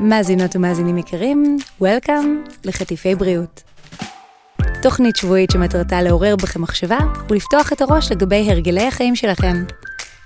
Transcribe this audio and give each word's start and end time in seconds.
מאזינות 0.00 0.56
ומאזינים 0.56 0.98
יקרים, 0.98 1.58
Welcome 1.82 2.50
לחטיפי 2.64 3.14
בריאות. 3.14 3.62
תוכנית 4.82 5.16
שבועית 5.16 5.50
שמטרתה 5.50 6.02
לעורר 6.02 6.36
בכם 6.36 6.62
מחשבה 6.62 6.98
ולפתוח 7.30 7.72
את 7.72 7.80
הראש 7.80 8.12
לגבי 8.12 8.50
הרגלי 8.50 8.86
החיים 8.86 9.16
שלכם. 9.16 9.64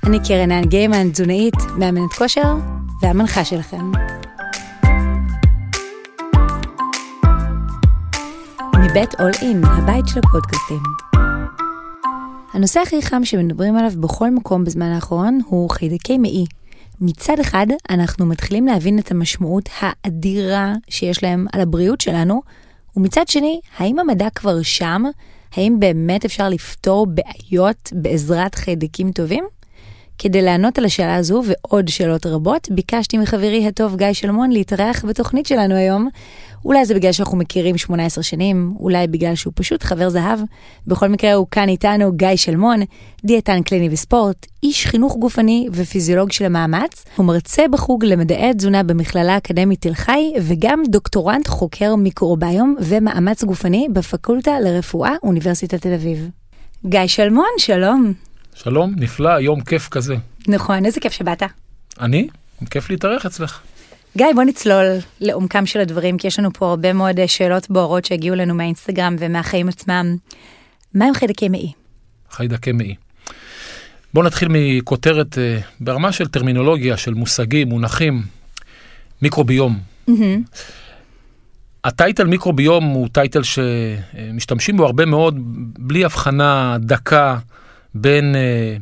אני 0.07 0.19
קרן 0.29 0.51
האן 0.51 0.65
גיימן, 0.65 1.11
תזונאית, 1.11 1.55
מאמנת 1.79 2.13
כושר 2.19 2.55
והמנחה 3.03 3.45
שלכם. 3.45 3.93
מבית 8.79 9.21
אול 9.21 9.31
אין, 9.43 9.65
הבית 9.65 10.09
של 10.09 10.21
הפודקאסטים. 10.25 11.12
הנושא 12.53 12.81
הכי 12.81 13.03
חם 13.03 13.25
שמדברים 13.25 13.77
עליו 13.77 13.93
בכל 14.01 14.31
מקום 14.31 14.65
בזמן 14.65 14.87
האחרון 14.87 15.41
הוא 15.47 15.71
חיידקי 15.71 16.19
מעי. 16.19 16.45
מצד 17.01 17.41
אחד, 17.41 17.67
אנחנו 17.91 18.27
מתחילים 18.27 18.67
להבין 18.67 18.99
את 18.99 19.11
המשמעות 19.11 19.69
האדירה 19.81 20.75
שיש 20.89 21.23
להם 21.23 21.47
על 21.53 21.61
הבריאות 21.61 22.01
שלנו, 22.01 22.43
ומצד 22.97 23.29
שני, 23.29 23.61
האם 23.77 23.99
המדע 23.99 24.31
כבר 24.35 24.63
שם? 24.63 25.03
האם 25.57 25.77
באמת 25.79 26.25
אפשר 26.25 26.49
לפתור 26.49 27.07
בעיות 27.07 27.93
בעזרת 27.93 28.55
חיידקים 28.55 29.13
טובים? 29.13 29.45
כדי 30.19 30.43
לענות 30.43 30.79
על 30.79 30.85
השאלה 30.85 31.15
הזו 31.15 31.43
ועוד 31.47 31.89
שאלות 31.89 32.27
רבות, 32.27 32.69
ביקשתי 32.71 33.19
מחברי 33.19 33.67
הטוב 33.67 33.97
גיא 33.97 34.13
שלמון 34.13 34.51
להתארח 34.51 35.05
בתוכנית 35.05 35.47
שלנו 35.47 35.75
היום. 35.75 36.09
אולי 36.65 36.85
זה 36.85 36.95
בגלל 36.95 37.13
שאנחנו 37.13 37.39
מכירים 37.39 37.79
18 37.79 38.25
שנים, 38.25 38.75
אולי 38.81 39.07
בגלל 39.07 39.35
שהוא 39.35 39.53
פשוט 39.57 39.83
חבר 39.83 40.09
זהב. 40.09 40.39
בכל 40.87 41.09
מקרה 41.09 41.35
הוא 41.35 41.47
כאן 41.51 41.69
איתנו 41.69 42.13
גיא 42.13 42.37
שלמון, 42.37 42.81
דיאטן 43.25 43.63
קליני 43.63 43.89
וספורט, 43.93 44.47
איש 44.63 44.87
חינוך 44.87 45.17
גופני 45.17 45.69
ופיזיולוג 45.73 46.33
של 46.33 46.45
המאמץ, 46.45 47.05
הוא 47.17 47.27
מרצה 47.27 47.69
בחוג 47.69 48.05
למדעי 48.05 48.51
התזונה 48.51 48.83
במכללה 48.83 49.35
האקדמית 49.35 49.81
תל 49.81 49.95
חי, 49.95 50.33
וגם 50.41 50.83
דוקטורנט 50.89 51.49
חוקר 51.49 51.97
מיקרוביום 51.97 52.77
ומאמץ 52.81 53.45
גופני 53.45 53.89
בפקולטה 53.93 54.61
לרפואה, 54.61 55.13
אוניברסיטת 55.23 55.83
תל 55.83 55.93
אביב. 55.93 56.29
גיא 56.87 57.07
שלמון, 57.07 57.51
שלום. 57.59 58.32
שלום, 58.55 58.95
נפלא, 58.97 59.41
יום 59.41 59.61
כיף 59.61 59.89
כזה. 59.89 60.17
נכון, 60.49 60.85
איזה 60.85 61.01
כיף 61.01 61.13
שבאת. 61.13 61.43
אני? 62.01 62.29
כיף 62.71 62.91
להתארח 62.91 63.27
אצלך. 63.27 63.61
גיא, 64.17 64.27
בוא 64.35 64.43
נצלול 64.43 64.87
לעומקם 65.21 65.67
של 65.67 65.81
הדברים, 65.81 66.19
כי 66.19 66.27
יש 66.27 66.39
לנו 66.39 66.53
פה 66.53 66.71
הרבה 66.71 66.93
מאוד 66.93 67.21
אה, 67.21 67.29
שאלות 67.29 67.71
בוערות 67.71 68.05
שהגיעו 68.05 68.37
לנו 68.37 68.55
מהאינסטגרם 68.55 69.17
ומהחיים 69.19 69.69
עצמם. 69.69 70.17
מה 70.95 71.05
הם 71.05 71.15
חיידקי 71.15 71.49
מעי? 71.49 71.73
חיידקי 72.31 72.73
מעי. 72.73 72.95
בואו 74.15 74.27
נתחיל 74.27 74.49
מכותרת 74.51 75.39
אה, 75.39 75.59
ברמה 75.81 76.13
של 76.13 76.29
טרמינולוגיה, 76.29 76.97
של 76.97 77.15
מושגים, 77.15 77.69
מונחים, 77.69 78.23
מיקרוביום. 79.23 79.79
הטייטל 81.85 82.25
מיקרוביום 82.25 82.85
הוא 82.85 83.09
טייטל 83.13 83.43
שמשתמשים 83.43 84.77
בו 84.77 84.85
הרבה 84.85 85.05
מאוד, 85.05 85.35
בלי 85.79 86.05
הבחנה 86.05 86.77
דקה 86.81 87.39
בין 87.95 88.37
אה, 88.37 88.77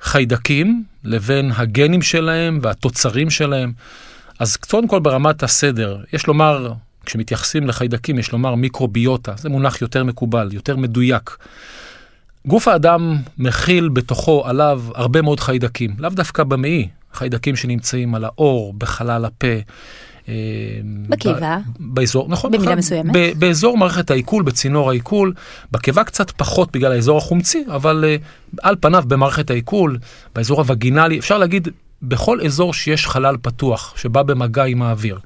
חיידקים 0.00 0.84
לבין 1.04 1.52
הגנים 1.56 2.02
שלהם 2.02 2.58
והתוצרים 2.62 3.30
שלהם. 3.30 3.72
אז 4.38 4.56
קודם 4.56 4.88
כל 4.88 5.00
ברמת 5.00 5.42
הסדר, 5.42 6.00
יש 6.12 6.26
לומר, 6.26 6.72
כשמתייחסים 7.06 7.66
לחיידקים, 7.66 8.18
יש 8.18 8.32
לומר 8.32 8.54
מיקרוביוטה, 8.54 9.34
זה 9.38 9.48
מונח 9.48 9.82
יותר 9.82 10.04
מקובל, 10.04 10.48
יותר 10.52 10.76
מדויק. 10.76 11.36
גוף 12.46 12.68
האדם 12.68 13.16
מכיל 13.38 13.88
בתוכו, 13.88 14.46
עליו, 14.46 14.82
הרבה 14.94 15.22
מאוד 15.22 15.40
חיידקים, 15.40 15.94
לאו 15.98 16.10
דווקא 16.10 16.44
במעי, 16.44 16.88
חיידקים 17.12 17.56
שנמצאים 17.56 18.14
על 18.14 18.24
האור, 18.24 18.74
בחלל 18.78 19.24
הפה. 19.24 19.56
אה, 20.28 20.34
בקיבה. 21.08 21.58
באזור, 21.80 22.28
נכון. 22.28 22.50
במידה 22.50 22.74
מסוימת. 22.76 23.16
ב, 23.16 23.32
באזור 23.38 23.78
מערכת 23.78 24.10
העיכול, 24.10 24.42
בצינור 24.42 24.90
העיכול, 24.90 25.32
בקיבה 25.72 26.04
קצת 26.04 26.30
פחות 26.30 26.72
בגלל 26.72 26.92
האזור 26.92 27.18
החומצי, 27.18 27.64
אבל 27.74 28.04
uh, 28.04 28.58
על 28.62 28.76
פניו 28.80 29.04
במערכת 29.06 29.50
העיכול, 29.50 29.98
באזור 30.34 30.60
הווגינלי, 30.60 31.18
אפשר 31.18 31.38
להגיד 31.38 31.68
בכל 32.02 32.40
אזור 32.40 32.74
שיש 32.74 33.06
חלל 33.06 33.36
פתוח, 33.42 33.94
שבא 33.96 34.22
במגע 34.22 34.64
עם 34.64 34.82
האוויר. 34.82 35.18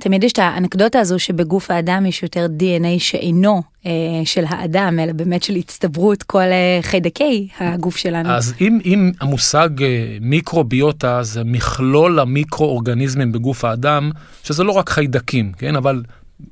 תמיד 0.00 0.24
יש 0.24 0.32
את 0.32 0.38
האנקדוטה 0.38 1.00
הזו 1.00 1.18
שבגוף 1.18 1.70
האדם 1.70 2.06
יש 2.06 2.22
יותר 2.22 2.46
DNA 2.58 2.98
שאינו 3.00 3.62
אה, 3.86 3.92
של 4.24 4.44
האדם, 4.48 4.98
אלא 4.98 5.12
באמת 5.12 5.42
של 5.42 5.54
הצטברות 5.54 6.22
כל 6.22 6.38
אה, 6.38 6.78
חיידקי 6.82 7.48
הגוף 7.58 7.96
שלנו. 7.96 8.28
אז 8.28 8.54
אם, 8.60 8.78
אם 8.84 9.12
המושג 9.20 9.82
אה, 9.82 10.16
מיקרוביוטה 10.20 11.22
זה 11.22 11.44
מכלול 11.44 12.20
המיקרואורגניזמים 12.20 13.32
בגוף 13.32 13.64
האדם, 13.64 14.10
שזה 14.44 14.64
לא 14.64 14.72
רק 14.72 14.90
חיידקים, 14.90 15.52
כן, 15.58 15.76
אבל 15.76 16.02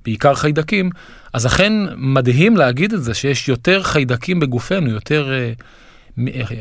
בעיקר 0.05 0.35
חיידקים, 0.35 0.91
אז 1.33 1.47
אכן 1.47 1.73
מדהים 1.97 2.57
להגיד 2.57 2.93
את 2.93 3.03
זה, 3.03 3.15
שיש 3.15 3.49
יותר 3.49 3.83
חיידקים 3.83 4.41
בגופנו, 4.41 4.91
יותר 4.91 5.33
אה, 5.33 5.53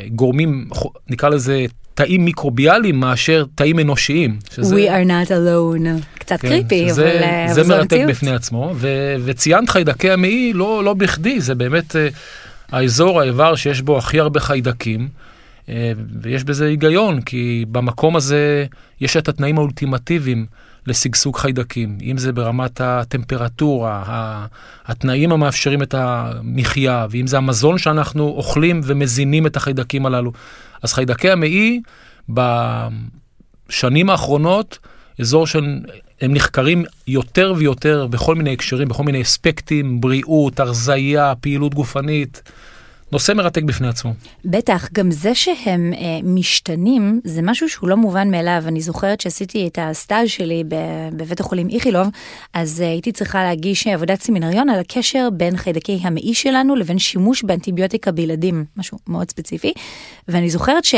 גורמים, 0.08 0.70
נקרא 1.10 1.30
לזה 1.30 1.66
תאים 1.94 2.26
מיקרוביאליים 2.26 3.00
מאשר 3.00 3.46
תאים 3.56 3.80
אנושיים. 3.80 4.38
שזה... 4.54 4.76
We 4.76 4.90
are 4.90 5.08
not 5.08 5.30
alone. 5.30 6.04
קצת 6.20 6.42
כן, 6.42 6.48
קריפי, 6.48 6.90
שזה, 6.90 7.12
אבל 7.12 7.24
אה, 7.24 7.54
זה 7.54 7.64
מרתק 7.64 7.94
המציאות. 7.94 8.10
בפני 8.10 8.32
עצמו, 8.32 8.72
ו, 8.76 8.88
וציינת 9.26 9.70
חיידקי 9.70 10.12
המעי 10.12 10.54
לא, 10.54 10.84
לא 10.84 10.94
בכדי, 10.94 11.42
זה 11.42 11.56
באמת 11.56 11.92
uh, 11.92 11.98
האזור, 12.72 13.22
האיבר 13.22 13.56
שיש 13.56 13.82
בו 13.82 13.98
הכי 13.98 14.20
הרבה 14.20 14.40
חיידקים, 14.40 15.08
ויש 16.22 16.44
בזה 16.44 16.66
היגיון, 16.66 17.22
כי 17.22 17.66
במקום 17.72 18.16
הזה 18.16 18.66
יש 19.02 19.18
את 19.18 19.30
התנאים 19.30 19.58
האולטימטיביים 19.58 20.46
לשגשוג 20.88 21.38
חיידקים, 21.38 21.98
אם 22.02 22.18
זה 22.18 22.32
ברמת 22.32 22.82
הטמפרטורה, 22.82 24.04
התנאים 24.86 25.32
המאפשרים 25.32 25.82
את 25.82 25.94
המחיה, 25.94 27.08
ואם 27.10 27.28
זה 27.28 27.38
המזון 27.38 27.78
שאנחנו 27.78 28.24
אוכלים 28.24 28.82
ומזינים 28.84 29.48
את 29.48 29.56
החיידקים 29.56 30.06
הללו. 30.06 30.32
אז 30.84 30.94
חיידקי 30.94 31.30
המעי 31.30 31.82
בשנים 32.30 34.10
האחרונות, 34.10 34.80
אזור 35.20 35.48
שהם 35.48 35.84
נחקרים 36.22 36.84
יותר 37.08 37.54
ויותר 37.58 38.08
בכל 38.08 38.36
מיני 38.36 38.54
הקשרים, 38.54 38.88
בכל 38.88 39.04
מיני 39.04 39.22
אספקטים, 39.22 40.02
בריאות, 40.02 40.60
הרזייה, 40.60 41.34
פעילות 41.40 41.74
גופנית. 41.74 42.52
נושא 43.12 43.32
מרתק 43.32 43.64
בפני 43.64 43.88
עצמו. 43.88 44.14
בטח, 44.46 44.90
גם 44.94 45.12
זה 45.12 45.36
שהם 45.36 45.94
אה, 45.94 46.20
משתנים, 46.24 47.22
זה 47.24 47.42
משהו 47.42 47.70
שהוא 47.70 47.90
לא 47.90 47.98
מובן 47.98 48.32
מאליו. 48.32 48.64
אני 48.68 48.82
זוכרת 48.82 49.22
שעשיתי 49.22 49.68
את 49.68 49.80
הסטאז' 49.82 50.30
שלי 50.30 50.64
בבית 51.14 51.40
החולים 51.40 51.68
איכילוב, 51.70 52.08
אז 52.54 52.82
אה, 52.82 52.88
הייתי 52.88 53.12
צריכה 53.12 53.44
להגיש 53.44 53.88
עבודת 53.88 54.22
סמינריון 54.22 54.70
על 54.70 54.80
הקשר 54.80 55.30
בין 55.34 55.58
חיידקי 55.58 56.00
המעי 56.04 56.34
שלנו 56.34 56.76
לבין 56.76 57.00
שימוש 57.00 57.44
באנטיביוטיקה 57.44 58.12
בילדים, 58.12 58.66
משהו 58.78 58.98
מאוד 59.08 59.30
ספציפי. 59.30 59.74
ואני 60.28 60.50
זוכרת 60.50 60.86
ש... 60.86 60.96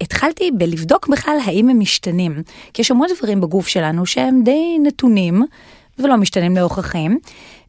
התחלתי 0.00 0.50
בלבדוק 0.50 1.08
בכלל 1.08 1.36
האם 1.44 1.68
הם 1.68 1.80
משתנים, 1.80 2.42
כי 2.74 2.82
יש 2.82 2.90
המון 2.90 3.08
דברים 3.16 3.40
בגוף 3.40 3.68
שלנו 3.68 4.06
שהם 4.06 4.42
די 4.44 4.78
נתונים 4.82 5.42
ולא 5.98 6.16
משתנים 6.16 6.56
לאורך 6.56 6.78
החיים, 6.78 7.18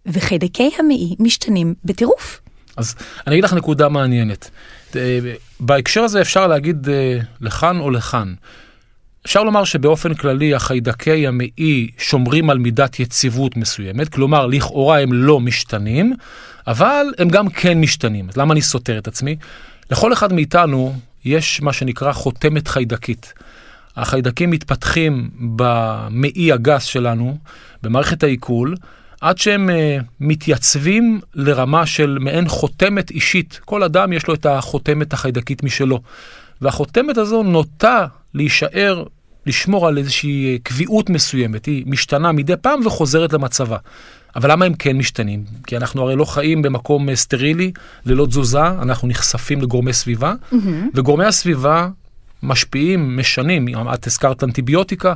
וחיידקי 0.06 0.72
המעי 0.80 1.16
משתנים 1.20 1.74
בטירוף. 1.86 2.42
אז 2.78 2.96
אני 3.28 3.36
אגיד 3.36 3.44
לך 3.44 3.54
נקודה 3.54 3.90
מעניינת. 3.90 4.50
אה, 4.96 5.20
בהקשר 5.60 6.02
הזה 6.02 6.22
אפשר 6.22 6.48
להגיד 6.48 6.90
אה, 6.90 7.20
לכאן 7.42 7.80
או 7.80 7.90
לכאן. 7.90 8.34
אפשר 9.26 9.44
לומר 9.44 9.64
שבאופן 9.64 10.14
כללי 10.14 10.56
החיידקי 10.56 11.28
המעי 11.28 11.90
שומרים 11.98 12.50
על 12.50 12.58
מידת 12.58 13.00
יציבות 13.00 13.58
מסוימת, 13.58 14.10
כלומר 14.10 14.48
לכאורה 14.48 15.00
הם 15.00 15.14
לא 15.14 15.40
משתנים, 15.40 16.14
אבל 16.68 17.06
הם 17.18 17.30
גם 17.30 17.50
כן 17.50 17.82
משתנים. 17.82 18.30
אז 18.30 18.38
למה 18.38 18.54
אני 18.54 18.62
סותר 18.62 18.98
את 18.98 19.08
עצמי? 19.08 19.36
לכל 19.92 20.14
אחד 20.14 20.34
מאיתנו 20.34 20.96
יש 21.26 21.62
מה 21.62 21.74
שנקרא 21.74 22.12
חותמת 22.12 22.68
חיידקית. 22.68 23.34
החיידקים 23.96 24.50
מתפתחים 24.50 25.30
במעי 25.56 26.52
הגס 26.52 26.84
שלנו, 26.84 27.38
במערכת 27.84 28.24
העיכול, 28.24 28.76
עד 29.22 29.38
שהם 29.38 29.70
uh, 29.70 30.04
מתייצבים 30.20 31.20
לרמה 31.36 31.86
של 31.86 32.18
מעין 32.22 32.48
חותמת 32.48 33.12
אישית. 33.12 33.60
כל 33.66 33.84
אדם 33.84 34.14
יש 34.14 34.28
לו 34.28 34.34
את 34.34 34.46
החותמת 34.46 35.14
החיידקית 35.14 35.64
משלו. 35.64 36.02
והחותמת 36.62 37.18
הזו 37.18 37.44
נוטה 37.44 38.06
להישאר, 38.34 39.04
לשמור 39.46 39.88
על 39.88 39.98
איזושהי 39.98 40.54
אה, 40.54 40.58
קביעות 40.64 41.10
מסוימת. 41.10 41.66
היא 41.66 41.84
משתנה 41.88 42.32
מדי 42.32 42.54
פעם 42.62 42.86
וחוזרת 42.86 43.34
למצבה. 43.34 43.78
אבל 44.36 44.52
למה 44.52 44.66
הם 44.66 44.74
כן 44.74 44.98
משתנים? 44.98 45.44
כי 45.68 45.78
אנחנו 45.78 46.02
הרי 46.02 46.16
לא 46.16 46.26
חיים 46.26 46.62
במקום 46.62 47.10
אה, 47.10 47.16
סטרילי, 47.16 47.72
ללא 48.06 48.26
תזוזה, 48.26 48.68
אנחנו 48.68 49.08
נחשפים 49.08 49.62
לגורמי 49.62 49.94
סביבה, 49.94 50.34
mm-hmm. 50.34 50.56
וגורמי 50.94 51.26
הסביבה 51.26 51.90
משפיעים, 52.44 53.18
משנים. 53.18 53.68
את 53.94 54.08
הזכרת 54.08 54.44
אנטיביוטיקה, 54.44 55.14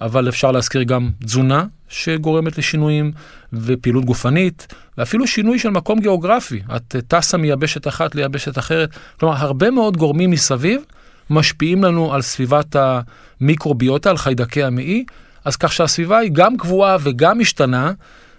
אבל 0.00 0.28
אפשר 0.28 0.52
להזכיר 0.52 0.82
גם 0.82 1.10
תזונה 1.24 1.64
שגורמת 1.94 2.58
לשינויים, 2.58 3.12
ופעילות 3.52 4.04
גופנית, 4.04 4.74
ואפילו 4.98 5.26
שינוי 5.26 5.58
של 5.58 5.70
מקום 5.70 6.00
גיאוגרפי. 6.00 6.60
את 6.76 6.96
טסה 7.08 7.36
מיבשת 7.36 7.88
אחת 7.88 8.14
ליבשת 8.14 8.58
אחרת. 8.58 8.90
כלומר, 9.20 9.36
הרבה 9.36 9.70
מאוד 9.70 9.96
גורמים 9.96 10.30
מסביב 10.30 10.82
משפיעים 11.30 11.84
לנו 11.84 12.14
על 12.14 12.22
סביבת 12.22 12.76
המיקרוביוטה, 12.76 14.10
על 14.10 14.16
חיידקי 14.16 14.62
המעי, 14.62 15.04
אז 15.44 15.56
כך 15.56 15.72
שהסביבה 15.72 16.18
היא 16.18 16.30
גם 16.32 16.56
קבועה 16.56 16.96
וגם 17.00 17.38
משתנה, 17.38 17.92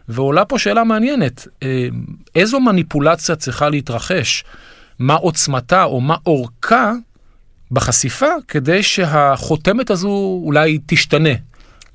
ועולה 0.09 0.45
פה 0.45 0.59
שאלה 0.59 0.83
מעניינת, 0.83 1.47
אה, 1.63 1.87
איזו 2.35 2.59
מניפולציה 2.59 3.35
צריכה 3.35 3.69
להתרחש, 3.69 4.43
מה 4.99 5.13
עוצמתה 5.13 5.83
או 5.83 6.01
מה 6.01 6.15
אורכה 6.25 6.91
בחשיפה, 7.71 8.29
כדי 8.47 8.83
שהחותמת 8.83 9.89
הזו 9.89 10.41
אולי 10.43 10.79
תשתנה 10.85 11.29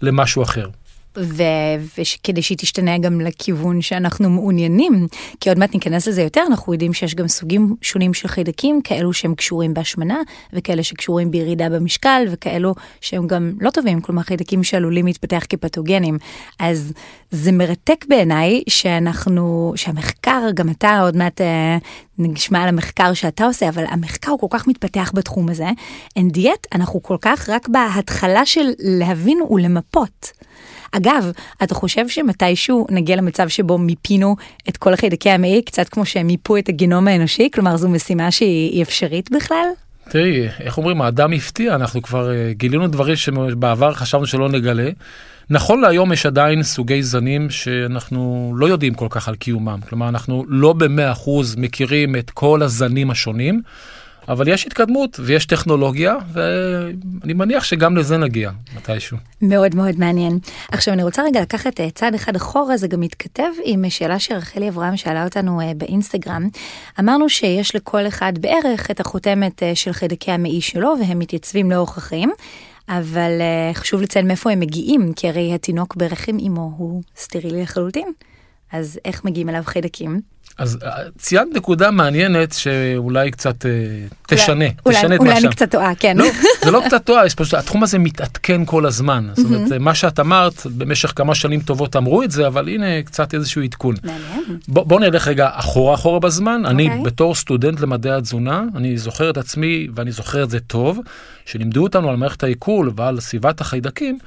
למשהו 0.03 0.43
אחר. 0.43 0.69
וכדי 1.17 2.43
שהיא 2.43 2.59
תשתנה 2.59 2.99
גם 2.99 3.21
לכיוון 3.21 3.83
שאנחנו 3.83 4.31
מעוניינים, 4.31 5.07
כי 5.41 5.49
עוד 5.49 5.59
מעט 5.59 5.75
ניכנס 5.75 6.09
לזה 6.09 6.23
יותר, 6.23 6.43
אנחנו 6.47 6.73
יודעים 6.73 6.93
שיש 6.93 7.15
גם 7.15 7.29
סוגים 7.29 7.77
שונים 7.83 8.15
של 8.15 8.29
חיידקים, 8.29 8.81
כאלו 8.85 9.13
שהם 9.13 9.35
קשורים 9.35 9.75
בהשמנה, 9.75 10.21
וכאלה 10.53 10.83
שקשורים 10.83 11.31
בירידה 11.31 11.69
במשקל, 11.69 12.25
וכאלו 12.31 12.75
שהם 13.01 13.27
גם 13.27 13.53
לא 13.61 13.71
טובים, 13.71 14.01
כלומר 14.01 14.23
חיידקים 14.23 14.65
שעלולים 14.65 15.07
להתפתח 15.07 15.45
כפתוגנים. 15.49 16.19
אז 16.59 16.93
זה 17.31 17.53
מרתק 17.53 18.05
בעיניי 18.09 18.63
שאנחנו, 18.69 19.73
שהמחקר, 19.77 20.43
גם 20.55 20.71
אתה 20.71 21.01
עוד 21.01 21.17
מעט 21.17 21.41
אה, 21.41 21.79
נשמע 22.19 22.63
על 22.63 22.69
המחקר 22.69 23.15
שאתה 23.15 23.45
עושה, 23.45 23.69
אבל 23.69 23.85
המחקר 23.89 24.31
הוא 24.31 24.41
כל 24.41 24.47
כך 24.51 24.69
מתפתח 24.69 25.13
בתחום 25.15 25.49
הזה. 25.49 25.69
אין 26.17 26.29
דיאט, 26.29 26.67
אנחנו 26.73 27.03
כל 27.03 27.17
כך 27.21 27.49
רק 27.49 27.69
בהתחלה 27.69 28.47
של 28.47 28.71
להבין 28.79 29.39
ולמפות. 29.51 30.33
אגב, 30.93 31.33
אתה 31.63 31.75
חושב 31.75 32.09
שמתישהו 32.09 32.87
נגיע 32.91 33.17
למצב 33.17 33.49
שבו 33.49 33.79
מיפינו 33.79 34.37
את 34.69 34.77
כל 34.77 34.93
החיידקי 34.93 35.31
המעי, 35.31 35.63
קצת 35.63 35.89
כמו 35.89 36.07
שהם 36.07 36.27
מיפו 36.27 36.57
את 36.57 36.69
הגנום 36.69 37.09
האנושי? 37.09 37.49
כלומר, 37.55 37.77
זו 37.77 37.89
משימה 37.89 38.31
שהיא 38.31 38.83
אפשרית 38.83 39.31
בכלל? 39.31 39.67
תראי, 40.09 40.49
איך 40.61 40.79
אומרים, 40.79 41.03
האדם 41.03 41.33
הפתיע, 41.33 41.75
אנחנו 41.75 42.03
כבר 42.03 42.29
uh, 42.29 42.55
גילינו 42.55 42.87
דברים 42.87 43.17
שבעבר 43.17 43.95
חשבנו 43.95 44.27
שלא 44.27 44.49
נגלה. 44.49 44.91
נכון 45.51 45.81
להיום 45.81 46.13
יש 46.13 46.27
עדיין 46.27 46.63
סוגי 46.63 47.03
זנים 47.03 47.51
שאנחנו 47.51 48.53
לא 48.57 48.67
יודעים 48.67 48.95
כל 48.95 49.07
כך 49.11 49.29
על 49.29 49.35
קיומם. 49.35 49.79
כלומר, 49.89 50.09
אנחנו 50.09 50.45
לא 50.49 50.73
במאה 50.73 51.13
אחוז 51.13 51.57
מכירים 51.57 52.17
את 52.17 52.31
כל 52.31 52.63
הזנים 52.63 53.11
השונים. 53.11 53.63
אבל 54.31 54.49
יש 54.49 54.67
התקדמות 54.67 55.21
ויש 55.23 55.47
טכנולוגיה, 55.47 56.17
ואני 56.33 57.33
מניח 57.33 57.65
שגם 57.65 57.97
לזה 57.97 58.17
נגיע 58.17 58.51
מתישהו. 58.77 59.17
מאוד 59.43 59.75
מאוד 59.75 59.99
מעניין. 59.99 60.39
עכשיו 60.73 60.95
אני 60.95 61.03
רוצה 61.03 61.23
רגע 61.23 61.41
לקחת 61.41 61.81
אה, 61.81 61.91
צעד 61.91 62.15
אחד 62.15 62.37
אחורה, 62.37 62.77
זה 62.77 62.89
גם 62.89 63.01
מתכתב 63.01 63.51
עם 63.65 63.91
שאלה 63.91 64.19
שרחלי 64.19 64.69
אברהם 64.69 64.97
שאלה 64.97 65.25
אותנו 65.25 65.61
אה, 65.61 65.73
באינסטגרם. 65.77 66.49
אמרנו 67.01 67.29
שיש 67.29 67.77
לכל 67.77 68.07
אחד 68.07 68.33
בערך 68.41 68.91
את 68.91 69.01
החותמת 69.01 69.63
אה, 69.63 69.75
של 69.75 69.93
חיידקי 69.93 70.33
המעי 70.33 70.61
שלו, 70.61 70.95
והם 71.01 71.19
מתייצבים 71.19 71.71
לאורך 71.71 71.99
החיים. 71.99 72.31
אבל 72.89 73.31
חשוב 73.75 74.03
לציין 74.03 74.29
מאיפה 74.29 74.51
הם 74.51 74.61
מגיעים, 74.61 75.13
כי 75.17 75.29
הרי 75.29 75.55
התינוק 75.55 75.97
ברחם 75.97 76.37
אמו 76.47 76.73
הוא 76.77 77.03
סטרילי 77.17 77.63
לחלוטין. 77.63 78.13
אז 78.73 79.01
איך 79.05 79.25
מגיעים 79.25 79.49
אליו 79.49 79.63
חיידקים? 79.65 80.21
אז 80.61 80.79
אה, 80.85 80.91
ציינת 81.19 81.49
נקודה 81.55 81.91
מעניינת 81.91 82.53
שאולי 82.53 83.31
קצת 83.31 83.67
אה, 83.67 83.71
תשנה, 84.27 84.65
אולי, 84.87 84.97
תשנה 84.97 85.15
את 85.15 85.21
מה 85.21 85.27
שם. 85.27 85.33
אולי 85.33 85.39
אני 85.39 85.49
קצת 85.49 85.71
טועה, 85.71 85.95
כן. 85.95 86.17
לא, 86.17 86.25
זה 86.65 86.71
לא 86.71 86.83
קצת 86.87 87.05
טועה, 87.05 87.31
פשוט, 87.37 87.55
התחום 87.55 87.83
הזה 87.83 87.99
מתעדכן 87.99 88.65
כל 88.65 88.87
הזמן. 88.87 89.29
זאת 89.37 89.45
אומרת, 89.45 89.73
מה 89.73 89.95
שאת 89.95 90.21
אמרת, 90.21 90.67
במשך 90.67 91.13
כמה 91.17 91.35
שנים 91.35 91.61
טובות 91.61 91.97
אמרו 91.97 92.23
את 92.23 92.31
זה, 92.31 92.47
אבל 92.47 92.69
הנה 92.69 93.03
קצת 93.05 93.35
איזשהו 93.35 93.63
עדכון. 93.63 93.95
בוא, 94.69 94.85
בוא 94.85 95.01
נלך 95.01 95.29
רגע 95.29 95.49
אחורה 95.53 95.95
אחורה 95.95 96.21
בזמן. 96.21 96.63
Okay. 96.65 96.69
אני 96.69 96.89
אוקיי. 96.89 97.03
בתור 97.03 97.35
סטודנט 97.35 97.81
למדעי 97.81 98.13
התזונה, 98.13 98.65
אני 98.77 98.99
זוכר 98.99 99.31
את 99.31 99.37
עצמי, 99.37 99.89
ואני 99.95 100.13
זוכר 100.13 100.43
את 100.43 100.51
זה 100.51 100.61
טוב, 100.61 101.01
שלימדו 101.47 101.83
אותנו 101.83 102.11
על 102.11 102.17
מערכת 102.17 102.43
העיכול 102.43 102.93
ועל 102.97 103.21
סביבת 103.21 103.61
החיידקים. 103.61 104.19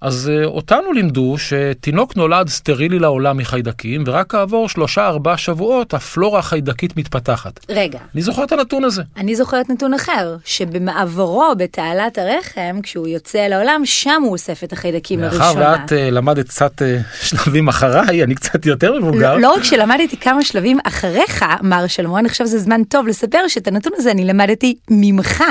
אז 0.00 0.30
uh, 0.30 0.46
אותנו 0.46 0.92
לימדו 0.92 1.34
שתינוק 1.38 2.16
נולד 2.16 2.48
סטרילי 2.48 2.98
לעולם 2.98 3.36
מחיידקים, 3.36 4.04
ורק 4.06 4.30
כעבור 4.32 4.68
שלושה 4.68 5.06
ארבעה 5.06 5.36
שבועות 5.36 5.94
הפלורה 5.94 6.38
החיידקית 6.38 6.96
מתפתחת. 6.96 7.60
רגע. 7.68 7.98
אני 8.14 8.22
זוכר 8.22 8.44
את 8.44 8.52
הנתון 8.52 8.84
הזה. 8.84 9.02
אני 9.16 9.36
זוכרת 9.36 9.70
נתון 9.70 9.94
אחר, 9.94 10.36
שבמעברו 10.44 11.52
בתעלת 11.58 12.18
הרחם, 12.18 12.80
כשהוא 12.82 13.08
יוצא 13.08 13.38
לעולם, 13.38 13.82
שם 13.84 14.22
הוא 14.22 14.32
אוסף 14.32 14.64
את 14.64 14.72
החיידקים 14.72 15.20
לראשונה. 15.20 15.44
מאחר 15.44 15.80
ואת 15.80 15.92
uh, 15.92 15.94
למדת 15.94 16.48
קצת 16.48 16.82
uh, 16.82 17.26
שלבים 17.26 17.68
אחריי, 17.68 18.24
אני 18.24 18.34
קצת 18.34 18.66
יותר 18.66 18.98
מבוגר. 18.98 19.34
לא, 19.34 19.40
לא 19.40 19.54
רק 19.54 19.64
שלמדתי 19.64 20.16
כמה 20.16 20.44
שלבים 20.44 20.78
אחריך, 20.84 21.44
מר 21.62 21.86
שלמון, 21.86 22.26
עכשיו 22.26 22.46
זה 22.46 22.58
זמן 22.58 22.84
טוב 22.84 23.06
לספר 23.08 23.48
שאת 23.48 23.68
הנתון 23.68 23.92
הזה 23.96 24.10
אני 24.10 24.24
למדתי 24.24 24.74
ממך. 24.90 25.44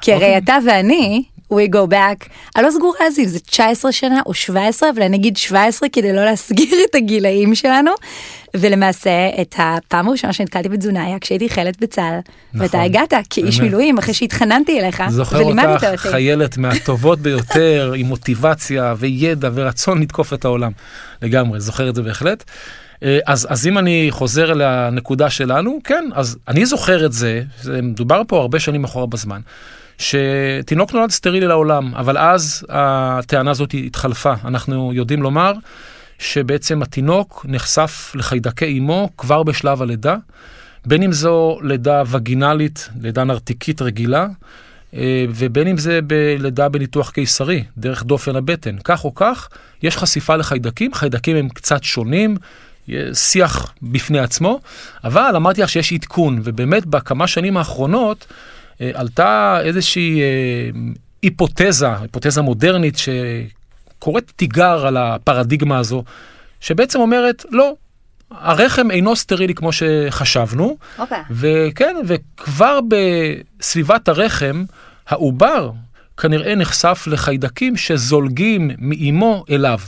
כי 0.00 0.12
הרי 0.12 0.22
okay. 0.22 0.26
אוקיי. 0.26 0.38
אתה 0.38 0.56
ואני, 0.66 1.22
we 1.52 1.74
go 1.74 1.92
back. 1.92 2.28
אני 2.56 2.64
לא 2.64 2.70
סגורה 2.70 2.98
על 3.00 3.10
זה 3.10 3.22
אם 3.22 3.26
זה 3.26 3.40
19 3.40 3.92
שנה 3.92 4.20
או 4.26 4.34
17, 4.34 4.90
אבל 4.90 5.02
אני 5.02 5.16
אגיד 5.16 5.36
17 5.36 5.88
כדי 5.88 6.12
לא 6.12 6.24
להסגיר 6.24 6.78
את 6.90 6.94
הגילאים 6.94 7.54
שלנו. 7.54 7.90
ולמעשה 8.56 9.10
את 9.40 9.54
הפעם 9.58 10.08
הראשונה 10.08 10.32
שנתקלתי 10.32 10.68
בתזונה 10.68 11.04
היה 11.04 11.18
כשהייתי 11.18 11.48
חיילת 11.48 11.80
בצה"ל. 11.80 12.18
נכון. 12.54 12.60
ואתה 12.60 12.82
הגעת 12.82 13.14
כאיש 13.30 13.56
באמת. 13.56 13.60
מילואים 13.60 13.98
אחרי 13.98 14.14
שהתחננתי 14.14 14.80
אליך 14.80 15.02
זוכר 15.08 15.42
אותך 15.42 15.86
חיילת 15.96 16.56
מהטובות 16.56 17.18
ביותר 17.18 17.92
עם 17.96 18.06
מוטיבציה 18.06 18.94
וידע 18.98 19.50
ורצון 19.54 20.02
לתקוף 20.02 20.32
את 20.32 20.44
העולם. 20.44 20.72
לגמרי, 21.22 21.60
זוכר 21.60 21.88
את 21.88 21.94
זה 21.94 22.02
בהחלט. 22.02 22.44
אה, 23.02 23.18
אז, 23.26 23.46
אז 23.50 23.66
אם 23.66 23.78
אני 23.78 24.06
חוזר 24.10 24.54
לנקודה 24.54 25.30
שלנו, 25.30 25.78
כן, 25.84 26.04
אז 26.14 26.36
אני 26.48 26.66
זוכר 26.66 27.06
את 27.06 27.12
זה, 27.12 27.42
זה 27.60 27.82
מדובר 27.82 28.22
פה 28.28 28.40
הרבה 28.40 28.58
שנים 28.58 28.84
אחורה 28.84 29.06
בזמן. 29.06 29.40
שתינוק 29.98 30.92
נולד 30.92 31.10
סטרילי 31.10 31.46
לעולם, 31.46 31.94
אבל 31.94 32.18
אז 32.18 32.66
הטענה 32.68 33.50
הזאת 33.50 33.74
התחלפה. 33.86 34.32
אנחנו 34.44 34.92
יודעים 34.92 35.22
לומר 35.22 35.52
שבעצם 36.18 36.82
התינוק 36.82 37.46
נחשף 37.48 38.12
לחיידקי 38.14 38.78
אמו 38.78 39.10
כבר 39.18 39.42
בשלב 39.42 39.82
הלידה, 39.82 40.16
בין 40.86 41.02
אם 41.02 41.12
זו 41.12 41.58
לידה 41.62 42.02
וגינלית, 42.06 42.88
לידה 43.00 43.24
נרתיקית 43.24 43.82
רגילה, 43.82 44.26
אה, 44.94 45.24
ובין 45.28 45.68
אם 45.68 45.78
זה 45.78 46.00
בלידה 46.06 46.68
בניתוח 46.68 47.10
קיסרי, 47.10 47.64
דרך 47.78 48.02
דופן 48.02 48.36
הבטן. 48.36 48.76
כך 48.84 49.04
או 49.04 49.14
כך, 49.14 49.48
יש 49.82 49.96
חשיפה 49.96 50.36
לחיידקים, 50.36 50.94
חיידקים 50.94 51.36
הם 51.36 51.48
קצת 51.48 51.84
שונים, 51.84 52.36
שיח 53.12 53.72
בפני 53.82 54.18
עצמו, 54.18 54.60
אבל 55.04 55.32
אמרתי 55.36 55.62
לך 55.62 55.68
שיש 55.68 55.92
עדכון, 55.92 56.40
ובאמת 56.44 56.86
בכמה 56.86 57.26
שנים 57.26 57.56
האחרונות, 57.56 58.26
אה, 58.30 58.36
עלתה 58.94 59.58
איזושהי 59.64 60.20
אה, 60.20 60.70
היפותזה, 61.22 61.88
היפותזה 62.00 62.42
מודרנית 62.42 62.96
שקוראת 62.98 64.32
תיגר 64.36 64.86
על 64.86 64.96
הפרדיגמה 64.96 65.78
הזו, 65.78 66.04
שבעצם 66.60 67.00
אומרת, 67.00 67.44
לא, 67.50 67.74
הרחם 68.30 68.90
אינו 68.90 69.16
סטרילי 69.16 69.54
כמו 69.54 69.70
שחשבנו, 69.72 70.76
okay. 70.80 71.00
אוקיי. 71.00 71.22
וכן, 71.30 71.96
וכבר 72.06 72.80
בסביבת 72.88 74.08
הרחם, 74.08 74.64
העובר 75.08 75.70
כנראה 76.16 76.54
נחשף 76.54 77.04
לחיידקים 77.06 77.76
שזולגים 77.76 78.70
מאימו 78.78 79.44
אליו. 79.50 79.78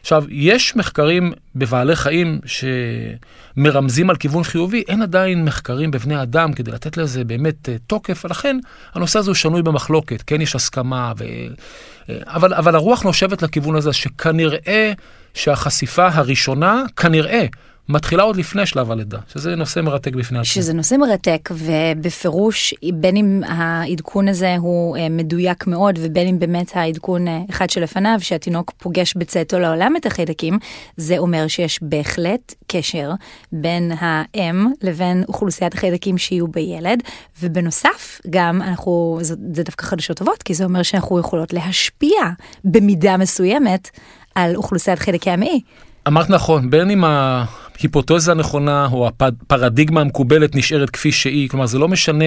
עכשיו, 0.00 0.24
יש 0.28 0.76
מחקרים 0.76 1.32
בבעלי 1.54 1.96
חיים 1.96 2.40
שמרמזים 3.56 4.10
על 4.10 4.16
כיוון 4.16 4.44
חיובי, 4.44 4.82
אין 4.88 5.02
עדיין 5.02 5.44
מחקרים 5.44 5.90
בבני 5.90 6.22
אדם 6.22 6.52
כדי 6.52 6.70
לתת 6.70 6.96
לזה 6.96 7.24
באמת 7.24 7.68
אה, 7.68 7.76
תוקף, 7.86 8.24
ולכן 8.24 8.58
הנושא 8.94 9.18
הזה 9.18 9.30
הוא 9.30 9.34
שנוי 9.34 9.62
במחלוקת, 9.62 10.22
כן 10.26 10.40
יש 10.40 10.54
הסכמה, 10.54 11.12
ו... 11.18 11.24
אה, 11.24 12.16
אבל, 12.26 12.54
אבל 12.54 12.74
הרוח 12.74 13.02
נושבת 13.02 13.42
לכיוון 13.42 13.76
הזה, 13.76 13.92
שכנראה 13.92 14.92
שהחשיפה 15.34 16.08
הראשונה, 16.12 16.82
כנראה, 16.96 17.46
מתחילה 17.88 18.22
עוד 18.22 18.36
לפני 18.36 18.66
שלב 18.66 18.90
הלידה, 18.90 19.18
שזה 19.32 19.56
נושא 19.56 19.80
מרתק 19.80 20.14
בפני 20.14 20.38
עצמו. 20.38 20.44
שזה 20.44 20.72
נושא 20.72 20.94
מרתק, 20.94 21.48
ובפירוש, 21.52 22.74
בין 22.94 23.16
אם 23.16 23.42
העדכון 23.46 24.28
הזה 24.28 24.56
הוא 24.58 24.96
אה, 24.96 25.08
מדויק 25.08 25.66
מאוד, 25.66 25.98
ובין 26.02 26.28
אם 26.28 26.38
באמת 26.38 26.70
העדכון 26.74 27.28
אה, 27.28 27.40
אחד 27.50 27.70
שלפניו, 27.70 28.18
שהתינוק 28.20 28.72
פוגש 28.78 29.14
בצאתו 29.16 29.58
לעולם 29.58 29.96
את 29.96 30.06
החיידקים, 30.06 30.58
זה 30.96 31.18
אומר 31.18 31.48
שיש 31.48 31.78
בהחלט 31.82 32.54
קשר 32.66 33.10
בין 33.52 33.92
האם 33.98 34.66
לבין 34.82 35.24
אוכלוסיית 35.28 35.74
החיידקים 35.74 36.18
שיהיו 36.18 36.48
בילד, 36.48 37.02
ובנוסף, 37.42 38.20
גם 38.30 38.62
אנחנו, 38.62 39.18
זה, 39.22 39.34
זה 39.54 39.62
דווקא 39.62 39.86
חדשות 39.86 40.16
טובות, 40.16 40.42
כי 40.42 40.54
זה 40.54 40.64
אומר 40.64 40.82
שאנחנו 40.82 41.18
יכולות 41.18 41.52
להשפיע 41.52 42.20
במידה 42.64 43.16
מסוימת 43.16 43.90
על 44.34 44.56
אוכלוסיית 44.56 44.98
חיידקי 44.98 45.30
המעי. 45.30 45.60
אמרת 46.08 46.30
נכון, 46.30 46.70
בין 46.70 46.90
אם 46.90 47.04
ההיפותזה 47.78 48.32
הנכונה 48.32 48.88
או 48.92 49.08
הפרדיגמה 49.08 50.00
המקובלת 50.00 50.54
נשארת 50.54 50.90
כפי 50.90 51.12
שהיא, 51.12 51.48
כלומר 51.48 51.66
זה 51.66 51.78
לא 51.78 51.88
משנה 51.88 52.24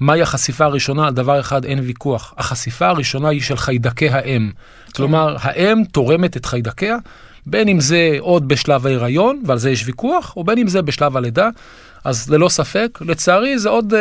מהי 0.00 0.22
החשיפה 0.22 0.64
הראשונה, 0.64 1.06
על 1.06 1.14
דבר 1.14 1.40
אחד 1.40 1.64
אין 1.64 1.78
ויכוח. 1.82 2.34
החשיפה 2.38 2.88
הראשונה 2.88 3.28
היא 3.28 3.40
של 3.40 3.56
חיידקי 3.56 4.08
האם. 4.08 4.50
כן. 4.50 4.92
כלומר, 4.92 5.36
האם 5.40 5.84
תורמת 5.84 6.36
את 6.36 6.44
חיידקיה, 6.44 6.96
בין 7.46 7.68
אם 7.68 7.80
זה 7.80 8.16
עוד 8.20 8.48
בשלב 8.48 8.86
ההיריון, 8.86 9.42
ועל 9.46 9.58
זה 9.58 9.70
יש 9.70 9.86
ויכוח, 9.86 10.36
או 10.36 10.44
בין 10.44 10.58
אם 10.58 10.68
זה 10.68 10.82
בשלב 10.82 11.16
הלידה. 11.16 11.48
אז 12.04 12.30
ללא 12.30 12.48
ספק, 12.48 12.98
לצערי 13.00 13.58
זה 13.58 13.68
עוד 13.68 13.94
uh, 13.94 13.96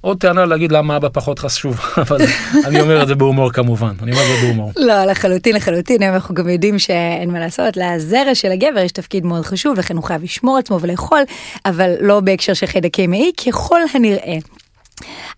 עוד 0.00 0.20
טענה 0.20 0.46
להגיד 0.46 0.72
למה 0.72 0.96
אבא 0.96 1.08
פחות 1.12 1.38
חשוב, 1.38 1.80
אבל 2.02 2.18
אני 2.64 2.80
אומר 2.80 3.02
את 3.02 3.08
זה 3.08 3.14
בהומור 3.14 3.52
כמובן, 3.52 3.92
אני 4.02 4.12
אומר 4.12 4.22
את 4.22 4.40
זה 4.40 4.46
בהומור. 4.46 4.72
לא, 4.76 5.04
לחלוטין, 5.04 5.56
לחלוטין, 5.56 6.02
אנחנו 6.02 6.34
גם 6.34 6.48
יודעים 6.48 6.78
שאין 6.78 7.30
מה 7.30 7.38
לעשות, 7.38 7.76
לזרע 7.76 8.34
של 8.34 8.52
הגבר 8.52 8.80
יש 8.80 8.92
תפקיד 8.92 9.24
מאוד 9.24 9.46
חשוב, 9.46 9.78
לכן 9.78 9.96
הוא 9.96 10.04
חייב 10.04 10.22
לשמור 10.22 10.58
עצמו 10.58 10.80
ולאכול, 10.80 11.20
אבל 11.66 11.94
לא 12.00 12.20
בהקשר 12.20 12.54
של 12.54 12.66
חיידקי 12.66 13.06
מעי, 13.06 13.32
ככל 13.46 13.80
הנראה. 13.94 14.38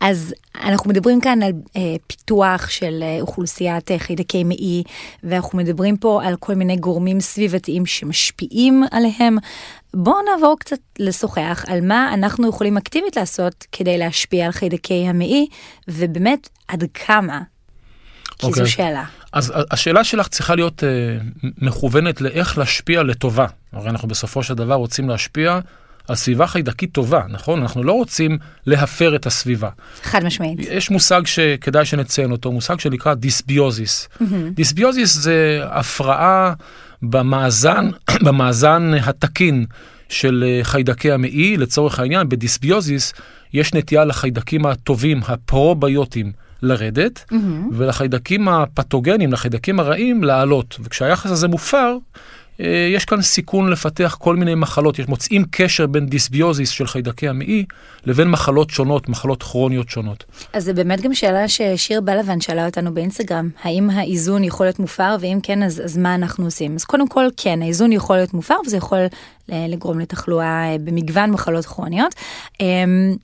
אז 0.00 0.34
אנחנו 0.54 0.90
מדברים 0.90 1.20
כאן 1.20 1.42
על 1.42 1.52
אה, 1.76 1.96
פיתוח 2.06 2.68
של 2.68 2.98
אה, 3.02 3.20
אוכלוסיית 3.20 3.90
אה, 3.90 3.98
חיידקי 3.98 4.44
מעי, 4.44 4.82
ואנחנו 5.24 5.58
מדברים 5.58 5.96
פה 5.96 6.20
על 6.24 6.36
כל 6.36 6.54
מיני 6.54 6.76
גורמים 6.76 7.20
סביבתיים 7.20 7.86
שמשפיעים 7.86 8.84
עליהם. 8.90 9.38
בואו 9.94 10.16
נעבור 10.22 10.56
קצת 10.58 10.78
לשוחח 10.98 11.64
על 11.68 11.80
מה 11.80 12.14
אנחנו 12.14 12.48
יכולים 12.48 12.76
אקטיבית 12.76 13.16
לעשות 13.16 13.66
כדי 13.72 13.98
להשפיע 13.98 14.46
על 14.46 14.52
חיידקי 14.52 15.08
המעי, 15.08 15.46
ובאמת 15.88 16.48
עד 16.68 16.84
כמה. 16.94 17.40
כי 18.38 18.46
okay. 18.46 18.50
זו 18.50 18.60
אוקיי. 18.60 18.66
שאלה. 18.66 19.04
אז 19.32 19.52
השאלה 19.70 20.04
שלך 20.04 20.28
צריכה 20.28 20.54
להיות 20.54 20.84
אה, 20.84 20.88
מכוונת 21.58 22.20
לאיך 22.20 22.58
להשפיע 22.58 23.02
לטובה. 23.02 23.46
הרי 23.72 23.90
אנחנו 23.90 24.08
בסופו 24.08 24.42
של 24.42 24.54
דבר 24.54 24.74
רוצים 24.74 25.08
להשפיע 25.08 25.60
על 26.10 26.16
סביבה 26.16 26.46
חיידקית 26.46 26.92
טובה, 26.92 27.22
נכון? 27.28 27.62
אנחנו 27.62 27.84
לא 27.84 27.92
רוצים 27.92 28.38
להפר 28.66 29.16
את 29.16 29.26
הסביבה. 29.26 29.68
חד 30.02 30.24
משמעית. 30.24 30.58
יש 30.70 30.90
מושג 30.90 31.22
שכדאי 31.24 31.84
שנציין 31.84 32.32
אותו, 32.32 32.52
מושג 32.52 32.80
שנקרא 32.80 33.14
דיסביוזיס. 33.14 34.08
Mm-hmm. 34.08 34.24
דיסביוזיס 34.54 35.14
זה 35.14 35.60
הפרעה 35.64 36.52
במאזן, 37.02 37.90
במאזן 38.26 38.92
התקין 38.94 39.66
של 40.08 40.44
אה, 40.46 40.64
חיידקי 40.64 41.12
המעי, 41.12 41.56
לצורך 41.56 41.98
העניין, 41.98 42.28
בדיסביוזיס 42.28 43.12
יש 43.52 43.74
נטייה 43.74 44.04
לחיידקים 44.04 44.66
הטובים, 44.66 45.20
הפרוביוטיים, 45.28 46.32
לרדת, 46.62 47.24
mm-hmm. 47.32 47.36
ולחיידקים 47.72 48.48
הפתוגנים, 48.48 49.32
לחיידקים 49.32 49.80
הרעים, 49.80 50.24
לעלות. 50.24 50.76
וכשהיחס 50.84 51.30
הזה 51.30 51.48
מופר, 51.48 51.96
יש 52.94 53.04
כאן 53.04 53.22
סיכון 53.22 53.70
לפתח 53.70 54.16
כל 54.20 54.36
מיני 54.36 54.54
מחלות, 54.54 54.98
יש 54.98 55.08
מוצאים 55.08 55.44
קשר 55.50 55.86
בין 55.86 56.06
דיסביוזיס 56.06 56.70
של 56.70 56.86
חיידקי 56.86 57.28
המעי 57.28 57.64
לבין 58.04 58.28
מחלות 58.28 58.70
שונות, 58.70 59.08
מחלות 59.08 59.42
כרוניות 59.42 59.88
שונות. 59.88 60.24
אז 60.52 60.64
זה 60.64 60.72
באמת 60.72 61.00
גם 61.00 61.14
שאלה 61.14 61.48
ששיר 61.48 62.00
בלבן 62.00 62.40
שאלה 62.40 62.66
אותנו 62.66 62.94
באינסטגרם, 62.94 63.48
האם 63.62 63.90
האיזון 63.90 64.44
יכול 64.44 64.66
להיות 64.66 64.78
מופר, 64.78 65.16
ואם 65.20 65.38
כן, 65.42 65.62
אז, 65.62 65.82
אז 65.84 65.96
מה 65.96 66.14
אנחנו 66.14 66.44
עושים? 66.44 66.74
אז 66.74 66.84
קודם 66.84 67.08
כל, 67.08 67.24
כן, 67.36 67.62
האיזון 67.62 67.92
יכול 67.92 68.16
להיות 68.16 68.34
מופר, 68.34 68.54
וזה 68.66 68.76
יכול 68.76 68.98
אה, 69.52 69.66
לגרום 69.68 69.98
לתחלואה 69.98 70.72
אה, 70.72 70.76
במגוון 70.84 71.30
מחלות 71.30 71.66
כרוניות. 71.66 72.14
אמ, 72.60 73.16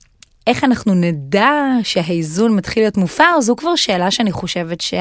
איך 0.47 0.63
אנחנו 0.63 0.93
נדע 0.93 1.51
שהאיזון 1.83 2.55
מתחיל 2.55 2.83
להיות 2.83 2.97
מופר, 2.97 3.41
זו 3.41 3.55
כבר 3.55 3.75
שאלה 3.75 4.11
שאני 4.11 4.31
חושבת 4.31 4.81
ש... 4.81 4.93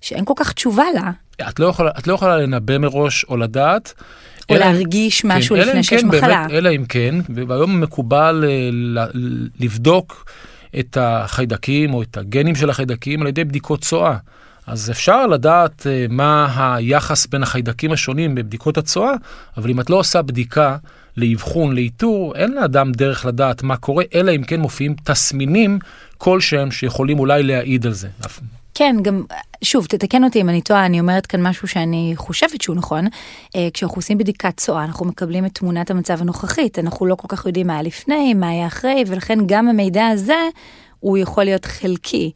שאין 0.00 0.24
כל 0.24 0.34
כך 0.36 0.52
תשובה 0.52 0.84
לה. 0.94 1.10
את 1.48 1.60
לא 1.60 1.66
יכולה, 1.66 1.90
את 1.98 2.06
לא 2.06 2.14
יכולה 2.14 2.36
לנבא 2.36 2.78
מראש 2.78 3.24
או 3.24 3.36
לדעת. 3.36 3.94
או 4.50 4.54
אלא, 4.54 4.64
להרגיש 4.64 5.20
כן, 5.20 5.28
משהו 5.28 5.56
לפני 5.56 5.82
שיש 5.82 6.00
כן, 6.00 6.08
מחלה. 6.08 6.46
באמת, 6.48 6.50
אלא 6.50 6.70
אם 6.76 6.84
כן, 6.88 7.14
והיום 7.34 7.80
מקובל 7.80 8.44
אה, 8.48 9.04
לבדוק 9.60 10.30
את 10.78 10.96
החיידקים 11.00 11.94
או 11.94 12.02
את 12.02 12.16
הגנים 12.16 12.54
של 12.54 12.70
החיידקים 12.70 13.22
על 13.22 13.28
ידי 13.28 13.44
בדיקות 13.44 13.80
צואה. 13.80 14.16
אז 14.66 14.90
אפשר 14.90 15.26
לדעת 15.26 15.86
אה, 15.86 16.06
מה 16.08 16.54
היחס 16.76 17.26
בין 17.26 17.42
החיידקים 17.42 17.92
השונים 17.92 18.34
בבדיקות 18.34 18.78
הצואה, 18.78 19.12
אבל 19.56 19.70
אם 19.70 19.80
את 19.80 19.90
לא 19.90 19.96
עושה 19.96 20.22
בדיקה 20.22 20.76
לאבחון, 21.16 21.74
לאיתור, 21.74 22.34
אין 22.36 22.54
לאדם 22.54 22.92
דרך 22.92 23.26
לדעת 23.26 23.62
מה 23.62 23.76
קורה, 23.76 24.04
אלא 24.14 24.32
אם 24.36 24.42
כן 24.42 24.60
מופיעים 24.60 24.94
תסמינים 25.04 25.78
כלשהם 26.18 26.70
שיכולים 26.70 27.18
אולי 27.18 27.42
להעיד 27.42 27.86
על 27.86 27.92
זה. 27.92 28.08
כן, 28.78 28.96
גם, 29.02 29.22
שוב, 29.64 29.86
תתקן 29.86 30.24
אותי 30.24 30.40
אם 30.40 30.48
אני 30.48 30.62
טועה, 30.62 30.86
אני 30.86 31.00
אומרת 31.00 31.26
כאן 31.26 31.42
משהו 31.46 31.68
שאני 31.68 32.12
חושבת 32.16 32.60
שהוא 32.60 32.76
נכון. 32.76 33.06
אה, 33.56 33.68
כשאנחנו 33.74 33.96
עושים 33.96 34.18
בדיקת 34.18 34.56
צואה, 34.56 34.84
אנחנו 34.84 35.06
מקבלים 35.06 35.46
את 35.46 35.54
תמונת 35.54 35.90
המצב 35.90 36.20
הנוכחית, 36.20 36.78
אנחנו 36.78 37.06
לא 37.06 37.14
כל 37.14 37.28
כך 37.28 37.46
יודעים 37.46 37.66
מה 37.66 37.72
היה 37.72 37.82
לפני, 37.82 38.34
מה 38.34 38.48
היה 38.48 38.66
אחרי, 38.66 39.04
ולכן 39.06 39.38
גם 39.46 39.68
המידע 39.68 40.06
הזה, 40.06 40.48
הוא 41.00 41.18
יכול 41.18 41.44
להיות 41.44 41.64
חלקי. 41.64 42.32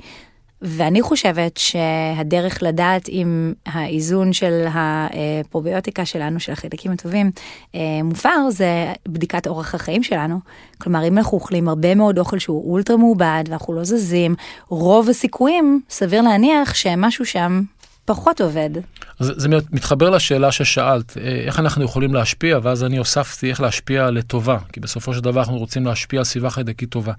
ואני 0.63 1.03
חושבת 1.03 1.57
שהדרך 1.57 2.63
לדעת 2.63 3.09
אם 3.09 3.53
האיזון 3.67 4.33
של 4.33 4.65
הפרוביוטיקה 4.75 6.05
שלנו, 6.05 6.41
של 6.41 6.53
החיידקים 6.53 6.93
הטובים, 6.93 7.31
אה, 7.75 7.81
מופר, 8.05 8.51
זה 8.51 8.93
בדיקת 9.09 9.47
אורח 9.47 9.75
החיים 9.75 10.03
שלנו. 10.03 10.39
כלומר, 10.79 11.09
אם 11.09 11.19
אנחנו 11.19 11.39
אוכלים 11.39 11.69
הרבה 11.69 11.95
מאוד 11.95 12.19
אוכל 12.19 12.39
שהוא 12.39 12.73
אולטרה 12.73 12.97
מעובד 12.97 13.45
ואנחנו 13.49 13.75
לא 13.75 13.85
זזים, 13.85 14.35
רוב 14.69 15.09
הסיכויים, 15.09 15.81
סביר 15.91 16.23
להניח 16.23 16.75
שמשהו 16.75 17.27
שם 17.27 17.63
פחות 18.05 18.41
עובד. 18.41 18.71
זה, 19.19 19.33
זה 19.37 19.49
מתחבר 19.49 20.11
לשאלה 20.11 20.53
ששאלת, 20.53 21.17
אה, 21.17 21.23
איך 21.47 21.59
אנחנו 21.59 21.85
יכולים 21.85 22.15
להשפיע, 22.15 22.59
ואז 22.63 22.85
אני 22.85 22.97
הוספתי 22.97 23.51
איך 23.51 23.61
להשפיע 23.61 24.11
לטובה, 24.11 24.59
כי 24.73 24.81
בסופו 24.81 25.15
של 25.15 25.21
דבר 25.21 25.41
אנחנו 25.41 25.59
רוצים 25.59 25.87
להשפיע 25.87 26.21
על 26.21 26.25
סביבה 26.25 26.51
חיידקית 26.51 26.91
טובה. 26.91 27.13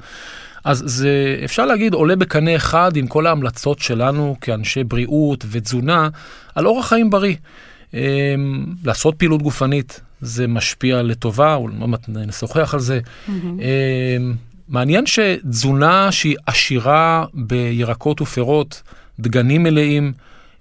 אז 0.64 0.84
זה, 0.86 1.42
אפשר 1.46 1.66
להגיד, 1.66 1.94
עולה 1.94 2.16
בקנה 2.16 2.56
אחד 2.56 2.96
עם 2.96 3.08
כל 3.08 3.28
ההמלצות 3.28 3.80
שלנו 3.80 4.36
כאנשי 4.42 4.84
בריאות 4.84 5.46
ותזונה 5.52 6.10
על 6.56 6.68
אורח 6.68 6.90
חיים 6.90 7.10
בריא. 7.10 7.36
אמ, 7.94 8.66
לעשות 8.86 9.16
פעילות 9.16 9.42
גופנית, 9.42 10.02
זה 10.22 10.48
משפיע 10.48 11.02
לטובה, 11.02 11.54
עוד 11.54 11.74
מעט 11.74 12.10
נשוחח 12.10 12.74
על 12.74 12.80
זה. 12.80 13.00
Mm-hmm. 13.28 13.32
מעניין 14.68 15.06
שתזונה 15.06 16.12
שהיא 16.12 16.36
עשירה 16.46 17.26
בירקות 17.34 18.22
ופירות, 18.22 18.82
דגנים 19.20 19.64
מלאים, 19.64 20.14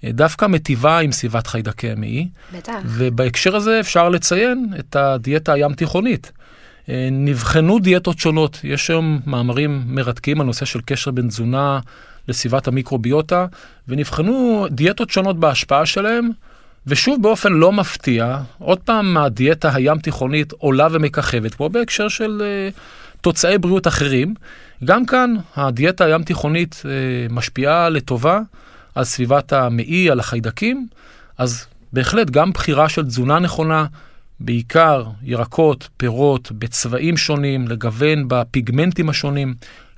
דווקא 0.04 0.47
מטיבה 0.47 0.99
עם 0.99 1.12
סביבת 1.12 1.47
חיידקי 1.47 1.90
המעי. 1.90 2.28
בטח. 2.56 2.73
ובהקשר 2.85 3.56
הזה 3.56 3.80
אפשר 3.80 4.09
לציין 4.09 4.66
את 4.78 4.97
הדיאטה 4.97 5.52
הים 5.52 5.75
תיכונית. 5.75 6.32
אה, 6.88 7.08
נבחנו 7.12 7.78
דיאטות 7.78 8.18
שונות, 8.18 8.60
יש 8.64 8.90
היום 8.90 9.20
מאמרים 9.26 9.82
מרתקים 9.86 10.40
על 10.40 10.46
נושא 10.46 10.64
של 10.64 10.80
קשר 10.86 11.10
בין 11.10 11.28
תזונה 11.28 11.80
לסביבת 12.28 12.68
המיקרוביוטה, 12.68 13.46
ונבחנו 13.88 14.66
דיאטות 14.70 15.10
שונות 15.10 15.40
בהשפעה 15.40 15.86
שלהם, 15.86 16.30
ושוב 16.86 17.22
באופן 17.22 17.52
לא 17.52 17.72
מפתיע, 17.72 18.38
עוד 18.58 18.78
פעם 18.78 19.16
הדיאטה 19.16 19.74
הים 19.74 19.98
תיכונית 19.98 20.52
עולה 20.52 20.88
ומככבת, 20.90 21.54
כמו 21.54 21.68
בהקשר 21.68 22.08
של 22.08 22.42
uh, 22.42 23.20
תוצאי 23.20 23.58
בריאות 23.58 23.86
אחרים. 23.86 24.34
גם 24.84 25.06
כאן 25.06 25.34
הדיאטה 25.56 26.04
הים 26.04 26.22
תיכונית 26.22 26.82
uh, 26.82 27.32
משפיעה 27.32 27.88
לטובה 27.88 28.40
על 28.94 29.04
סביבת 29.04 29.52
המעי, 29.52 30.10
על 30.10 30.20
החיידקים, 30.20 30.86
אז 31.38 31.66
בהחלט 31.92 32.30
גם 32.30 32.52
בחירה 32.52 32.88
של 32.88 33.06
תזונה 33.06 33.38
נכונה, 33.38 33.86
בעיקר 34.44 35.04
ירקות, 35.22 35.88
פירות, 35.96 36.52
בצבעים 36.52 37.16
שונים, 37.16 37.68
לגוון 37.68 38.28
בפיגמנטים 38.28 39.08
השונים, 39.08 39.54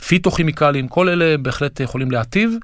פיתוכימיקלים, 0.07 0.89
כל 0.89 1.09
אלה 1.09 1.39
בהחלט 1.39 1.81
יכולים 1.81 2.11
להטיב. 2.11 2.57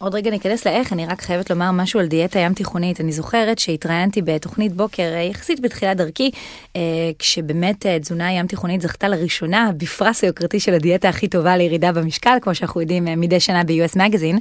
אמ, 0.00 0.04
עוד 0.04 0.14
רגע 0.14 0.30
ניכנס 0.30 0.66
לאיך, 0.66 0.92
אני 0.92 1.06
רק 1.06 1.22
חייבת 1.22 1.50
לומר 1.50 1.70
משהו 1.70 2.00
על 2.00 2.06
דיאטה 2.06 2.38
ים 2.38 2.54
תיכונית. 2.54 3.00
אני 3.00 3.12
זוכרת 3.12 3.58
שהתראיינתי 3.58 4.22
בתוכנית 4.22 4.72
בוקר 4.72 5.02
אה, 5.02 5.22
יחסית 5.22 5.60
בתחילת 5.60 5.96
דרכי, 5.96 6.30
אה, 6.76 6.80
כשבאמת 7.18 7.86
אה, 7.86 7.98
תזונה 7.98 8.32
ים 8.32 8.46
תיכונית 8.46 8.80
זכתה 8.80 9.08
לראשונה 9.08 9.70
בפרס 9.76 10.24
היוקרתי 10.24 10.60
של 10.60 10.74
הדיאטה 10.74 11.08
הכי 11.08 11.28
טובה 11.28 11.56
לירידה 11.56 11.92
במשקל, 11.92 12.36
כמו 12.42 12.54
שאנחנו 12.54 12.80
יודעים 12.80 13.04
מדי 13.04 13.40
שנה 13.40 13.64
ב-US 13.64 13.96
Magazine. 13.96 14.38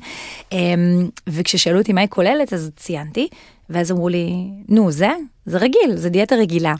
וכששאלו 1.27 1.79
אותי 1.79 1.93
מה 1.93 2.01
היא 2.01 2.09
כוללת, 2.09 2.53
אז 2.53 2.71
ציינתי, 2.75 3.27
ואז 3.69 3.91
אמרו 3.91 4.09
לי, 4.09 4.29
נו, 4.69 4.91
זה? 4.91 5.09
זה 5.45 5.57
רגיל, 5.57 5.95
זה 5.95 6.09
דיאטה 6.09 6.35
רגילה. 6.35 6.73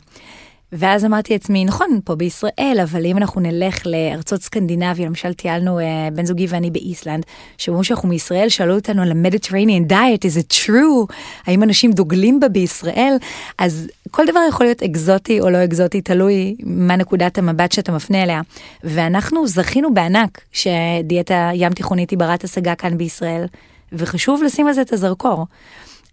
ואז 0.72 1.04
אמרתי 1.04 1.32
לעצמי, 1.32 1.64
נכון, 1.64 2.00
פה 2.04 2.14
בישראל, 2.14 2.78
אבל 2.82 3.06
אם 3.06 3.16
אנחנו 3.16 3.40
נלך 3.40 3.86
לארצות 3.86 4.42
סקנדינביה, 4.42 5.06
למשל 5.06 5.32
טיילנו, 5.32 5.80
uh, 5.80 5.82
בן 6.14 6.26
זוגי 6.26 6.46
ואני 6.48 6.70
באיסלנד, 6.70 7.24
שאומרים 7.58 7.84
שאנחנו 7.84 8.08
מישראל, 8.08 8.48
שאלו 8.48 8.74
אותנו 8.74 9.02
על 9.02 9.12
ה-Mediterranean 9.12 9.92
diet, 9.92 10.20
is 10.20 10.40
it 10.40 10.66
true? 10.66 11.14
האם 11.46 11.62
אנשים 11.62 11.92
דוגלים 11.92 12.40
בה 12.40 12.48
בישראל? 12.48 13.16
אז 13.58 13.88
כל 14.10 14.26
דבר 14.26 14.40
יכול 14.48 14.66
להיות 14.66 14.82
אקזוטי 14.82 15.40
או 15.40 15.50
לא 15.50 15.64
אקזוטי, 15.64 16.00
תלוי 16.00 16.56
מה 16.62 16.96
נקודת 16.96 17.38
המבט 17.38 17.72
שאתה 17.72 17.92
מפנה 17.92 18.22
אליה. 18.22 18.40
ואנחנו 18.84 19.46
זכינו 19.46 19.94
בענק 19.94 20.40
שדיאטה 20.52 21.50
ים 21.54 21.72
תיכונית 21.72 22.10
היא 22.10 22.18
ברת 22.18 22.44
השגה 22.44 22.74
כאן 22.74 22.98
בישראל, 22.98 23.46
וחשוב 23.92 24.42
לשים 24.42 24.66
על 24.66 24.72
זה 24.72 24.82
את 24.82 24.92
הזרקור. 24.92 25.46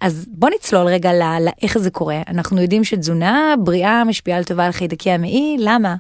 אז 0.03 0.25
בוא 0.31 0.49
נצלול 0.55 0.87
רגע 0.87 1.11
לאיך 1.39 1.77
זה 1.77 1.89
קורה. 1.89 2.21
אנחנו 2.27 2.61
יודעים 2.61 2.83
שתזונה 2.83 3.53
בריאה 3.63 4.03
משפיעה 4.03 4.39
לטובה 4.39 4.65
על 4.65 4.71
חיידקי 4.71 5.11
המעי, 5.11 5.57
למה? 5.59 5.95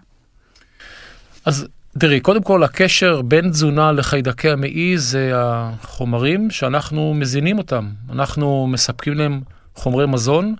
אז 1.45 1.67
תראי, 1.99 2.19
קודם 2.19 2.43
כל 2.43 2.63
הקשר 2.63 3.21
בין 3.21 3.49
תזונה 3.49 3.91
לחיידקי 3.91 4.49
המעי 4.49 4.97
זה 4.97 5.31
החומרים 5.35 6.51
שאנחנו 6.51 7.13
מזינים 7.13 7.57
אותם. 7.57 7.89
אנחנו 8.09 8.67
מספקים 8.67 9.13
להם 9.13 9.41
חומרי 9.75 10.07
מזון, 10.07 10.55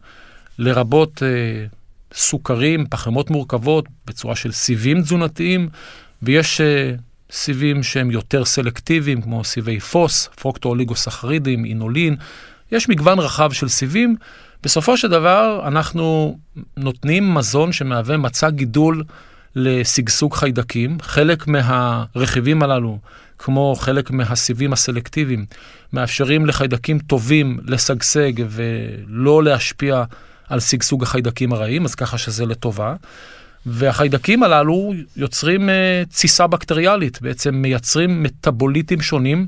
לרבות 0.59 1.23
אה, 1.23 1.65
סוכרים, 2.13 2.85
פחמות 2.89 3.29
מורכבות, 3.29 3.85
בצורה 4.05 4.35
של 4.35 4.51
סיבים 4.51 5.01
תזונתיים, 5.01 5.69
ויש 6.21 6.61
אה, 6.61 6.93
סיבים 7.31 7.83
שהם 7.83 8.11
יותר 8.11 8.45
סלקטיביים, 8.45 9.21
כמו 9.21 9.43
סיבי 9.43 9.79
פוס, 9.79 10.27
פרוקטואוליגוסחרידים, 10.27 11.65
אינולין. 11.65 12.15
יש 12.73 12.89
מגוון 12.89 13.19
רחב 13.19 13.51
של 13.51 13.67
סיבים. 13.67 14.15
בסופו 14.63 14.97
של 14.97 15.07
דבר, 15.07 15.61
אנחנו 15.67 16.37
נותנים 16.77 17.33
מזון 17.33 17.71
שמהווה 17.71 18.17
מצע 18.17 18.49
גידול 18.49 19.03
לשגשוג 19.55 20.33
חיידקים. 20.33 20.97
חלק 21.01 21.47
מהרכיבים 21.47 22.63
הללו, 22.63 22.99
כמו 23.39 23.75
חלק 23.79 24.11
מהסיבים 24.11 24.73
הסלקטיביים, 24.73 25.45
מאפשרים 25.93 26.45
לחיידקים 26.45 26.99
טובים 26.99 27.59
לשגשג 27.65 28.31
ולא 28.49 29.43
להשפיע 29.43 30.03
על 30.49 30.59
שגשוג 30.59 31.03
החיידקים 31.03 31.53
הרעים, 31.53 31.85
אז 31.85 31.95
ככה 31.95 32.17
שזה 32.17 32.45
לטובה. 32.45 32.95
והחיידקים 33.65 34.43
הללו 34.43 34.93
יוצרים 35.17 35.69
uh, 35.69 36.09
תסיסה 36.09 36.47
בקטריאלית, 36.47 37.21
בעצם 37.21 37.55
מייצרים 37.55 38.23
מטאבוליטים 38.23 39.01
שונים, 39.01 39.47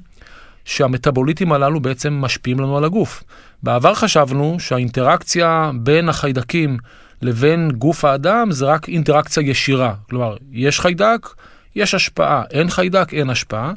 שהמטאבוליטים 0.66 1.52
הללו 1.52 1.80
בעצם 1.80 2.14
משפיעים 2.14 2.60
לנו 2.60 2.78
על 2.78 2.84
הגוף. 2.84 3.24
בעבר 3.64 3.94
חשבנו 3.94 4.60
שהאינטראקציה 4.60 5.72
בין 5.76 6.10
החיידקים 6.10 6.78
לבין 7.22 7.72
גוף 7.72 8.06
האדם 8.06 8.52
זה 8.52 8.66
רק 8.66 8.90
אינטראקציה 8.90 9.44
ישירה. 9.44 9.94
כלומר, 10.10 10.36
יש 10.52 10.80
חיידק, 10.80 11.28
יש 11.76 11.94
השפעה, 11.94 12.44
אין 12.52 12.70
חיידק, 12.70 13.14
אין 13.14 13.30
השפעה, 13.30 13.74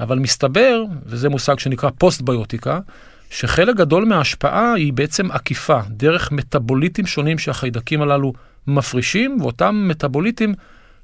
אבל 0.00 0.18
מסתבר, 0.18 0.84
וזה 1.06 1.28
מושג 1.28 1.58
שנקרא 1.58 1.90
פוסט-ביוטיקה, 1.98 2.78
שחלק 3.30 3.76
גדול 3.76 4.04
מההשפעה 4.04 4.72
היא 4.72 4.92
בעצם 4.92 5.30
עקיפה, 5.30 5.80
דרך 5.88 6.32
מטאבוליטים 6.32 7.06
שונים 7.06 7.38
שהחיידקים 7.38 8.02
הללו 8.02 8.32
מפרישים, 8.66 9.40
ואותם 9.40 9.84
מטאבוליטים 9.88 10.54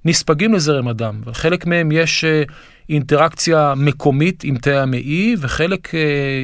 נספגים 0.05 0.55
לזרם 0.55 0.89
הדם. 0.89 1.21
וחלק 1.25 1.67
מהם 1.67 1.93
יש 1.93 2.25
אה, 2.25 2.43
אינטראקציה 2.89 3.75
מקומית 3.77 4.45
עם 4.45 4.59
תאי 4.59 4.79
המעי, 4.79 5.37
וחלק 5.39 5.95
אה, 5.95 6.01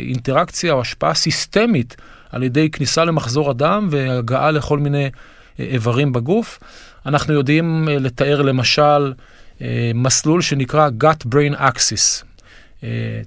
אינטראקציה 0.09 0.73
או 0.73 0.81
השפעה 0.81 1.15
סיסטמית 1.15 1.97
על 2.31 2.43
ידי 2.43 2.71
כניסה 2.71 3.05
למחזור 3.05 3.51
הדם 3.51 3.89
והגעה 3.91 4.51
לכל 4.51 4.79
מיני 4.79 5.05
אה, 5.05 5.65
איברים 5.65 6.13
בגוף. 6.13 6.59
אנחנו 7.07 7.35
יודעים 7.35 7.89
לתאר 7.91 8.43
למשל 8.43 9.13
מסלול 9.95 10.43
שנקרא 10.43 10.89
gut 11.03 11.27
brain 11.35 11.61
axis, 11.61 12.25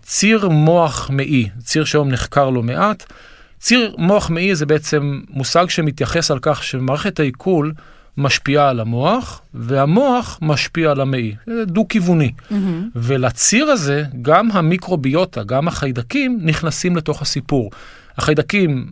ציר 0.02 0.50
מוח 0.50 1.10
מעי, 1.10 1.50
ציר 1.64 1.84
שהיום 1.84 2.10
נחקר 2.10 2.50
לא 2.50 2.64
מעט. 2.64 3.14
ציר 3.60 3.96
מוח 3.98 4.30
מעי 4.30 4.56
זה 4.56 4.66
בעצם 4.66 5.22
מושג 5.30 5.70
שמתייחס 5.70 6.32
על 6.32 6.40
כך 6.42 6.64
שמערכת 6.64 7.20
העיכול 7.20 7.74
משפיעה 8.20 8.70
על 8.70 8.80
המוח, 8.80 9.42
והמוח 9.54 10.40
משפיע 10.42 10.92
על 10.92 11.02
המעי. 11.02 11.36
זה 11.46 11.66
דו-כיווני. 11.66 12.32
Mm-hmm. 12.38 12.56
ולציר 12.96 13.66
הזה, 13.66 14.04
גם 14.22 14.52
המיקרוביוטה, 14.52 15.44
גם 15.44 15.68
החיידקים, 15.68 16.40
נכנסים 16.42 16.96
לתוך 16.96 17.22
הסיפור. 17.22 17.72
החיידקים 18.18 18.88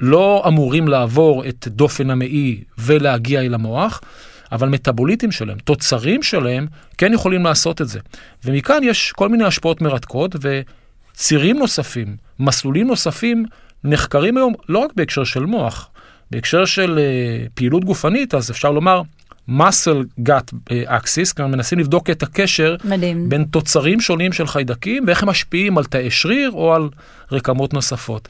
לא 0.00 0.44
אמורים 0.48 0.88
לעבור 0.88 1.48
את 1.48 1.68
דופן 1.68 2.10
המעי 2.10 2.60
ולהגיע 2.78 3.40
אל 3.40 3.54
המוח, 3.54 4.00
אבל 4.52 4.68
מטאבוליטים 4.68 5.32
שלהם, 5.32 5.58
תוצרים 5.58 6.22
שלהם, 6.22 6.66
כן 6.98 7.12
יכולים 7.12 7.44
לעשות 7.44 7.80
את 7.80 7.88
זה. 7.88 8.00
ומכאן 8.44 8.80
יש 8.82 9.12
כל 9.12 9.28
מיני 9.28 9.44
השפעות 9.44 9.80
מרתקות, 9.80 10.36
וצירים 10.40 11.58
נוספים, 11.58 12.16
מסלולים 12.38 12.86
נוספים, 12.86 13.44
נחקרים 13.84 14.36
היום 14.36 14.54
לא 14.68 14.78
רק 14.78 14.90
בהקשר 14.96 15.24
של 15.24 15.40
מוח, 15.40 15.90
בהקשר 16.30 16.64
של 16.64 16.98
uh, 16.98 17.48
פעילות 17.54 17.84
גופנית, 17.84 18.34
אז 18.34 18.50
אפשר 18.50 18.70
לומר 18.70 19.02
muscle 19.48 20.22
gut 20.28 20.54
אה, 20.70 20.98
axis, 20.98 21.34
כלומר 21.36 21.50
מנסים 21.50 21.78
לבדוק 21.78 22.10
את 22.10 22.22
הקשר 22.22 22.76
מדהים. 22.84 23.28
בין 23.28 23.44
תוצרים 23.44 24.00
שונים 24.00 24.32
של 24.32 24.46
חיידקים 24.46 25.04
ואיך 25.06 25.22
הם 25.22 25.28
משפיעים 25.28 25.78
על 25.78 25.84
תאי 25.84 26.10
שריר 26.10 26.50
או 26.50 26.74
על 26.74 26.88
רקמות 27.32 27.74
נוספות. 27.74 28.28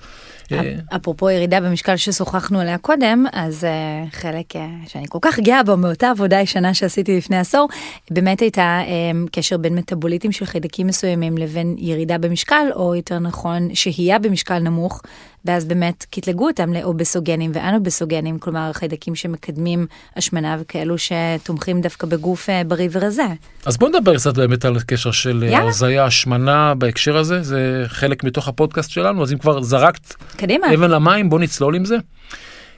אה, 0.52 0.96
אפרופו 0.96 1.30
ירידה 1.30 1.60
במשקל 1.60 1.96
ששוחחנו 1.96 2.60
עליה 2.60 2.78
קודם, 2.78 3.24
אז 3.32 3.64
uh, 3.64 4.14
חלק 4.16 4.56
uh, 4.56 4.58
שאני 4.88 5.04
כל 5.08 5.18
כך 5.22 5.38
גאה 5.38 5.62
בו 5.62 5.76
מאותה 5.76 6.10
עבודה 6.10 6.40
ישנה 6.40 6.74
שעשיתי 6.74 7.16
לפני 7.16 7.38
עשור, 7.38 7.68
באמת 8.10 8.40
הייתה 8.40 8.80
um, 8.84 9.28
קשר 9.32 9.56
בין 9.56 9.74
מטאבוליטים 9.74 10.32
של 10.32 10.44
חיידקים 10.44 10.86
מסוימים 10.86 11.38
לבין 11.38 11.76
ירידה 11.78 12.18
במשקל, 12.18 12.66
או 12.74 12.94
יותר 12.94 13.18
נכון 13.18 13.74
שהייה 13.74 14.18
במשקל 14.18 14.58
נמוך, 14.58 15.02
ואז 15.44 15.64
באמת 15.64 16.06
קטלגו 16.10 16.48
אותם 16.48 16.72
לאובסוגנים 16.72 17.50
ואנובסוגנים, 17.54 18.38
כלומר 18.38 18.72
חיידקים 18.72 19.14
שמקדמים 19.14 19.86
השמנה 20.16 20.56
וכאלו 20.60 20.94
שתומכים 20.98 21.80
דווקא 21.80 22.06
בגוף 22.06 22.48
בריא 22.66 22.88
ורזה. 22.92 23.26
אז 23.66 23.76
בוא 23.76 23.88
נדבר 23.88 24.16
קצת 24.16 24.34
באמת 24.34 24.64
על 24.64 24.76
הקשר 24.76 25.10
של 25.10 25.44
הרזייה, 25.52 26.04
השמנה 26.04 26.74
בהקשר 26.74 27.16
הזה, 27.16 27.42
זה 27.42 27.84
חלק 27.86 28.24
מתוך 28.24 28.48
הפודקאסט 28.48 28.90
שלנו, 28.90 29.22
אז 29.22 29.32
אם 29.32 29.38
כבר 29.38 29.62
זרקת 29.62 30.14
קדימה. 30.40 30.74
אבן 30.74 30.90
למים, 30.90 31.30
בוא 31.30 31.40
נצלול 31.40 31.74
עם 31.74 31.84
זה. 31.84 31.96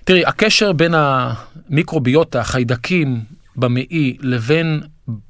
תראי, 0.05 0.25
הקשר 0.27 0.73
בין 0.73 0.95
המיקרוביוטה, 0.95 2.41
החיידקים 2.41 3.21
במעי, 3.57 4.17
לבין 4.21 4.81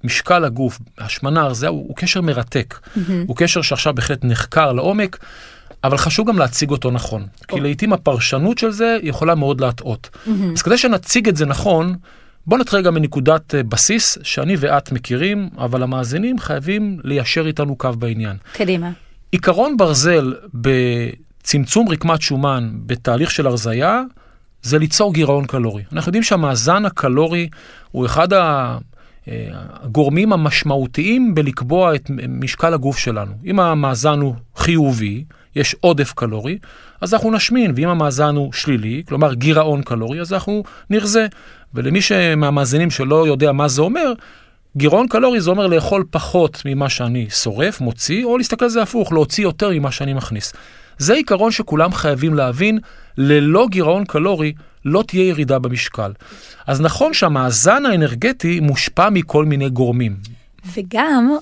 משקל 0.05 0.45
הגוף, 0.45 0.79
השמנה, 0.99 1.43
הרזייה, 1.43 1.71
הוא, 1.71 1.89
הוא 1.89 1.97
קשר 1.97 2.21
מרתק. 2.21 2.75
Mm-hmm. 2.75 2.99
הוא 3.27 3.37
קשר 3.37 3.63
שעכשיו 3.63 3.95
בהחלט 3.95 4.25
נחקר 4.25 4.73
לעומק, 4.73 5.19
אבל 5.85 5.97
חשוב 5.97 6.29
גם 6.29 6.39
להציג 6.39 6.71
אותו 6.71 6.91
נכון. 6.91 7.23
Oh. 7.23 7.47
כי 7.49 7.61
לעיתים 7.61 7.93
הפרשנות 7.93 8.59
של 8.59 8.71
זה 8.71 8.99
יכולה 9.03 9.35
מאוד 9.35 9.61
להטעות. 9.61 10.11
Mm-hmm. 10.13 10.31
אז 10.53 10.63
כדי 10.63 10.79
שנציג 10.79 11.29
את 11.29 11.37
זה 11.37 11.47
נכון, 11.47 11.95
בוא 12.47 12.59
נתחיל 12.59 12.79
רגע 12.79 12.91
מנקודת 12.91 13.55
אה, 13.55 13.63
בסיס 13.63 14.19
שאני 14.23 14.57
ואת 14.59 14.93
מכירים, 14.93 15.49
אבל 15.59 15.83
המאזינים 15.83 16.39
חייבים 16.39 16.99
ליישר 17.05 17.47
איתנו 17.47 17.77
קו 17.77 17.93
בעניין. 17.93 18.37
קדימה. 18.53 18.91
עיקרון 19.31 19.77
ברזל 19.77 20.35
צמצום 21.43 21.89
רקמת 21.89 22.23
שומן 22.23 22.71
בתהליך 22.87 23.31
של 23.31 23.47
הרזייה 23.47 24.03
זה 24.63 24.79
ליצור 24.79 25.15
גירעון 25.15 25.47
קלורי. 25.47 25.83
אנחנו 25.93 26.09
יודעים 26.09 26.23
שהמאזן 26.23 26.85
הקלורי 26.85 27.49
הוא 27.91 28.07
אחד 28.07 28.33
אה, 28.33 28.77
הגורמים 29.83 30.33
המשמעותיים 30.33 31.35
בלקבוע 31.35 31.95
את 31.95 32.11
משקל 32.29 32.75
הגוף 32.75 32.99
שלנו. 32.99 33.33
אם 33.45 33.61
המאזן 33.61 34.21
הוא 34.21 34.35
חיובי, 34.57 35.25
יש 35.57 35.77
עודף 35.81 36.13
קלורי, 36.13 36.59
אז 37.01 37.15
אנחנו 37.15 37.31
נשמין, 37.31 37.73
ואם 37.77 37.89
המאזן 37.89 38.37
הוא 38.37 38.53
שלילי, 38.53 39.03
כלומר 39.09 39.35
גירעון 39.35 39.83
קלורי, 39.83 40.21
אז 40.21 40.33
אנחנו 40.33 40.63
נרזה. 40.91 41.27
ולמי 41.75 42.01
מהמאזינים 42.37 42.91
שלא 42.91 43.27
יודע 43.27 43.53
מה 43.53 43.69
זה 43.69 43.83
אומר, 43.83 44.13
גירעון 44.77 45.09
קלורי 45.09 45.41
זה 45.41 45.51
אומר 45.51 45.67
לאכול 45.67 46.05
פחות 46.11 46.63
ממה 46.65 46.89
שאני 46.89 47.27
שורף, 47.31 47.81
מוציא, 47.81 48.25
או 48.25 48.39
להסתכל 48.39 48.65
על 48.65 48.71
זה 48.71 48.83
הפוך, 48.83 49.13
להוציא 49.13 49.45
יותר 49.45 49.71
ממה 49.71 49.93
שאני 49.93 50.13
מכניס. 50.13 50.53
זה 50.99 51.15
עיקרון 51.15 51.51
שכולם 51.51 51.93
חייבים 51.93 52.35
להבין, 52.35 52.79
ללא 53.19 53.67
גירעון 53.71 54.05
קלורי 54.05 54.53
לא 54.85 55.05
תהיה 55.07 55.29
ירידה 55.29 55.59
במשקל. 55.59 56.13
אז 56.67 56.81
נכון 56.81 57.15
שהמאזן 57.15 57.87
האנרגטי 57.87 58.61
מושפע 58.61 59.11
מכל 59.11 59.45
מיני 59.45 59.71
גורמים. 59.71 60.17
וגם 60.77 61.37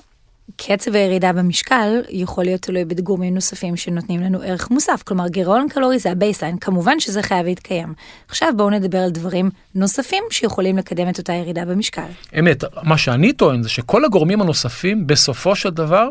קצב 0.57 0.95
הירידה 0.95 1.33
במשקל 1.33 2.01
יכול 2.09 2.43
להיות 2.43 2.61
תלוי 2.61 2.85
בגורמים 2.85 3.33
נוספים 3.33 3.77
שנותנים 3.77 4.21
לנו 4.21 4.41
ערך 4.41 4.71
מוסף. 4.71 5.03
כלומר, 5.03 5.27
גירעון 5.27 5.67
קלורי 5.69 5.99
זה 5.99 6.11
ה 6.11 6.16
baseline, 6.16 6.57
כמובן 6.57 6.99
שזה 6.99 7.21
חייב 7.21 7.45
להתקיים. 7.45 7.93
עכשיו 8.27 8.49
בואו 8.57 8.69
נדבר 8.69 8.97
על 8.97 9.09
דברים 9.09 9.49
נוספים 9.75 10.23
שיכולים 10.29 10.77
לקדם 10.77 11.09
את 11.09 11.17
אותה 11.17 11.33
ירידה 11.33 11.65
במשקל. 11.65 12.07
אמת, 12.39 12.63
מה 12.83 12.97
שאני 12.97 13.33
טוען 13.33 13.63
זה 13.63 13.69
שכל 13.69 14.05
הגורמים 14.05 14.41
הנוספים 14.41 15.07
בסופו 15.07 15.55
של 15.55 15.69
דבר 15.69 16.09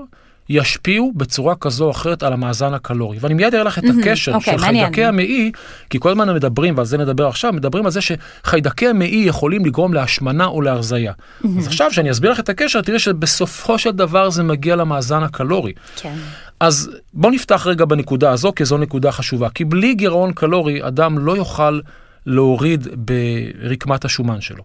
ישפיעו 0.51 1.13
בצורה 1.17 1.55
כזו 1.55 1.85
או 1.85 1.91
אחרת 1.91 2.23
על 2.23 2.33
המאזן 2.33 2.75
הקלורי. 2.75 3.19
ואני 3.21 3.35
מיד 3.35 3.55
אראה 3.55 3.65
לך 3.65 3.79
את 3.79 3.85
הקשר 3.99 4.37
okay, 4.37 4.41
של 4.41 4.57
מעניין. 4.57 4.85
חיידקי 4.85 5.05
המעי, 5.05 5.53
כי 5.91 5.99
כל 6.01 6.11
הזמן 6.11 6.35
מדברים, 6.35 6.77
ועל 6.77 6.87
זה 6.87 6.99
נדבר 6.99 7.27
עכשיו, 7.27 7.53
מדברים 7.53 7.85
על 7.85 7.91
זה 7.91 8.01
שחיידקי 8.01 8.89
המעי 8.89 9.23
יכולים 9.27 9.67
לגרום 9.67 9.95
להשמנה 9.95 10.47
או 10.47 10.63
להרזייה. 10.63 11.13
אז 11.59 11.67
עכשיו, 11.67 11.93
שאני 11.93 12.11
אסביר 12.11 12.31
לך 12.31 12.41
את 12.41 12.49
הקשר, 12.49 12.81
תראי 12.81 12.99
שבסופו 12.99 13.79
של 13.79 13.91
דבר 13.91 14.31
זה 14.31 14.43
מגיע 14.43 14.77
למאזן 14.77 15.23
הקלורי. 15.23 15.73
כן. 15.97 16.15
אז 16.61 16.91
בוא 17.15 17.31
נפתח 17.31 17.67
רגע 17.67 17.85
בנקודה 17.85 18.31
הזו, 18.31 18.53
כי 18.57 18.65
זו 18.65 18.79
נקודה 18.79 19.13
חשובה. 19.13 19.49
כי 19.51 19.65
בלי 19.65 19.95
גירעון 19.95 20.33
קלורי, 20.33 20.87
אדם 20.87 21.19
לא 21.19 21.37
יוכל 21.37 21.81
להוריד 22.27 22.89
ברקמת 22.97 24.05
השומן 24.05 24.41
שלו. 24.41 24.63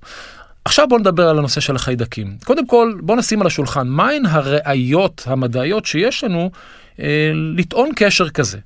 עכשיו 0.66 0.88
בואו 0.88 1.00
נדבר 1.00 1.30
על 1.30 1.38
הנושא 1.40 1.62
של 1.62 1.76
החיידקים. 1.76 2.38
קודם 2.44 2.68
כל, 2.68 2.94
בואו 3.00 3.18
נשים 3.18 3.42
על 3.42 3.48
השולחן, 3.48 3.88
מהן 3.88 4.26
הראיות 4.26 5.24
המדעיות 5.26 5.86
שיש 5.86 6.24
לנו 6.24 6.52
אה, 7.00 7.32
לטעון 7.34 7.90
קשר 7.96 8.30
כזה. 8.30 8.58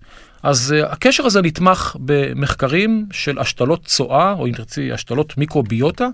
אז 0.44 0.76
אה, 0.78 0.92
הקשר 0.92 1.26
הזה 1.26 1.42
נתמך 1.42 1.96
במחקרים 2.00 3.06
של 3.12 3.40
השתלות 3.40 3.86
צואה, 3.86 4.32
או 4.32 4.48
אם 4.48 4.52
תרצי, 4.52 4.92
השתלות 4.92 5.38
מיקרוביוטה. 5.38 6.08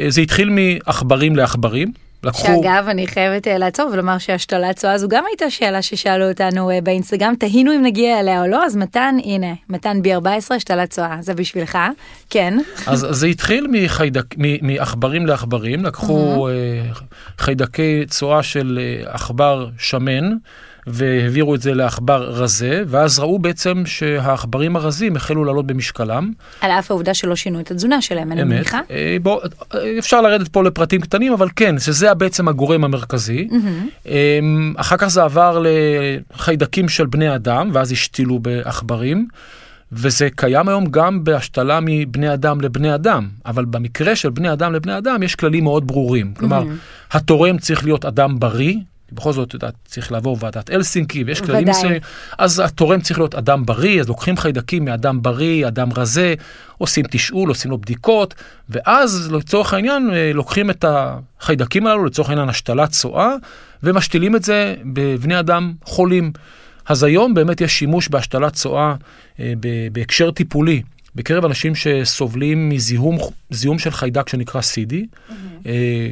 אה, 0.00 0.06
זה 0.08 0.20
התחיל 0.20 0.50
מעכברים 0.50 1.36
לעכברים, 1.36 1.92
לקחו... 2.24 2.46
שאגב, 2.46 2.88
אני 2.88 3.06
חייבת 3.06 3.48
אה, 3.48 3.58
לעצור 3.58 3.90
ולומר 3.92 4.18
שהשתלת 4.18 4.76
צואה 4.76 4.98
זו 4.98 5.08
גם 5.08 5.24
הייתה 5.28 5.50
שאלה 5.50 5.82
ששאלו 5.82 6.28
אותנו 6.28 6.70
אה, 6.70 6.80
באינסטגרם, 6.80 7.34
תהינו 7.38 7.72
אם 7.72 7.82
נגיע 7.82 8.20
אליה 8.20 8.42
או 8.42 8.46
לא, 8.46 8.64
אז 8.64 8.76
מתן, 8.76 9.16
הנה, 9.24 9.54
מתן 9.68 10.02
בי 10.02 10.14
14, 10.14 10.56
השתלת 10.56 10.90
צואה, 10.90 11.16
זה 11.20 11.34
בשבילך, 11.34 11.78
כן. 12.30 12.58
אז 12.86 13.06
זה 13.10 13.26
התחיל 13.26 13.66
מחיידק, 13.70 14.34
מעכברים 14.62 15.26
לעכברים, 15.26 15.84
לקחו 15.84 16.48
אה, 16.48 16.52
חיידקי 17.38 18.04
צואה 18.06 18.42
של 18.42 18.78
עכבר 19.06 19.68
שמן. 19.78 20.32
והעבירו 20.86 21.54
את 21.54 21.62
זה 21.62 21.74
לעכבר 21.74 22.30
רזה, 22.30 22.82
ואז 22.86 23.18
ראו 23.18 23.38
בעצם 23.38 23.82
שהעכברים 23.86 24.76
הרזים 24.76 25.16
החלו 25.16 25.44
לעלות 25.44 25.66
במשקלם. 25.66 26.32
על 26.60 26.70
אף 26.70 26.90
העובדה 26.90 27.14
שלא 27.14 27.36
שינו 27.36 27.60
את 27.60 27.70
התזונה 27.70 28.02
שלהם, 28.02 28.32
אני. 28.32 28.44
מניחה. 28.44 28.80
אה, 28.90 29.16
בוא, 29.22 29.40
אה, 29.74 29.98
אפשר 29.98 30.20
לרדת 30.20 30.48
פה 30.48 30.62
לפרטים 30.62 31.00
קטנים, 31.00 31.32
אבל 31.32 31.48
כן, 31.56 31.78
שזה 31.78 32.14
בעצם 32.14 32.48
הגורם 32.48 32.84
המרכזי. 32.84 33.48
אה, 34.06 34.38
אחר 34.76 34.96
כך 34.96 35.06
זה 35.06 35.22
עבר 35.22 35.62
לחיידקים 36.34 36.88
של 36.88 37.06
בני 37.06 37.34
אדם, 37.34 37.70
ואז 37.72 37.92
השתילו 37.92 38.38
בעכברים. 38.38 39.26
וזה 39.94 40.28
קיים 40.34 40.68
היום 40.68 40.86
גם 40.86 41.24
בהשתלה 41.24 41.78
מבני 41.82 42.34
אדם 42.34 42.60
לבני 42.60 42.94
אדם, 42.94 43.28
אבל 43.46 43.64
במקרה 43.64 44.16
של 44.16 44.30
בני 44.30 44.52
אדם 44.52 44.72
לבני 44.72 44.98
אדם 44.98 45.22
יש 45.22 45.34
כללים 45.34 45.64
מאוד 45.64 45.86
ברורים. 45.86 46.34
כלומר, 46.34 46.64
התורם 47.12 47.58
צריך 47.58 47.84
להיות 47.84 48.04
אדם 48.04 48.40
בריא, 48.40 48.74
בכל 49.14 49.32
זאת, 49.32 49.54
אתה 49.54 49.68
צריך 49.84 50.12
לעבור 50.12 50.36
ועדת 50.40 50.70
אלסינקי, 50.70 51.24
ויש 51.24 51.40
כללים. 51.40 51.68
מסוימים, 51.68 52.00
אז 52.38 52.62
התורם 52.64 53.00
צריך 53.00 53.18
להיות 53.18 53.34
אדם 53.34 53.66
בריא, 53.66 54.00
אז 54.00 54.08
לוקחים 54.08 54.36
חיידקים 54.36 54.84
מאדם 54.84 55.22
בריא, 55.22 55.68
אדם 55.68 55.88
רזה, 55.96 56.34
עושים 56.78 57.04
תשאול, 57.10 57.48
עושים 57.48 57.70
לו 57.70 57.78
בדיקות, 57.78 58.34
ואז 58.68 59.32
לצורך 59.32 59.74
העניין 59.74 60.10
אה, 60.12 60.30
לוקחים 60.34 60.70
את 60.70 60.84
החיידקים 60.88 61.86
הללו, 61.86 62.04
לצורך 62.04 62.28
העניין 62.28 62.48
השתלת 62.48 62.90
צואה, 62.90 63.34
ומשתילים 63.82 64.36
את 64.36 64.44
זה 64.44 64.74
בבני 64.84 65.38
אדם 65.38 65.72
חולים. 65.84 66.32
אז 66.86 67.02
היום 67.02 67.34
באמת 67.34 67.60
יש 67.60 67.78
שימוש 67.78 68.08
בהשתלת 68.08 68.52
צואה 68.52 68.94
אה, 69.40 69.52
בהקשר 69.92 70.30
טיפולי. 70.30 70.82
בקרב 71.14 71.44
אנשים 71.44 71.74
שסובלים 71.74 72.68
מזיהום 72.68 73.18
זיהום 73.50 73.78
של 73.78 73.90
חיידק 73.90 74.28
שנקרא 74.28 74.60
CD, 74.60 74.94
אה, 75.66 76.08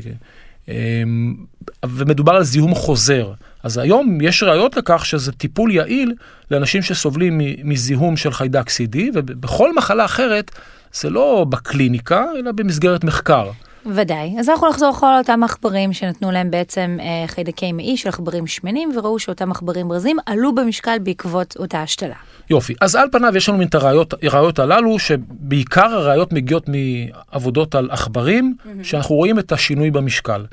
ומדובר 1.87 2.33
על 2.33 2.43
זיהום 2.43 2.75
חוזר. 2.75 3.33
אז 3.63 3.79
היום 3.79 4.19
יש 4.21 4.43
ראיות 4.43 4.77
לכך 4.77 5.07
שזה 5.07 5.33
טיפול 5.33 5.71
יעיל 5.71 6.15
לאנשים 6.51 6.83
שסובלים 6.83 7.41
מזיהום 7.65 8.17
של 8.17 8.33
חיידק 8.33 8.69
CD, 8.69 8.99
ובכל 9.15 9.75
מחלה 9.75 10.05
אחרת 10.05 10.51
זה 10.93 11.11
לא 11.11 11.47
בקליניקה, 11.49 12.25
אלא 12.39 12.53
במסגרת 12.53 13.05
מחקר. 13.05 13.51
ודאי. 13.87 14.35
אז 14.39 14.49
אנחנו 14.49 14.69
נחזור 14.69 14.91
אחורה 14.91 15.17
לאותם 15.17 15.45
עכברים 15.45 15.93
שנתנו 15.93 16.31
להם 16.31 16.51
בעצם 16.51 16.99
אה, 17.01 17.27
חיידקי 17.27 17.73
מעי 17.73 17.97
של 17.97 18.09
עכברים 18.09 18.47
שמנים, 18.47 18.93
וראו 18.97 19.19
שאותם 19.19 19.51
עכברים 19.51 19.93
רזים 19.93 20.17
עלו 20.27 20.55
במשקל 20.55 20.99
בעקבות 21.03 21.57
אותה 21.59 21.83
השתלה. 21.83 22.15
יופי, 22.51 22.75
אז 22.81 22.97
על 22.97 23.09
פניו 23.13 23.37
יש 23.37 23.49
לנו 23.49 23.59
מן 23.59 23.67
את 23.67 23.75
הראיות, 23.75 24.59
הללו, 24.59 24.99
שבעיקר 24.99 25.95
הראיות 25.95 26.33
מגיעות 26.33 26.67
מעבודות 26.69 27.75
על 27.75 27.89
עכברים, 27.91 28.55
שאנחנו 28.83 29.15
רואים 29.15 29.39
את 29.39 29.53
השינוי 29.53 29.91
במשקל. 29.91 30.45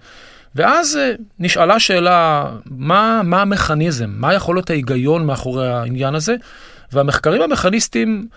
ואז 0.56 0.98
אה, 0.98 1.12
נשאלה 1.40 1.80
שאלה, 1.80 2.52
מה, 2.66 3.22
מה 3.24 3.42
המכניזם? 3.42 4.10
מה 4.10 4.34
יכול 4.34 4.56
להיות 4.56 4.70
ההיגיון 4.70 5.26
מאחורי 5.26 5.68
העניין 5.68 6.16
הזה? 6.16 6.36
והמחקרים 6.92 7.42
המכניסטיים 7.42 8.28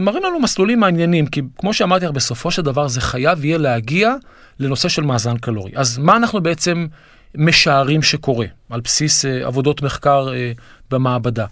מראים 0.00 0.22
לנו 0.24 0.40
מסלולים 0.40 0.80
מעניינים, 0.80 1.26
כי 1.26 1.42
כמו 1.58 1.74
שאמרתי 1.74 2.04
לך, 2.04 2.10
בסופו 2.10 2.50
של 2.50 2.62
דבר 2.62 2.88
זה 2.88 3.00
חייב 3.00 3.44
יהיה 3.44 3.58
להגיע 3.58 4.14
לנושא 4.60 4.88
של 4.88 5.02
מאזן 5.02 5.36
קלורי. 5.36 5.72
אז 5.74 5.98
מה 5.98 6.16
אנחנו 6.16 6.40
בעצם 6.40 6.86
משערים 7.34 8.02
שקורה 8.02 8.46
על 8.70 8.80
בסיס 8.80 9.24
אה, 9.24 9.46
עבודות 9.46 9.82
מחקר 9.82 10.28
אה, 10.32 10.52
במעבדה? 10.90 11.46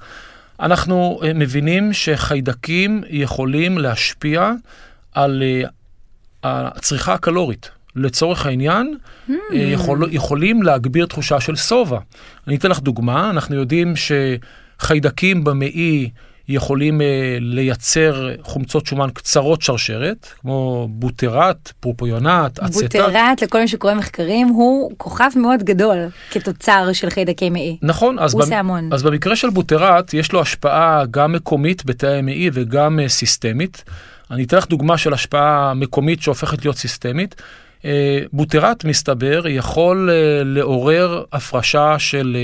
אנחנו 0.60 1.20
אה, 1.24 1.32
מבינים 1.34 1.92
שחיידקים 1.92 3.02
יכולים 3.10 3.78
להשפיע 3.78 4.52
על 5.14 5.42
אה, 5.42 5.62
הצריכה 6.42 7.14
הקלורית. 7.14 7.70
לצורך 7.96 8.46
העניין. 8.46 8.96
אה, 9.30 9.34
יכול, 9.52 10.08
יכולים 10.10 10.62
להגביר 10.62 11.06
תחושה 11.06 11.40
של 11.40 11.56
שובע. 11.56 11.98
אני 12.46 12.56
אתן 12.56 12.70
לך 12.70 12.80
דוגמה, 12.80 13.30
אנחנו 13.30 13.56
יודעים 13.56 13.94
שחיידקים 13.96 15.44
במעי 15.44 16.10
יכולים 16.48 17.00
אה, 17.00 17.06
לייצר 17.40 18.28
חומצות 18.42 18.86
שומן 18.86 19.08
קצרות 19.14 19.62
שרשרת, 19.62 20.28
כמו 20.40 20.88
בוטרט, 20.90 21.72
פרופויונט, 21.80 22.58
אצטט. 22.58 22.82
בוטרט, 22.82 23.42
לכל 23.42 23.60
מי 23.60 23.68
שקורא 23.68 23.94
מחקרים, 23.94 24.48
הוא 24.48 24.92
כוכב 24.96 25.30
מאוד 25.36 25.62
גדול 25.62 25.96
כתוצר 26.30 26.88
של 26.92 27.10
חיידקי 27.10 27.50
מעי. 27.50 27.76
נכון, 27.82 28.18
אז, 28.18 28.34
במ- 28.34 28.52
המון. 28.52 28.92
אז 28.92 29.02
במקרה 29.02 29.36
של 29.36 29.50
בוטרט 29.50 30.14
יש 30.14 30.32
לו 30.32 30.40
השפעה 30.40 31.02
גם 31.10 31.32
מקומית 31.32 31.84
בתאי 31.84 32.18
המעי 32.18 32.50
וגם 32.52 33.00
אה, 33.00 33.08
סיסטמית. 33.08 33.84
אני 34.30 34.44
אתן 34.44 34.56
לך 34.56 34.68
דוגמה 34.68 34.98
של 34.98 35.12
השפעה 35.12 35.74
מקומית 35.74 36.22
שהופכת 36.22 36.64
להיות 36.64 36.76
סיסטמית. 36.76 37.34
אה, 37.84 38.18
בוטרט, 38.32 38.84
מסתבר, 38.84 39.42
יכול 39.48 40.10
לעורר 40.44 41.22
הפרשה 41.32 41.98
של 41.98 42.36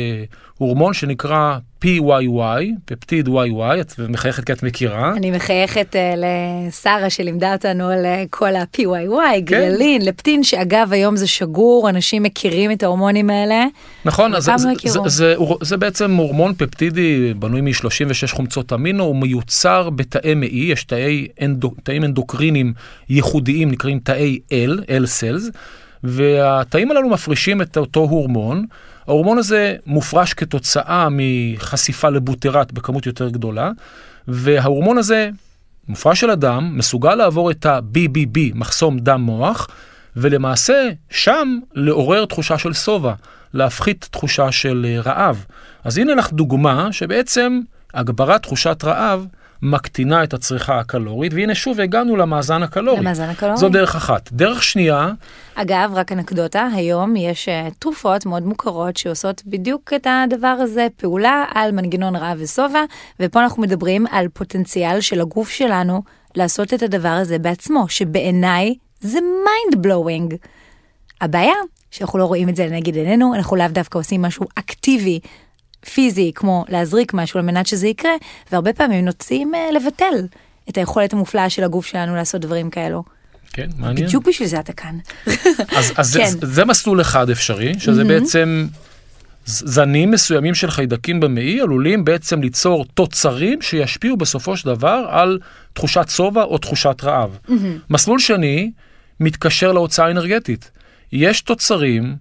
הורמון 0.61 0.95
שנקרא 0.95 1.59
PYY, 1.85 2.65
פפטיד 2.85 3.29
YY, 3.29 3.81
את 3.81 3.95
מחייכת 4.09 4.45
כי 4.47 4.53
את 4.53 4.63
מכירה. 4.63 5.13
אני 5.17 5.31
מחייכת 5.31 5.97
אה, 5.97 6.15
לשרה 6.17 7.11
שלימדה 7.11 7.53
אותנו 7.53 7.89
על 7.89 8.07
אה, 8.07 8.25
כל 8.31 8.57
ה-PYY, 8.57 8.87
כן. 8.87 9.41
גלילין, 9.45 10.05
לפטין, 10.05 10.43
שאגב 10.43 10.89
היום 10.93 11.17
זה 11.17 11.27
שגור, 11.27 11.89
אנשים 11.89 12.23
מכירים 12.23 12.73
את 12.73 12.83
ההורמונים 12.83 13.31
האלה. 13.31 13.65
נכון, 14.05 14.35
אז 14.35 14.45
זה, 14.45 14.53
זה. 14.57 14.91
זה, 14.91 14.99
זה, 15.07 15.35
זה 15.63 15.77
בעצם 15.77 16.15
הורמון 16.15 16.55
פפטידי 16.55 17.35
בנוי 17.35 17.61
מ-36 17.61 18.33
חומצות 18.33 18.73
אמינו, 18.73 19.05
הוא 19.05 19.17
מיוצר 19.17 19.91
בתאי 19.91 20.35
מעי, 20.35 20.69
יש 20.73 20.85
תאי 20.85 21.29
אנדו, 21.43 21.71
תאים 21.83 22.05
אנדוקרינים 22.05 22.73
ייחודיים 23.09 23.71
נקראים 23.71 23.99
תאי 23.99 24.39
L, 24.53 24.81
L 24.81 25.05
cells, 25.05 25.57
והתאים 26.05 26.91
הללו 26.91 27.09
מפרישים 27.09 27.63
את 27.63 27.77
אותו 27.77 28.01
הורמון. 28.01 28.67
ההורמון 29.11 29.39
הזה 29.39 29.77
מופרש 29.87 30.35
כתוצאה 30.35 31.09
מחשיפה 31.11 32.09
לבוטרט 32.09 32.73
בכמות 32.73 33.07
יותר 33.07 33.29
גדולה, 33.29 33.71
וההורמון 34.29 34.99
הזה, 34.99 35.31
מופרש 35.89 36.21
של 36.21 36.31
אדם, 36.31 36.79
מסוגל 36.79 37.15
לעבור 37.15 37.51
את 37.51 37.67
ה-BBB, 37.67 38.39
מחסום 38.55 38.99
דם 38.99 39.21
מוח, 39.21 39.69
ולמעשה 40.17 40.91
שם 41.11 41.59
לעורר 41.75 42.25
תחושה 42.25 42.59
של 42.59 42.73
שובע, 42.73 43.13
להפחית 43.55 44.09
תחושה 44.11 44.53
של 44.53 44.87
אה, 44.89 45.01
רעב. 45.01 45.45
אז 45.85 45.99
הנה 45.99 46.15
לך 46.15 46.33
דוגמה 46.33 46.93
שבעצם 46.93 47.61
הגברת 47.95 48.43
תחושת 48.43 48.85
רעב 48.85 49.27
מקטינה 49.63 50.25
את 50.25 50.35
הצריכה 50.35 50.79
הקלורית, 50.79 51.35
והנה 51.35 51.55
שוב 51.55 51.81
הגענו 51.81 52.17
למאזן 52.17 52.63
הקלורי. 52.63 53.01
למאזן 53.01 53.29
הקלורי. 53.29 53.57
זו 53.57 53.69
דרך 53.69 53.97
אחת. 53.97 54.33
דרך 54.33 54.63
שנייה, 54.63 55.11
אגב, 55.55 55.91
רק 55.95 56.13
אנקדוטה, 56.13 56.69
היום 56.75 57.17
יש 57.17 57.49
אה, 57.49 57.69
תרופות 57.79 58.27
מאוד 58.27 58.43
מוכרות 58.43 58.97
שעושות 58.97 59.43
בדיוק 59.47 59.93
את 59.97 60.07
הדבר 60.11 60.57
הזה, 60.61 60.87
פעולה 60.97 61.45
על 61.55 61.73
מנגנון 61.73 62.17
רעב 62.17 62.39
ושובע, 62.41 62.85
ופה 63.21 63.41
אנחנו 63.41 63.63
מדברים 63.63 64.07
על 64.11 64.29
פוטנציאל 64.29 65.01
של 65.01 65.21
הגוף 65.21 65.51
שלנו 65.51 66.03
לעשות 66.37 66.75
את 66.75 66.83
הדבר 66.83 67.09
הזה 67.09 67.39
בעצמו, 67.39 67.89
שבעיניי 67.89 68.75
זה 69.01 69.19
mind 69.21 69.83
blowing. 69.83 70.35
הבעיה 71.21 71.55
שאנחנו 71.91 72.19
לא 72.19 72.25
רואים 72.25 72.49
את 72.49 72.57
זה 72.57 72.67
לנגד 72.67 72.97
עינינו, 72.97 73.35
אנחנו 73.35 73.57
לאו 73.57 73.67
דווקא 73.69 73.99
עושים 73.99 74.23
משהו 74.23 74.47
אקטיבי, 74.55 75.21
פיזי, 75.95 76.33
כמו 76.35 76.65
להזריק 76.69 77.15
משהו 77.15 77.41
על 77.41 77.47
מנת 77.47 77.67
שזה 77.67 77.89
יקרה, 77.89 78.13
והרבה 78.53 78.73
פעמים 78.73 79.05
נוטים 79.05 79.55
אה, 79.55 79.71
לבטל 79.73 80.27
את 80.69 80.79
היכולת 80.79 81.13
המופלאה 81.13 81.51
של 81.51 81.65
הגוף 81.65 81.87
שלנו 81.87 82.17
לעשות 82.17 82.41
דברים 82.41 82.71
כאלו. 82.71 83.03
כן, 83.53 83.69
מעניין. 83.77 84.07
בדיוק 84.07 84.29
בשביל 84.29 84.49
זה 84.49 84.61
אתה 84.61 84.73
כאן. 84.73 84.99
אז, 85.79 85.93
אז 85.97 86.17
כן. 86.17 86.27
זה, 86.27 86.39
זה 86.43 86.65
מסלול 86.65 87.01
אחד 87.01 87.31
אפשרי, 87.31 87.75
שזה 87.79 88.05
בעצם 88.05 88.67
ז- 89.47 89.75
זנים 89.75 90.11
מסוימים 90.11 90.55
של 90.55 90.71
חיידקים 90.71 91.21
במעי 91.21 91.61
עלולים 91.61 92.05
בעצם 92.05 92.43
ליצור 92.43 92.85
תוצרים 92.95 93.63
שישפיעו 93.63 94.17
בסופו 94.17 94.57
של 94.57 94.69
דבר 94.69 95.07
על 95.11 95.39
תחושת 95.73 96.09
שובע 96.09 96.43
או 96.43 96.59
תחושת 96.59 96.97
רעב. 97.03 97.39
מסלול 97.91 98.19
שני 98.19 98.71
מתקשר 99.21 99.73
להוצאה 99.73 100.07
האנרגטית. 100.07 100.71
יש 101.13 101.41
תוצרים 101.41 102.17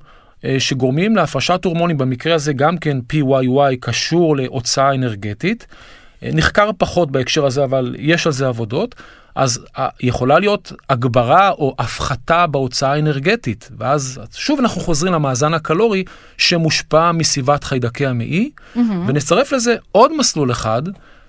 שגורמים 0.60 1.15
להפרשת 1.15 1.65
הורמונים, 1.65 1.97
במקרה 1.97 2.36
הזה 2.36 2.54
גם 2.54 2.78
כן 2.78 2.97
PYY 3.13 3.75
קשור 3.80 4.38
להוצאה 4.38 4.95
אנרגטית. 4.95 5.67
אה, 6.23 6.30
נחקר 6.34 6.69
פחות 6.78 7.12
בהקשר 7.12 7.45
הזה, 7.45 7.63
אבל 7.63 7.95
יש 7.99 8.28
על 8.28 8.34
זה 8.34 8.47
עבודות. 8.47 8.95
אז 9.36 9.65
אה, 9.78 9.88
יכולה 10.02 10.39
להיות 10.39 10.73
הגברה 10.89 11.49
או 11.49 11.75
הפחתה 11.80 12.47
בהוצאה 12.47 12.93
האנרגטית, 12.93 13.69
ואז 13.78 14.19
שוב 14.34 14.60
אנחנו 14.60 14.82
חוזרים 14.82 15.13
למאזן 15.13 15.54
הקלורי 15.54 16.04
שמושפע 16.38 17.12
מסביבת 17.12 17.63
חיידקי 17.63 18.06
המעי, 18.06 18.49
ונצרף 19.08 19.52
לזה 19.52 19.75
עוד 19.91 20.17
מסלול 20.17 20.52
אחד, 20.52 20.82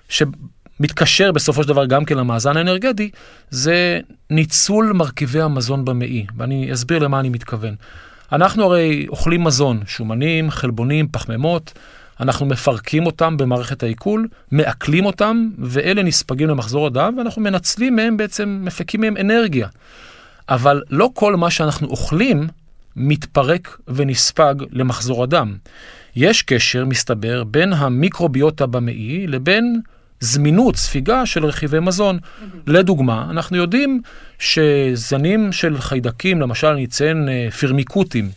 שמתקשר 0.09 1.31
בסופו 1.31 1.63
של 1.63 1.69
דבר 1.69 1.85
גם 1.85 2.05
כן 2.05 2.17
למאזן 2.17 2.57
האנרגטי, 2.57 3.09
זה 3.49 3.99
ניצול 4.29 4.91
מרכיבי 4.93 5.41
המזון 5.41 5.85
במעי, 5.85 6.25
ואני 6.37 6.73
אסביר 6.73 6.99
למה 6.99 7.19
אני 7.19 7.29
מתכוון. 7.29 7.75
אנחנו 8.31 8.63
הרי 8.63 9.05
אוכלים 9.09 9.43
מזון, 9.43 9.79
שומנים, 9.85 10.51
חלבונים, 10.51 11.07
פחמימות, 11.11 11.73
אנחנו 12.19 12.45
מפרקים 12.45 13.05
אותם 13.05 13.37
במערכת 13.37 13.83
העיכול, 13.83 14.27
מעכלים 14.51 15.05
אותם, 15.05 15.49
ואלה 15.59 16.03
נספגים 16.03 16.47
למחזור 16.47 16.87
הדם, 16.87 17.15
ואנחנו 17.17 17.41
מנצלים 17.41 17.95
מהם 17.95 18.17
בעצם, 18.17 18.61
מפיקים 18.61 19.01
מהם 19.01 19.17
אנרגיה. 19.17 19.67
אבל 20.49 20.81
לא 20.89 21.09
כל 21.13 21.35
מה 21.35 21.49
שאנחנו 21.49 21.87
אוכלים 21.87 22.47
מתפרק 22.95 23.77
ונספג 23.87 24.55
למחזור 24.71 25.23
הדם. 25.23 25.55
יש 26.15 26.41
קשר, 26.41 26.85
מסתבר, 26.85 27.43
בין 27.43 27.73
המיקרוביוטה 27.73 28.65
במעי 28.65 29.27
לבין 29.27 29.81
זמינות, 30.21 30.75
ספיגה 30.75 31.25
של 31.25 31.45
רכיבי 31.45 31.79
מזון. 31.79 32.17
Mm-hmm. 32.17 32.57
לדוגמה, 32.67 33.27
אנחנו 33.29 33.57
יודעים 33.57 34.01
שזנים 34.39 35.51
של 35.51 35.81
חיידקים, 35.81 36.41
למשל 36.41 36.67
אני 36.67 36.85
אציין 36.85 37.29
אה, 37.29 37.51
פירמיקוטים, 37.51 38.29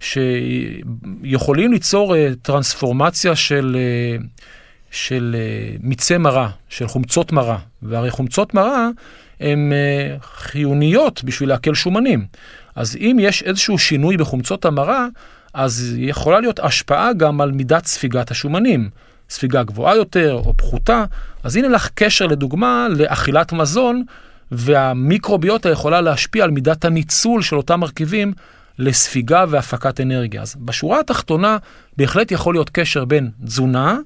שיכולים 0.00 1.72
ליצור 1.72 2.16
אה, 2.16 2.28
טרנספורמציה 2.42 3.36
של, 3.36 3.76
אה, 3.78 4.24
של 4.90 5.36
מיצי 5.80 6.16
מרה, 6.16 6.50
של 6.68 6.88
חומצות 6.88 7.32
מרה. 7.32 7.58
והרי 7.82 8.10
חומצות 8.10 8.54
מרה 8.54 8.88
הן 9.40 9.72
חיוניות 10.22 11.24
בשביל 11.24 11.48
לעכל 11.48 11.74
שומנים. 11.74 12.26
אז 12.76 12.96
אם 12.96 13.16
יש 13.20 13.42
איזשהו 13.42 13.78
שינוי 13.78 14.16
בחומצות 14.16 14.64
המרה, 14.64 15.06
אז 15.54 15.94
יכולה 15.98 16.40
להיות 16.40 16.60
השפעה 16.60 17.12
גם 17.12 17.40
על 17.40 17.52
מידת 17.52 17.86
ספיגת 17.86 18.30
השומנים. 18.30 18.90
ספיגה 19.32 19.62
גבוהה 19.62 19.96
יותר 19.96 20.40
או 20.44 20.54
פחותה. 20.56 21.04
אז 21.42 21.56
הנה 21.56 21.68
לך 21.68 21.90
קשר 21.94 22.26
לדוגמה 22.26 22.86
לאכילת 22.90 23.52
מזון, 23.52 24.04
והמיקרוביוטה 24.50 25.70
יכולה 25.70 26.00
להשפיע 26.00 26.44
על 26.44 26.50
מידת 26.50 26.84
הניצול 26.84 27.42
של 27.42 27.56
אותם 27.56 27.80
מרכיבים 27.80 28.32
לספיגה 28.78 29.44
והפקת 29.48 30.00
אנרגיה. 30.00 30.42
אז 30.42 30.56
בשורה 30.58 31.00
התחתונה 31.00 31.56
בהחלט 31.96 32.32
יכול 32.32 32.54
להיות 32.54 32.70
קשר 32.70 33.04
בין 33.04 33.30
תזונה, 33.44 33.98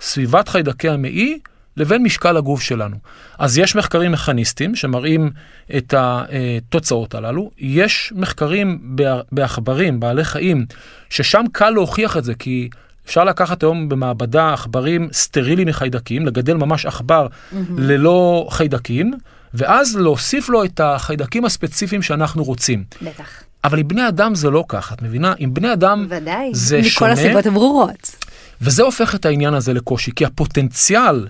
סביבת 0.00 0.48
חיידקי 0.48 0.88
המעי, 0.88 1.38
לבין 1.76 2.02
משקל 2.02 2.36
הגוף 2.36 2.62
שלנו. 2.62 2.96
אז 3.38 3.58
יש 3.58 3.76
מחקרים 3.76 4.12
מכניסטיים 4.12 4.74
שמראים 4.74 5.30
את 5.76 5.94
התוצאות 5.96 7.14
הללו. 7.14 7.50
יש 7.58 8.12
מחקרים 8.16 8.96
בעכברים, 9.32 10.00
בעלי 10.00 10.24
חיים, 10.24 10.66
ששם 11.10 11.44
קל 11.52 11.70
להוכיח 11.70 12.16
את 12.16 12.24
זה, 12.24 12.34
כי 12.34 12.68
אפשר 13.06 13.24
לקחת 13.24 13.62
היום 13.62 13.88
במעבדה 13.88 14.52
עכברים 14.52 15.08
סטרילים 15.12 15.68
מחיידקים, 15.68 16.26
לגדל 16.26 16.54
ממש 16.54 16.86
עכבר 16.86 17.26
mm-hmm. 17.26 17.56
ללא 17.78 18.46
חיידקים, 18.50 19.12
ואז 19.54 19.96
להוסיף 19.96 20.48
לו 20.48 20.64
את 20.64 20.80
החיידקים 20.80 21.44
הספציפיים 21.44 22.02
שאנחנו 22.02 22.44
רוצים. 22.44 22.84
בטח. 23.02 23.28
אבל 23.64 23.78
עם 23.78 23.88
בני 23.88 24.08
אדם 24.08 24.34
זה 24.34 24.50
לא 24.50 24.64
ככה, 24.68 24.94
את 24.94 25.02
מבינה? 25.02 25.34
עם 25.38 25.54
בני 25.54 25.72
אדם 25.72 26.06
ודאי, 26.08 26.50
זה 26.52 26.78
מכל 26.78 26.88
שונה. 26.88 27.12
מכל 27.12 27.20
הסיבות 27.20 27.46
הברורות. 27.46 28.16
וזה 28.60 28.82
הופך 28.82 29.14
את 29.14 29.26
העניין 29.26 29.54
הזה 29.54 29.74
לקושי, 29.74 30.10
כי 30.16 30.24
הפוטנציאל 30.24 31.28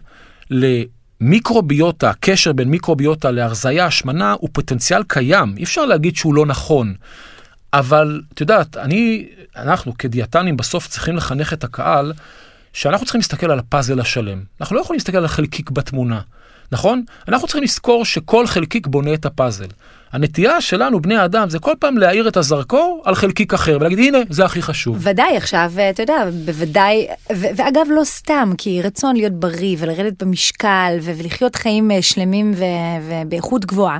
למיקרוביוטה, 0.51 2.13
קשר 2.21 2.53
בין 2.53 2.69
מיקרוביוטה 2.69 3.31
להרזייה, 3.31 3.87
השמנה, 3.87 4.33
הוא 4.33 4.51
פוטנציאל 4.53 5.03
קיים. 5.03 5.55
אי 5.57 5.65
אפשר 5.65 5.87
להגיד 5.87 6.17
שהוא 6.17 6.35
לא 6.35 6.47
נכון. 6.47 6.95
אבל 7.79 8.21
את 8.35 8.41
יודעת, 8.41 8.77
אני, 8.77 9.27
אנחנו 9.57 9.99
כדיאטנים 9.99 10.57
בסוף 10.57 10.89
צריכים 10.89 11.17
לחנך 11.17 11.53
את 11.53 11.65
הקהל 11.65 12.13
שאנחנו 12.73 13.07
צריכים 13.07 13.19
להסתכל 13.19 13.51
על 13.51 13.59
הפאזל 13.59 14.01
השלם. 14.01 14.43
אנחנו 14.61 14.77
לא 14.77 14.81
יכולים 14.81 14.99
להסתכל 14.99 15.17
על 15.17 15.25
החלקיק 15.25 15.71
בתמונה, 15.71 16.21
נכון? 16.73 17.05
אנחנו 17.29 17.47
צריכים 17.47 17.63
לזכור 17.63 18.05
שכל 18.05 18.47
חלקיק 18.47 18.87
בונה 18.87 19.15
את 19.15 19.27
הפאזל. 19.27 19.67
הנטייה 20.13 20.61
שלנו, 20.61 21.01
בני 21.01 21.17
האדם, 21.17 21.51
זה 21.51 21.59
כל 21.59 21.73
פעם 21.79 21.99
להאיר 21.99 22.29
את 22.29 22.37
הזרקור 22.37 23.03
על 23.05 23.15
חלקיק 23.15 23.55
אחר 23.55 23.77
ולהגיד, 23.81 23.99
הנה, 23.99 24.19
זה 24.31 24.45
הכי 24.45 24.63
חשוב. 24.63 24.97
ודאי, 25.01 25.37
עכשיו, 25.37 25.73
אתה 25.91 26.03
יודע, 26.03 26.25
בוודאי, 26.45 27.07
ו- 27.33 27.47
ואגב, 27.57 27.87
לא 27.91 28.05
סתם, 28.05 28.53
כי 28.59 28.83
רצון 28.83 29.17
להיות 29.17 29.33
בריא 29.33 29.77
ולרדת 29.79 30.23
במשקל 30.23 30.97
ולחיות 31.03 31.57
חיים 31.57 31.91
אה, 31.91 32.03
שלמים 32.03 32.53
ו- 32.57 32.65
ובאיכות 33.09 33.65
גבוהה. 33.65 33.99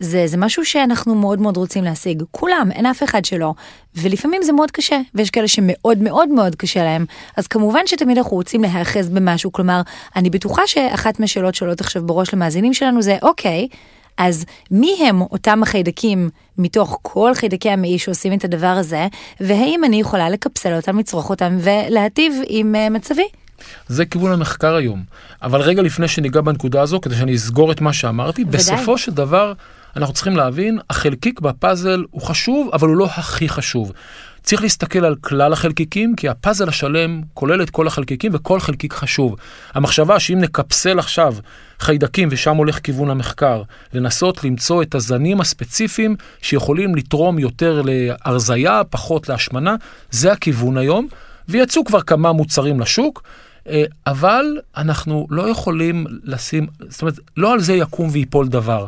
זה, 0.00 0.26
זה 0.26 0.36
משהו 0.36 0.64
שאנחנו 0.64 1.14
מאוד 1.14 1.40
מאוד 1.40 1.56
רוצים 1.56 1.84
להשיג. 1.84 2.22
כולם, 2.30 2.68
אין 2.72 2.86
אף 2.86 3.02
אחד 3.02 3.24
שלא. 3.24 3.54
ולפעמים 3.94 4.42
זה 4.42 4.52
מאוד 4.52 4.70
קשה, 4.70 5.00
ויש 5.14 5.30
כאלה 5.30 5.48
שמאוד 5.48 5.98
מאוד 5.98 6.28
מאוד 6.28 6.56
קשה 6.56 6.84
להם. 6.84 7.04
אז 7.36 7.46
כמובן 7.46 7.80
שתמיד 7.86 8.18
אנחנו 8.18 8.36
רוצים 8.36 8.62
להיאחז 8.62 9.08
במשהו. 9.08 9.52
כלומר, 9.52 9.80
אני 10.16 10.30
בטוחה 10.30 10.66
שאחת 10.66 11.20
מהשאלות 11.20 11.54
שעולות 11.54 11.80
עכשיו 11.80 12.02
בראש 12.06 12.34
למאזינים 12.34 12.74
שלנו 12.74 13.02
זה, 13.02 13.18
אוקיי, 13.22 13.68
אז 14.18 14.44
מי 14.70 14.96
הם 15.08 15.20
אותם 15.20 15.62
החיידקים 15.62 16.30
מתוך 16.58 16.98
כל 17.02 17.34
חיידקי 17.34 17.70
המעי 17.70 17.98
שעושים 17.98 18.32
את 18.32 18.44
הדבר 18.44 18.66
הזה, 18.66 19.06
והאם 19.40 19.84
אני 19.84 20.00
יכולה 20.00 20.30
לקפסל 20.30 20.76
אותם, 20.76 20.98
לצרוך 20.98 21.30
אותם 21.30 21.58
ולהטיב 21.60 22.34
עם 22.48 22.74
uh, 22.74 22.92
מצבי? 22.92 23.28
זה 23.88 24.04
כיוון 24.04 24.32
המחקר 24.32 24.74
היום. 24.74 25.02
אבל 25.42 25.60
רגע 25.60 25.82
לפני 25.82 26.08
שניגע 26.08 26.40
בנקודה 26.40 26.82
הזו, 26.82 27.00
כדי 27.00 27.14
שאני 27.14 27.34
אסגור 27.34 27.72
את 27.72 27.80
מה 27.80 27.92
שאמרתי, 27.92 28.42
ודאי. 28.42 28.58
בסופו 28.58 28.98
של 28.98 29.12
דבר 29.12 29.52
אנחנו 29.96 30.14
צריכים 30.14 30.36
להבין, 30.36 30.78
החלקיק 30.90 31.40
בפאזל 31.40 32.04
הוא 32.10 32.22
חשוב, 32.22 32.70
אבל 32.72 32.88
הוא 32.88 32.96
לא 32.96 33.04
הכי 33.04 33.48
חשוב. 33.48 33.92
צריך 34.42 34.62
להסתכל 34.62 35.04
על 35.04 35.14
כלל 35.14 35.52
החלקיקים, 35.52 36.16
כי 36.16 36.28
הפאזל 36.28 36.68
השלם 36.68 37.20
כולל 37.34 37.62
את 37.62 37.70
כל 37.70 37.86
החלקיקים 37.86 38.32
וכל 38.34 38.60
חלקיק 38.60 38.92
חשוב. 38.92 39.36
המחשבה 39.74 40.20
שאם 40.20 40.38
נקפסל 40.38 40.98
עכשיו 40.98 41.34
חיידקים, 41.80 42.28
ושם 42.30 42.56
הולך 42.56 42.78
כיוון 42.78 43.10
המחקר, 43.10 43.62
לנסות 43.92 44.44
למצוא 44.44 44.82
את 44.82 44.94
הזנים 44.94 45.40
הספציפיים 45.40 46.16
שיכולים 46.42 46.94
לתרום 46.94 47.38
יותר 47.38 47.82
להרזייה, 47.84 48.82
פחות 48.90 49.28
להשמנה, 49.28 49.76
זה 50.10 50.32
הכיוון 50.32 50.78
היום, 50.78 51.08
ויצאו 51.48 51.84
כבר 51.84 52.00
כמה 52.00 52.32
מוצרים 52.32 52.80
לשוק. 52.80 53.22
אה, 53.70 53.84
אבל 54.06 54.58
אנחנו 54.76 55.26
לא 55.30 55.48
יכולים 55.48 56.06
לשים, 56.24 56.66
זאת 56.88 57.02
אומרת, 57.02 57.18
לא 57.36 57.52
על 57.52 57.60
זה 57.60 57.74
יקום 57.74 58.08
ויפול 58.12 58.48
דבר. 58.48 58.86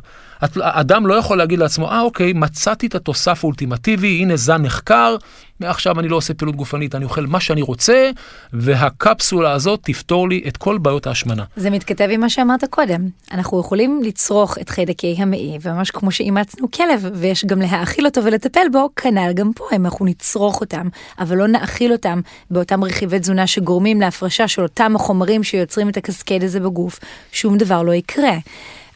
אדם 0.61 1.07
לא 1.07 1.14
יכול 1.14 1.38
להגיד 1.38 1.59
לעצמו, 1.59 1.90
אה 1.90 2.01
אוקיי, 2.01 2.33
מצאתי 2.33 2.87
את 2.87 2.95
התוסף 2.95 3.45
האולטימטיבי, 3.45 4.18
הנה 4.23 4.37
זן 4.37 4.62
נחקר, 4.62 5.16
מעכשיו 5.62 6.01
אני 6.01 6.09
לא 6.09 6.16
עושה 6.16 6.35
פעילות 6.35 6.57
גופנית, 6.57 6.94
אני 6.94 7.05
אוכל 7.05 7.27
מה 7.27 7.40
שאני 7.40 7.62
רוצה, 7.62 8.11
והקפסולה 8.53 9.53
הזאת 9.53 9.81
תפתור 9.83 10.29
לי 10.29 10.42
את 10.48 10.57
כל 10.57 10.79
בעיות 10.79 11.07
ההשמנה. 11.07 11.44
זה 11.57 11.70
מתכתב 11.70 12.09
עם 12.11 12.20
מה 12.20 12.29
שאמרת 12.29 12.64
קודם. 12.64 13.09
אנחנו 13.33 13.61
יכולים 13.61 14.01
לצרוך 14.05 14.59
את 14.59 14.68
חיידקי 14.68 15.16
המעי, 15.18 15.59
וממש 15.62 15.90
כמו 15.90 16.12
שאימצנו 16.12 16.70
כלב, 16.70 17.07
ויש 17.14 17.44
גם 17.44 17.61
להאכיל 17.61 18.07
אותו 18.07 18.25
ולטפל 18.25 18.66
בו, 18.72 18.88
כנ"ל 18.96 19.33
גם 19.33 19.53
פה, 19.53 19.64
אם 19.77 19.85
אנחנו 19.85 20.05
נצרוך 20.05 20.61
אותם, 20.61 20.88
אבל 21.18 21.37
לא 21.37 21.46
נאכיל 21.46 21.92
אותם 21.92 22.20
באותם 22.51 22.85
רכיבי 22.85 23.18
תזונה 23.18 23.46
שגורמים 23.46 24.01
להפרשה 24.01 24.48
של 24.48 24.62
אותם 24.62 24.96
החומרים 24.96 25.42
שיוצרים 25.42 25.88
את 25.88 25.96
הקסקד 25.96 26.44
הזה 26.44 26.61
בגוף, 26.61 26.98
שום 27.33 27.59
דבר 27.59 27.83
לא 27.83 27.94
יקרה. 27.94 28.35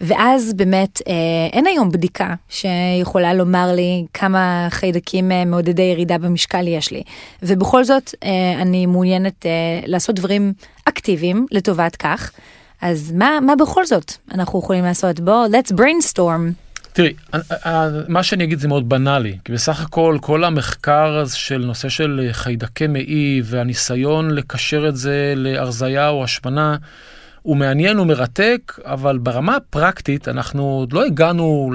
ואז 0.00 0.54
באמת 0.54 1.02
אה, 1.08 1.12
אין 1.52 1.66
היום 1.66 1.90
בדיקה 1.92 2.34
שיכולה 2.48 3.34
לומר 3.34 3.72
לי 3.72 4.06
כמה 4.14 4.68
חיידקים 4.70 5.32
אה, 5.32 5.44
מעודדי 5.44 5.82
ירידה 5.82 6.18
במשקל 6.18 6.68
יש 6.68 6.90
לי. 6.90 7.02
ובכל 7.42 7.84
זאת 7.84 8.14
אה, 8.24 8.62
אני 8.62 8.86
מעוניינת 8.86 9.46
לעשות 9.86 10.14
דברים 10.14 10.52
אקטיביים 10.84 11.46
לטובת 11.50 11.96
כך. 11.96 12.32
אז 12.80 13.12
מה, 13.12 13.38
מה 13.42 13.56
בכל 13.56 13.86
זאת 13.86 14.12
אנחנו 14.32 14.58
יכולים 14.58 14.84
לעשות? 14.84 15.20
בוא, 15.20 15.46
let's 15.46 15.72
brainstorm. 15.72 16.66
תראי, 16.92 17.12
מה 18.08 18.22
שאני 18.22 18.44
אגיד 18.44 18.58
זה 18.58 18.68
מאוד 18.68 18.88
בנאלי, 18.88 19.38
כי 19.44 19.52
בסך 19.52 19.82
הכל 19.82 20.18
כל 20.20 20.44
המחקר 20.44 21.24
של 21.26 21.58
נושא 21.58 21.88
של 21.88 22.28
חיידקי 22.32 22.86
מעי 22.86 23.42
והניסיון 23.44 24.30
לקשר 24.30 24.88
את 24.88 24.96
זה 24.96 25.32
להרזייה 25.36 26.08
או 26.08 26.24
השמנה, 26.24 26.76
הוא 27.46 27.56
מעניין 27.56 27.98
ומרתק, 27.98 28.78
אבל 28.84 29.18
ברמה 29.18 29.56
הפרקטית 29.56 30.28
אנחנו 30.28 30.62
עוד 30.62 30.92
לא 30.92 31.04
הגענו 31.04 31.72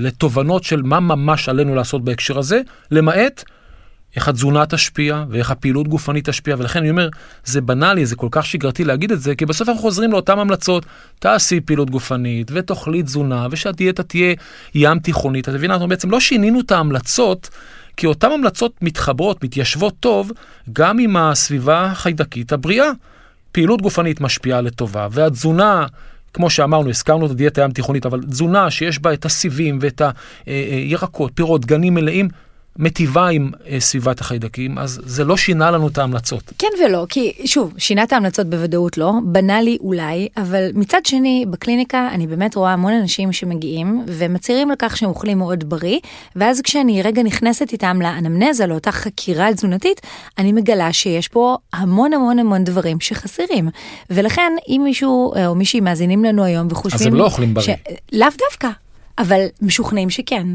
לתובנות 0.00 0.64
של 0.64 0.82
מה 0.82 1.00
ממש 1.00 1.48
עלינו 1.48 1.74
לעשות 1.74 2.04
בהקשר 2.04 2.38
הזה, 2.38 2.60
למעט 2.90 3.44
איך 4.16 4.28
התזונה 4.28 4.66
תשפיע 4.66 5.24
ואיך 5.30 5.50
הפעילות 5.50 5.88
גופנית 5.88 6.28
תשפיע, 6.28 6.56
ולכן 6.58 6.78
אני 6.78 6.90
אומר, 6.90 7.08
זה 7.44 7.60
בנאלי, 7.60 8.06
זה 8.06 8.16
כל 8.16 8.28
כך 8.30 8.46
שגרתי 8.46 8.84
להגיד 8.84 9.12
את 9.12 9.20
זה, 9.20 9.34
כי 9.34 9.46
בסוף 9.46 9.68
אנחנו 9.68 9.82
חוזרים 9.82 10.12
לאותן 10.12 10.38
המלצות, 10.38 10.86
תעשי 11.18 11.60
פעילות 11.60 11.90
גופנית 11.90 12.50
ותאכלי 12.54 13.02
תזונה 13.02 13.46
ושהדיאטה 13.50 14.02
תהיה 14.02 14.34
ים 14.74 14.98
תיכונית. 14.98 15.48
את 15.48 15.54
מבינה, 15.54 15.74
אנחנו 15.74 15.88
בעצם 15.88 16.10
לא 16.10 16.20
שינינו 16.20 16.60
את 16.60 16.72
ההמלצות. 16.72 17.48
כי 17.96 18.06
אותן 18.06 18.32
המלצות 18.32 18.82
מתחברות, 18.82 19.44
מתיישבות 19.44 19.94
טוב, 20.00 20.32
גם 20.72 20.98
עם 20.98 21.16
הסביבה 21.16 21.84
החיידקית 21.84 22.52
הבריאה. 22.52 22.90
פעילות 23.52 23.82
גופנית 23.82 24.20
משפיעה 24.20 24.60
לטובה, 24.60 25.08
והתזונה, 25.10 25.86
כמו 26.32 26.50
שאמרנו, 26.50 26.90
הזכרנו 26.90 27.26
את 27.26 27.30
הדיאטה 27.30 27.60
הים 27.60 27.70
תיכונית, 27.70 28.06
אבל 28.06 28.22
תזונה 28.22 28.70
שיש 28.70 28.98
בה 28.98 29.12
את 29.12 29.24
הסיבים 29.24 29.78
ואת 29.80 30.02
הירקות, 30.46 31.32
פירות, 31.34 31.64
גנים 31.64 31.94
מלאים, 31.94 32.28
מיטיבה 32.78 33.28
עם 33.28 33.50
אה, 33.68 33.80
סביבת 33.80 34.20
החיידקים, 34.20 34.78
אז 34.78 35.00
זה 35.04 35.24
לא 35.24 35.36
שינה 35.36 35.70
לנו 35.70 35.88
את 35.88 35.98
ההמלצות. 35.98 36.42
כן 36.58 36.68
ולא, 36.84 37.06
כי 37.08 37.32
שוב, 37.44 37.74
שינה 37.78 38.02
את 38.02 38.12
ההמלצות 38.12 38.46
בוודאות 38.46 38.98
לא, 38.98 39.12
בנה 39.24 39.60
לי 39.60 39.78
אולי, 39.80 40.28
אבל 40.36 40.70
מצד 40.74 41.06
שני, 41.06 41.44
בקליניקה 41.50 42.08
אני 42.12 42.26
באמת 42.26 42.54
רואה 42.54 42.72
המון 42.72 42.92
אנשים 42.92 43.32
שמגיעים 43.32 44.04
ומצהירים 44.06 44.70
על 44.70 44.76
כך 44.78 44.96
שהם 44.96 45.08
אוכלים 45.08 45.38
מאוד 45.38 45.70
בריא, 45.70 45.98
ואז 46.36 46.60
כשאני 46.60 47.02
רגע 47.02 47.22
נכנסת 47.22 47.72
איתם 47.72 48.02
לאנמנזה, 48.02 48.66
לאותה 48.66 48.92
חקירה 48.92 49.52
תזונתית, 49.54 50.00
אני 50.38 50.52
מגלה 50.52 50.92
שיש 50.92 51.28
פה 51.28 51.56
המון 51.72 52.12
המון 52.12 52.38
המון 52.38 52.64
דברים 52.64 53.00
שחסרים. 53.00 53.68
ולכן, 54.10 54.52
אם 54.68 54.80
מישהו 54.84 55.34
אה, 55.36 55.46
או 55.46 55.54
מישהי 55.54 55.80
מאזינים 55.80 56.24
לנו 56.24 56.44
היום 56.44 56.66
וחושבים... 56.70 57.00
אז 57.00 57.06
הם 57.06 57.14
לא 57.14 57.24
אוכלים 57.24 57.54
בריא. 57.54 57.66
ש... 57.66 57.70
לאו 58.12 58.28
דווקא. 58.50 58.68
אבל 59.18 59.46
משוכנעים 59.62 60.10
שכן. 60.10 60.46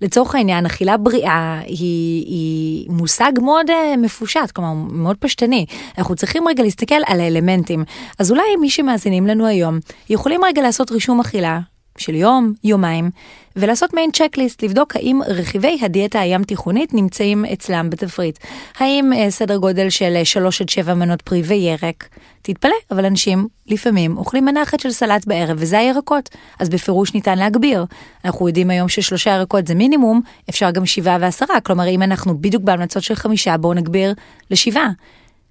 לצורך 0.00 0.34
העניין, 0.34 0.66
אכילה 0.66 0.96
בריאה 0.96 1.60
היא, 1.64 2.26
היא 2.26 2.90
מושג 2.90 3.32
מאוד 3.42 3.70
uh, 3.70 3.96
מפושט, 3.98 4.50
כלומר 4.54 4.72
מאוד 4.72 5.16
פשטני. 5.16 5.66
אנחנו 5.98 6.14
צריכים 6.14 6.48
רגע 6.48 6.62
להסתכל 6.62 6.94
על 7.06 7.20
האלמנטים. 7.20 7.84
אז 8.18 8.30
אולי 8.30 8.56
מי 8.60 8.70
שמאזינים 8.70 9.26
לנו 9.26 9.46
היום, 9.46 9.78
יכולים 10.10 10.44
רגע 10.44 10.62
לעשות 10.62 10.90
רישום 10.90 11.20
אכילה 11.20 11.60
של 11.98 12.14
יום, 12.14 12.52
יומיים, 12.64 13.10
ולעשות 13.56 13.94
מיין 13.94 14.10
צ'קליסט, 14.10 14.62
לבדוק 14.62 14.96
האם 14.96 15.20
רכיבי 15.26 15.78
הדיאטה 15.82 16.20
הים 16.20 16.44
תיכונית 16.44 16.94
נמצאים 16.94 17.44
אצלם 17.44 17.90
בתפריט. 17.90 18.38
האם 18.78 19.12
uh, 19.12 19.30
סדר 19.30 19.56
גודל 19.56 19.90
של 19.90 20.24
3 20.24 20.60
עד 20.60 20.68
7 20.68 20.94
מנות 20.94 21.22
פרי 21.22 21.42
וירק. 21.42 22.08
תתפלא, 22.42 22.74
אבל 22.90 23.04
אנשים 23.04 23.48
לפעמים 23.66 24.16
אוכלים 24.16 24.44
מנה 24.44 24.62
אחת 24.62 24.80
של 24.80 24.90
סלט 24.90 25.26
בערב, 25.26 25.56
וזה 25.60 25.78
הירקות, 25.78 26.28
אז 26.58 26.68
בפירוש 26.68 27.14
ניתן 27.14 27.38
להגביר. 27.38 27.84
אנחנו 28.24 28.48
יודעים 28.48 28.70
היום 28.70 28.88
ששלושה 28.88 29.30
ירקות 29.30 29.66
זה 29.66 29.74
מינימום, 29.74 30.20
אפשר 30.50 30.70
גם 30.70 30.86
שבעה 30.86 31.18
ועשרה, 31.20 31.60
כלומר 31.60 31.88
אם 31.88 32.02
אנחנו 32.02 32.38
בדיוק 32.38 32.62
בהמלצות 32.62 33.02
של 33.02 33.14
חמישה, 33.14 33.56
בואו 33.56 33.74
נגביר 33.74 34.14
לשבעה. 34.50 34.88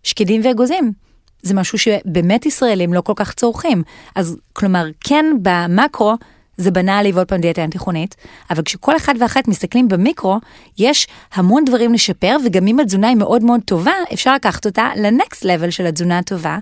שקדים 0.03 0.41
ואגוזים. 0.43 1.10
זה 1.43 1.53
משהו 1.53 1.77
שבאמת 1.77 2.45
ישראלים 2.45 2.93
לא 2.93 3.01
כל 3.01 3.13
כך 3.15 3.33
צורכים. 3.33 3.83
אז 4.15 4.37
כלומר, 4.53 4.85
כן 4.99 5.25
במקרו, 5.41 6.15
זה 6.57 6.71
בנה 6.71 7.01
לי 7.01 7.11
ועוד 7.11 7.27
פעם 7.27 7.41
דיאטה 7.41 7.67
תיכונית, 7.71 8.15
אבל 8.49 8.63
כשכל 8.63 8.97
אחד 8.97 9.15
ואחת 9.19 9.47
מסתכלים 9.47 9.87
במיקרו, 9.87 10.37
יש 10.77 11.07
המון 11.33 11.65
דברים 11.65 11.93
לשפר, 11.93 12.37
וגם 12.45 12.67
אם 12.67 12.79
התזונה 12.79 13.07
היא 13.07 13.17
מאוד 13.17 13.43
מאוד 13.43 13.61
טובה, 13.65 13.93
אפשר 14.13 14.35
לקחת 14.35 14.65
אותה 14.65 14.89
לנקסט 14.95 15.45
לבל 15.45 15.69
של 15.69 15.85
התזונה 15.85 16.17
הטובה. 16.17 16.57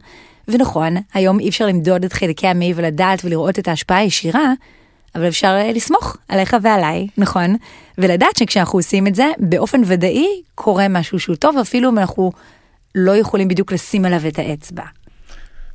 ונכון, 0.47 0.95
היום 1.13 1.39
אי 1.39 1.49
אפשר 1.49 1.65
למדוד 1.65 2.05
את 2.05 2.13
חלקי 2.13 2.47
המעי 2.47 2.73
ולדעת 2.75 3.25
ולראות 3.25 3.59
את 3.59 3.67
ההשפעה 3.67 3.97
הישירה, 3.97 4.53
אבל 5.15 5.27
אפשר 5.27 5.47
אה, 5.47 5.71
לסמוך 5.71 6.17
עליך 6.27 6.57
ועליי, 6.61 7.07
נכון? 7.17 7.55
ולדעת 7.97 8.37
שכשאנחנו 8.37 8.79
עושים 8.79 9.07
את 9.07 9.15
זה, 9.15 9.25
באופן 9.37 9.81
ודאי 9.85 10.27
קורה 10.55 10.87
משהו 10.87 11.19
שהוא 11.19 11.35
טוב, 11.35 11.57
אפילו 11.57 11.89
אם 11.89 11.97
אנחנו 11.97 12.31
לא 12.95 13.17
יכולים 13.17 13.47
בדיוק 13.47 13.71
לשים 13.71 14.05
עליו 14.05 14.27
את 14.27 14.39
האצבע. 14.39 14.83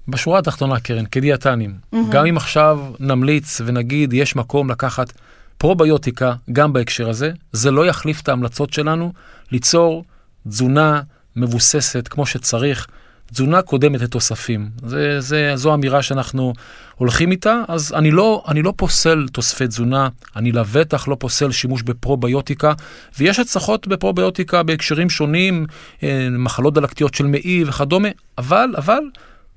בשורה 0.09 0.39
התחתונה, 0.39 0.81
קרן, 0.81 1.07
כדיאטנים, 1.07 1.75
mm-hmm. 1.75 1.97
גם 2.11 2.27
אם 2.27 2.37
עכשיו 2.37 2.81
נמליץ 3.01 3.61
ונגיד 3.65 4.13
יש 4.13 4.37
מקום 4.37 4.71
לקחת 4.71 5.13
פרוביוטיקה 5.59 6.35
גם 6.53 6.73
בהקשר 6.73 7.09
הזה, 7.09 7.31
זה 7.53 7.71
לא 7.71 7.87
יחליף 7.87 8.21
את 8.21 8.29
ההמלצות 8.29 8.73
שלנו 8.73 9.13
ליצור 9.53 10.05
תזונה 10.49 11.03
מבוססת 11.37 12.09
כמו 12.09 12.27
שצריך, 12.27 12.87
תזונה 13.33 13.63
קודמת 13.63 14.01
לתוספים. 14.01 14.71
זה, 14.87 15.21
זה, 15.21 15.53
זו 15.55 15.75
אמירה 15.75 16.03
שאנחנו 16.03 16.53
הולכים 16.95 17.31
איתה, 17.31 17.63
אז 17.69 17.93
אני 17.93 18.11
לא, 18.11 18.45
אני 18.49 18.63
לא 18.63 18.73
פוסל 18.77 19.27
תוספי 19.33 19.67
תזונה, 19.67 20.09
אני 20.37 20.53
לבטח 20.53 21.09
לא 21.09 21.17
פוסל 21.21 21.51
שימוש 21.51 21.83
בפרוביוטיקה, 21.83 22.73
ויש 23.19 23.39
הצלחות 23.39 23.87
בפרוביוטיקה 23.87 24.63
בהקשרים 24.63 25.11
שונים, 25.11 25.67
אה, 26.03 26.29
מחלות 26.31 26.75
דלקתיות 26.75 27.15
של 27.15 27.27
מעי 27.27 27.65
וכדומה, 27.67 28.09
אבל, 28.39 28.75
אבל, 28.77 29.01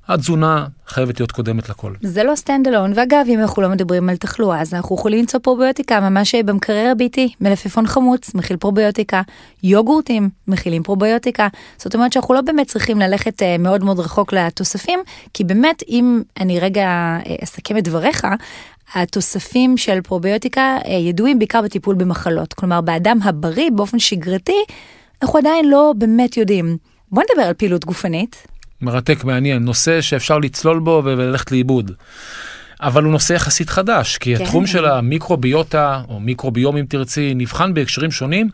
התזונה 0.07 0.65
חייבת 0.87 1.19
להיות 1.19 1.31
קודמת 1.31 1.69
לכל. 1.69 1.93
זה 2.01 2.23
לא 2.23 2.35
stand 2.35 2.67
alone, 2.67 2.93
ואגב, 2.95 3.25
אם 3.29 3.39
אנחנו 3.39 3.61
לא 3.61 3.69
מדברים 3.69 4.09
על 4.09 4.17
תחלואה, 4.17 4.61
אז 4.61 4.73
אנחנו 4.73 4.95
יכולים 4.95 5.19
למצוא 5.19 5.39
פרוביוטיקה 5.39 5.99
ממש 5.99 6.35
במקרר 6.35 6.91
הביתי, 6.91 7.33
מלפפון 7.41 7.87
חמוץ, 7.87 8.33
מכיל 8.33 8.57
פרוביוטיקה, 8.57 9.21
יוגורטים, 9.63 10.29
מכילים 10.47 10.83
פרוביוטיקה. 10.83 11.47
זאת 11.77 11.95
אומרת 11.95 12.13
שאנחנו 12.13 12.33
לא 12.33 12.41
באמת 12.41 12.67
צריכים 12.67 12.99
ללכת 12.99 13.41
uh, 13.41 13.45
מאוד 13.59 13.83
מאוד 13.83 13.99
רחוק 13.99 14.33
לתוספים, 14.33 14.99
כי 15.33 15.43
באמת, 15.43 15.83
אם 15.89 16.21
אני 16.39 16.59
רגע 16.59 17.17
uh, 17.23 17.43
אסכם 17.43 17.77
את 17.77 17.83
דבריך, 17.83 18.27
התוספים 18.95 19.77
של 19.77 20.01
פרוביוטיקה 20.01 20.77
ידועים 20.87 21.39
בעיקר 21.39 21.61
בטיפול 21.61 21.95
במחלות. 21.95 22.53
כלומר, 22.53 22.81
באדם 22.81 23.19
הבריא 23.23 23.69
באופן 23.71 23.99
שגרתי, 23.99 24.63
אנחנו 25.21 25.39
עדיין 25.39 25.69
לא 25.69 25.93
באמת 25.97 26.37
יודעים. 26.37 26.77
בוא 27.11 27.23
נדבר 27.23 27.47
על 27.47 27.53
פעילות 27.53 27.85
גופנית. 27.85 28.47
מרתק, 28.81 29.23
מעניין, 29.23 29.63
נושא 29.63 30.01
שאפשר 30.01 30.37
לצלול 30.37 30.79
בו 30.79 31.01
וללכת 31.05 31.51
לאיבוד. 31.51 31.91
אבל 32.81 33.03
הוא 33.03 33.11
נושא 33.11 33.33
יחסית 33.33 33.69
חדש, 33.69 34.17
כי 34.17 34.35
כן. 34.35 34.43
התחום 34.43 34.67
של 34.67 34.85
המיקרוביוטה, 34.85 36.01
או 36.09 36.19
מיקרוביום 36.19 36.77
אם 36.77 36.85
תרצי, 36.89 37.33
נבחן 37.35 37.73
בהקשרים 37.73 38.11
שונים, 38.11 38.49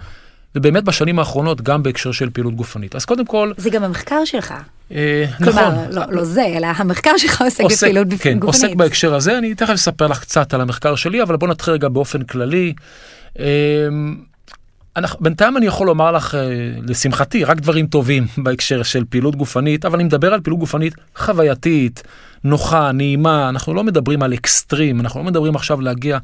ובאמת 0.55 0.83
בשנים 0.83 1.19
האחרונות 1.19 1.61
גם 1.61 1.83
בהקשר 1.83 2.11
של 2.11 2.29
פעילות 2.29 2.55
גופנית. 2.55 2.95
אז 2.95 3.05
קודם 3.05 3.25
כל... 3.25 3.51
זה 3.57 3.69
גם 3.69 3.83
המחקר 3.83 4.25
שלך. 4.25 4.53
אה, 4.91 5.25
כלומר, 5.37 5.71
נכון. 5.71 5.85
לא, 5.91 6.01
לא 6.09 6.23
זה, 6.23 6.45
אלא 6.45 6.67
המחקר 6.75 7.17
שלך 7.17 7.41
עוסק, 7.41 7.63
עוסק 7.63 7.77
בפעילות 7.77 8.07
כן, 8.19 8.39
גופנית. 8.39 8.63
עוסק 8.63 8.75
בהקשר 8.75 9.15
הזה, 9.15 9.37
אני 9.37 9.55
תכף 9.55 9.73
אספר 9.73 10.07
לך 10.07 10.19
קצת 10.21 10.53
על 10.53 10.61
המחקר 10.61 10.95
שלי, 10.95 11.23
אבל 11.23 11.35
בוא 11.35 11.47
נתחיל 11.47 11.73
רגע 11.73 11.87
באופן 11.87 12.23
כללי. 12.23 12.73
אה, 13.39 13.45
אנחנו, 14.95 15.19
בינתיים 15.23 15.57
אני 15.57 15.65
יכול 15.65 15.87
לומר 15.87 16.11
לך, 16.11 16.35
אה, 16.35 16.41
לשמחתי, 16.87 17.43
רק 17.43 17.57
דברים 17.57 17.87
טובים 17.87 18.27
בהקשר 18.43 18.83
של 18.83 19.03
פעילות 19.09 19.35
גופנית, 19.35 19.85
אבל 19.85 19.95
אני 19.95 20.03
מדבר 20.03 20.33
על 20.33 20.41
פעילות 20.41 20.59
גופנית 20.59 20.93
חווייתית, 21.15 22.03
נוחה, 22.43 22.91
נעימה, 22.91 23.49
אנחנו 23.49 23.73
לא 23.73 23.83
מדברים 23.83 24.23
על 24.23 24.33
אקסטרים, 24.33 24.99
אנחנו 24.99 25.19
לא 25.19 25.25
מדברים 25.25 25.55
עכשיו 25.55 25.81
להגיע, 25.81 26.17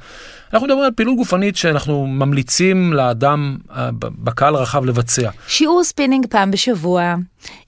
אנחנו 0.54 0.68
מדברים 0.68 0.86
על 0.86 0.92
פעילות 0.96 1.18
גופנית 1.18 1.56
שאנחנו 1.56 2.08
ממליצים 2.08 2.94
לאדם 2.94 3.58
אה, 3.76 3.90
בקהל 4.00 4.56
רחב 4.56 4.86
לבצע. 4.86 5.30
שיעור 5.48 5.84
ספינינג 5.84 6.26
פעם 6.30 6.52
בשבוע, 6.52 7.16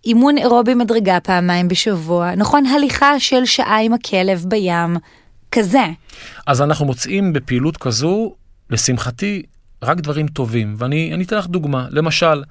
אימון 0.05 0.37
אירובי 0.37 0.73
מדרגה 0.73 1.19
פעמיים 1.19 1.67
בשבוע, 1.67 2.35
נכון, 2.35 2.65
הליכה 2.65 3.19
של 3.19 3.45
שעה 3.45 3.81
עם 3.81 3.93
הכלב 3.93 4.45
בים, 4.47 4.97
כזה. 5.51 5.85
אז 6.47 6.61
אנחנו 6.61 6.85
מוצאים 6.85 7.33
בפעילות 7.33 7.77
כזו, 7.77 8.33
לשמחתי, 8.69 9.43
רק 9.83 9.97
דברים 9.97 10.27
טובים. 10.27 10.75
ואני 10.77 11.23
אתן 11.23 11.37
לך 11.37 11.47
דוגמה. 11.47 11.87
למשל, 11.89 12.43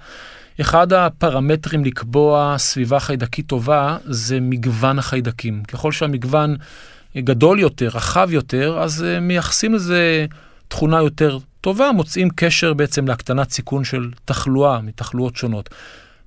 אחד 0.61 0.93
הפרמטרים 0.93 1.85
לקבוע 1.85 2.55
סביבה 2.59 3.01
חיידקית 3.01 3.47
טובה 3.47 3.97
זה 4.05 4.41
מגוון 4.41 4.99
החיידקים. 4.99 5.63
ככל 5.65 5.93
שהמגוון 5.93 6.57
גדול 7.17 7.61
יותר, 7.61 7.89
רחב 7.89 8.29
יותר, 8.33 8.79
אז 8.81 9.05
אה, 9.05 9.21
מייחסים 9.21 9.75
לזה 9.75 10.27
תכונה 10.69 10.97
יותר 10.97 11.39
טובה, 11.61 11.93
מוצאים 11.93 12.29
קשר 12.35 12.75
בעצם 12.75 13.09
להקטנת 13.09 13.51
סיכון 13.51 13.85
של 13.85 14.11
תחלואה 14.25 14.81
מתחלואות 14.81 15.37
שונות. 15.37 15.71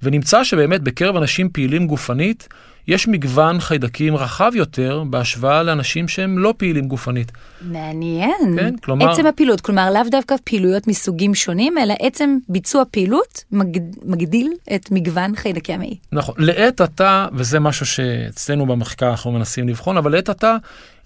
ונמצא 0.04 0.44
שבאמת 0.44 0.82
בקרב 0.82 1.16
אנשים 1.16 1.50
פעילים 1.50 1.88
גופנית, 1.88 2.48
יש 2.88 3.08
מגוון 3.08 3.60
חיידקים 3.60 4.16
רחב 4.16 4.52
יותר 4.56 5.04
בהשוואה 5.10 5.64
לאנשים 5.64 6.08
שהם 6.08 6.40
לא 6.40 6.54
פעילים 6.58 6.88
גופנית. 6.88 7.32
מעניין. 7.62 8.56
כן, 8.60 8.76
כלומר... 8.78 9.12
עצם 9.12 9.26
הפעילות, 9.26 9.62
כלומר 9.62 9.92
לאו 9.94 10.02
דווקא 10.12 10.36
פעילויות 10.44 10.88
מסוגים 10.88 11.36
שונים, 11.36 11.78
אלא 11.78 11.94
עצם 12.00 12.38
ביצוע 12.50 12.84
פעילות 12.92 13.44
מגד... 13.52 13.82
מגדיל 14.06 14.54
את 14.76 14.92
מגוון 14.92 15.36
חיידקי 15.36 15.74
המעי. 15.74 15.98
נכון, 16.12 16.36
לעת 16.38 16.82
עתה, 16.82 17.28
וזה 17.34 17.60
משהו 17.60 17.86
שאצלנו 17.86 18.66
במחקר 18.66 19.10
אנחנו 19.10 19.32
מנסים 19.32 19.70
לבחון, 19.70 19.98
אבל 19.98 20.12
לעת 20.12 20.30
עתה 20.30 20.56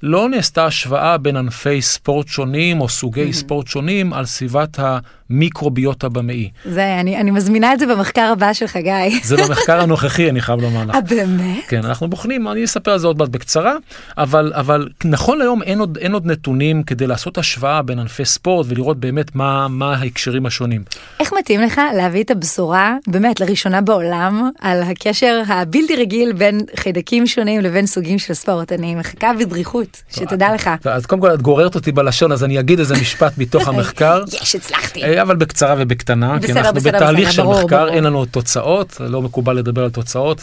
לא 0.03 0.29
נעשתה 0.29 0.65
השוואה 0.65 1.17
בין 1.17 1.38
ענפי 1.38 1.81
ספורט 1.81 2.27
שונים 2.27 2.81
או 2.81 2.89
סוגי 2.89 3.29
mm-hmm. 3.29 3.33
ספורט 3.33 3.67
שונים 3.67 4.13
על 4.13 4.25
סביבת 4.25 4.79
המיקרוביוטה 4.79 6.10
במעי. 6.10 6.49
זה, 6.65 6.99
אני, 6.99 7.17
אני 7.17 7.31
מזמינה 7.31 7.73
את 7.73 7.79
זה 7.79 7.86
במחקר 7.86 8.29
הבא 8.31 8.53
שלך, 8.53 8.77
גיא. 8.77 9.19
זה 9.23 9.38
במחקר 9.38 9.81
הנוכחי, 9.81 10.29
אני 10.29 10.41
חייב 10.41 10.62
לומר 10.62 10.86
לך. 10.86 10.95
אה, 10.95 11.01
באמת? 11.01 11.63
כן, 11.67 11.86
אנחנו 11.86 12.07
בוחנים, 12.07 12.47
אני 12.47 12.63
אספר 12.63 12.91
על 12.91 12.99
זה 12.99 13.07
עוד 13.07 13.17
מעט 13.17 13.29
בקצרה, 13.29 13.75
אבל, 14.17 14.51
אבל 14.55 14.88
נכון 15.05 15.38
להיום 15.38 15.63
אין 15.63 15.79
עוד, 15.79 15.97
אין 15.97 16.13
עוד 16.13 16.25
נתונים 16.25 16.83
כדי 16.83 17.07
לעשות 17.07 17.38
השוואה 17.38 17.81
בין 17.81 17.99
ענפי 17.99 18.25
ספורט 18.25 18.65
ולראות 18.69 18.99
באמת 18.99 19.36
מה, 19.36 19.67
מה 19.67 19.95
ההקשרים 19.95 20.45
השונים. 20.45 20.83
איך 21.19 21.33
מתאים 21.39 21.62
לך 21.62 21.81
להביא 21.95 22.23
את 22.23 22.31
הבשורה, 22.31 22.95
באמת, 23.07 23.39
לראשונה 23.39 23.81
בעולם, 23.81 24.49
על 24.62 24.83
הקשר 24.83 25.41
הבלתי 25.47 25.95
רגיל 25.95 26.33
בין 26.33 26.62
חיידקים 26.75 27.27
שונים 27.27 27.62
לבין 27.62 27.86
סוגים 27.86 28.19
של 28.19 28.33
ספורט? 28.33 28.71
אני 28.71 28.95
מחכה 28.95 29.33
בדריכות, 29.39 29.87
שתדע 30.10 30.54
לך. 30.54 30.69
אז 30.86 31.06
קודם 31.06 31.21
כל 31.21 31.34
את 31.34 31.41
גוררת 31.41 31.76
אותי 31.76 31.91
בלשון, 31.91 32.32
אז 32.32 32.43
אני 32.43 32.60
אגיד 32.60 32.80
איזה 32.80 32.95
משפט 32.95 33.38
מתוך 33.41 33.67
המחקר. 33.67 34.23
יש, 34.41 34.56
הצלחתי. 34.56 35.04
אה, 35.04 35.21
אבל 35.21 35.36
בקצרה 35.36 35.76
ובקטנה, 35.78 36.38
כי 36.45 36.51
אנחנו 36.51 36.82
בתהליך 36.82 37.32
של 37.32 37.43
מחקר, 37.43 37.89
אין 37.89 38.03
לנו 38.03 38.26
תוצאות, 38.26 39.01
לא 39.09 39.22
מקובל 39.22 39.53
לדבר 39.53 39.84
על 39.84 39.89
תוצאות. 39.89 40.41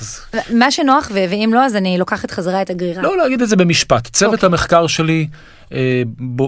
מה 0.51 0.71
שנוח, 0.71 1.11
ואם 1.15 1.51
לא, 1.55 1.65
אז 1.65 1.77
אני 1.77 1.99
לוקחת 1.99 2.31
חזרה 2.31 2.63
את 2.63 2.71
הגרירה. 2.71 3.03
לא, 3.03 3.17
להגיד 3.17 3.43
את 3.43 3.49
זה 3.49 3.57
במשפט. 3.57 4.09
צוות 4.13 4.35
אוקיי. 4.35 4.47
המחקר 4.47 4.87
שלי 4.87 5.29
אה, 5.73 6.03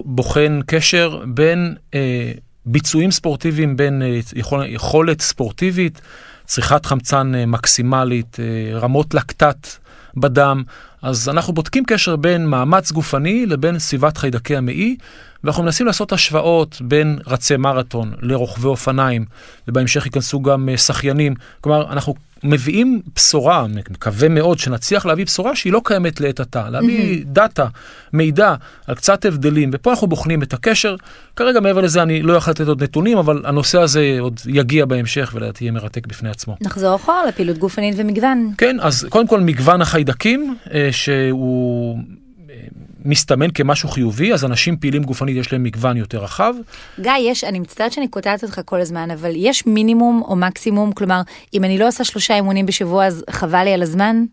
בוחן 0.05 0.59
קשר 0.65 1.19
בין 1.27 1.75
אה, 1.93 2.31
ביצועים 2.65 3.11
ספורטיביים 3.11 3.77
בין 3.77 4.01
יכול, 4.35 4.65
יכולת 4.67 5.21
ספורטיבית, 5.21 6.01
צריכת 6.45 6.85
חמצן 6.85 7.31
מקסימלית, 7.47 8.37
רמות 8.73 9.13
לקטט 9.13 9.67
בדם. 10.17 10.63
אז 11.01 11.29
אנחנו 11.29 11.53
בודקים 11.53 11.83
קשר 11.85 12.15
בין 12.15 12.45
מאמץ 12.45 12.91
גופני 12.91 13.45
לבין 13.45 13.79
סביבת 13.79 14.17
חיידקי 14.17 14.55
המעי, 14.55 14.95
ואנחנו 15.43 15.63
מנסים 15.63 15.87
לעשות 15.87 16.11
השוואות 16.11 16.81
בין 16.81 17.19
רצי 17.27 17.57
מרתון 17.57 18.13
לרוכבי 18.21 18.67
אופניים, 18.67 19.25
ובהמשך 19.67 20.05
ייכנסו 20.05 20.41
גם 20.41 20.69
שחיינים. 20.77 21.35
כלומר, 21.61 21.91
אנחנו 21.91 22.15
מביאים 22.43 23.01
בשורה, 23.15 23.65
מקווה 23.89 24.29
מאוד 24.29 24.59
שנצליח 24.59 25.05
להביא 25.05 25.25
בשורה 25.25 25.55
שהיא 25.55 25.73
לא 25.73 25.81
קיימת 25.83 26.21
לעת 26.21 26.39
עתה, 26.39 26.69
להביא 26.69 27.21
mm-hmm. 27.21 27.25
דאטה, 27.25 27.67
מידע 28.13 28.55
על 28.87 28.95
קצת 28.95 29.25
הבדלים, 29.25 29.69
ופה 29.73 29.89
אנחנו 29.89 30.07
בוחנים 30.07 30.43
את 30.43 30.53
הקשר. 30.53 30.95
כרגע 31.35 31.59
מעבר 31.59 31.81
לזה 31.81 32.01
אני 32.01 32.21
לא 32.21 32.33
יכול 32.33 32.51
לתת 32.51 32.67
עוד 32.67 32.83
נתונים, 32.83 33.17
אבל 33.17 33.41
הנושא 33.45 33.81
הזה 33.81 34.17
עוד 34.19 34.39
יגיע 34.45 34.85
בהמשך 34.85 35.31
ולדעתי 35.35 35.63
יהיה 35.63 35.71
מרתק 35.71 36.07
בפני 36.07 36.29
עצמו. 36.29 36.57
נחזור 36.61 36.95
אחורה 36.95 37.25
לפעילות 37.25 37.57
גופנית 37.57 37.95
ומגוון. 37.97 38.53
כן, 38.57 38.77
אז 38.79 39.07
קודם 39.09 39.27
כל 39.27 39.39
מגוון 39.39 39.81
החיידקים, 39.81 40.55
אה, 40.73 40.89
שהוא... 40.91 41.99
מסתמן 43.05 43.51
כמשהו 43.53 43.89
חיובי, 43.89 44.33
אז 44.33 44.45
אנשים 44.45 44.77
פעילים 44.77 45.03
גופנית 45.03 45.37
יש 45.37 45.53
להם 45.53 45.63
מגוון 45.63 45.97
יותר 45.97 46.23
רחב. 46.23 46.53
גיא, 46.99 47.11
יש, 47.19 47.43
אני 47.43 47.59
מצטערת 47.59 47.91
שאני 47.91 48.07
קוטעת 48.07 48.43
אותך 48.43 48.61
כל 48.65 48.81
הזמן, 48.81 49.11
אבל 49.11 49.31
יש 49.35 49.65
מינימום 49.65 50.23
או 50.27 50.35
מקסימום, 50.35 50.91
כלומר, 50.91 51.21
אם 51.53 51.63
אני 51.63 51.77
לא 51.77 51.87
עושה 51.87 52.03
שלושה 52.03 52.35
אימונים 52.35 52.65
בשבוע, 52.65 53.05
אז 53.05 53.23
חבל 53.29 53.63
לי 53.63 53.73
על 53.73 53.81
הזמן? 53.81 54.23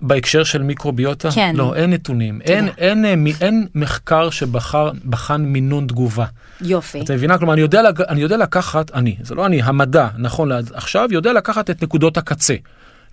בהקשר 0.00 0.44
של 0.44 0.62
מיקרוביוטה? 0.62 1.30
כן. 1.30 1.56
לא, 1.56 1.74
אין 1.74 1.90
נתונים. 1.92 2.40
אין, 2.40 2.68
אין, 2.78 3.04
אין, 3.04 3.26
אין 3.40 3.66
מחקר 3.74 4.30
שבחן 4.30 5.42
מינון 5.42 5.86
תגובה. 5.86 6.24
יופי. 6.60 7.00
אתה 7.00 7.14
מבינה? 7.14 7.38
כלומר, 7.38 7.52
אני 7.52 7.60
יודע, 7.60 7.82
אני 8.08 8.20
יודע 8.20 8.36
לקחת, 8.36 8.90
אני, 8.94 9.16
זה 9.22 9.34
לא 9.34 9.46
אני, 9.46 9.62
המדע, 9.62 10.08
נכון 10.18 10.48
לעכשיו, 10.48 11.08
יודע 11.10 11.32
לקחת 11.32 11.70
את 11.70 11.82
נקודות 11.82 12.16
הקצה. 12.16 12.54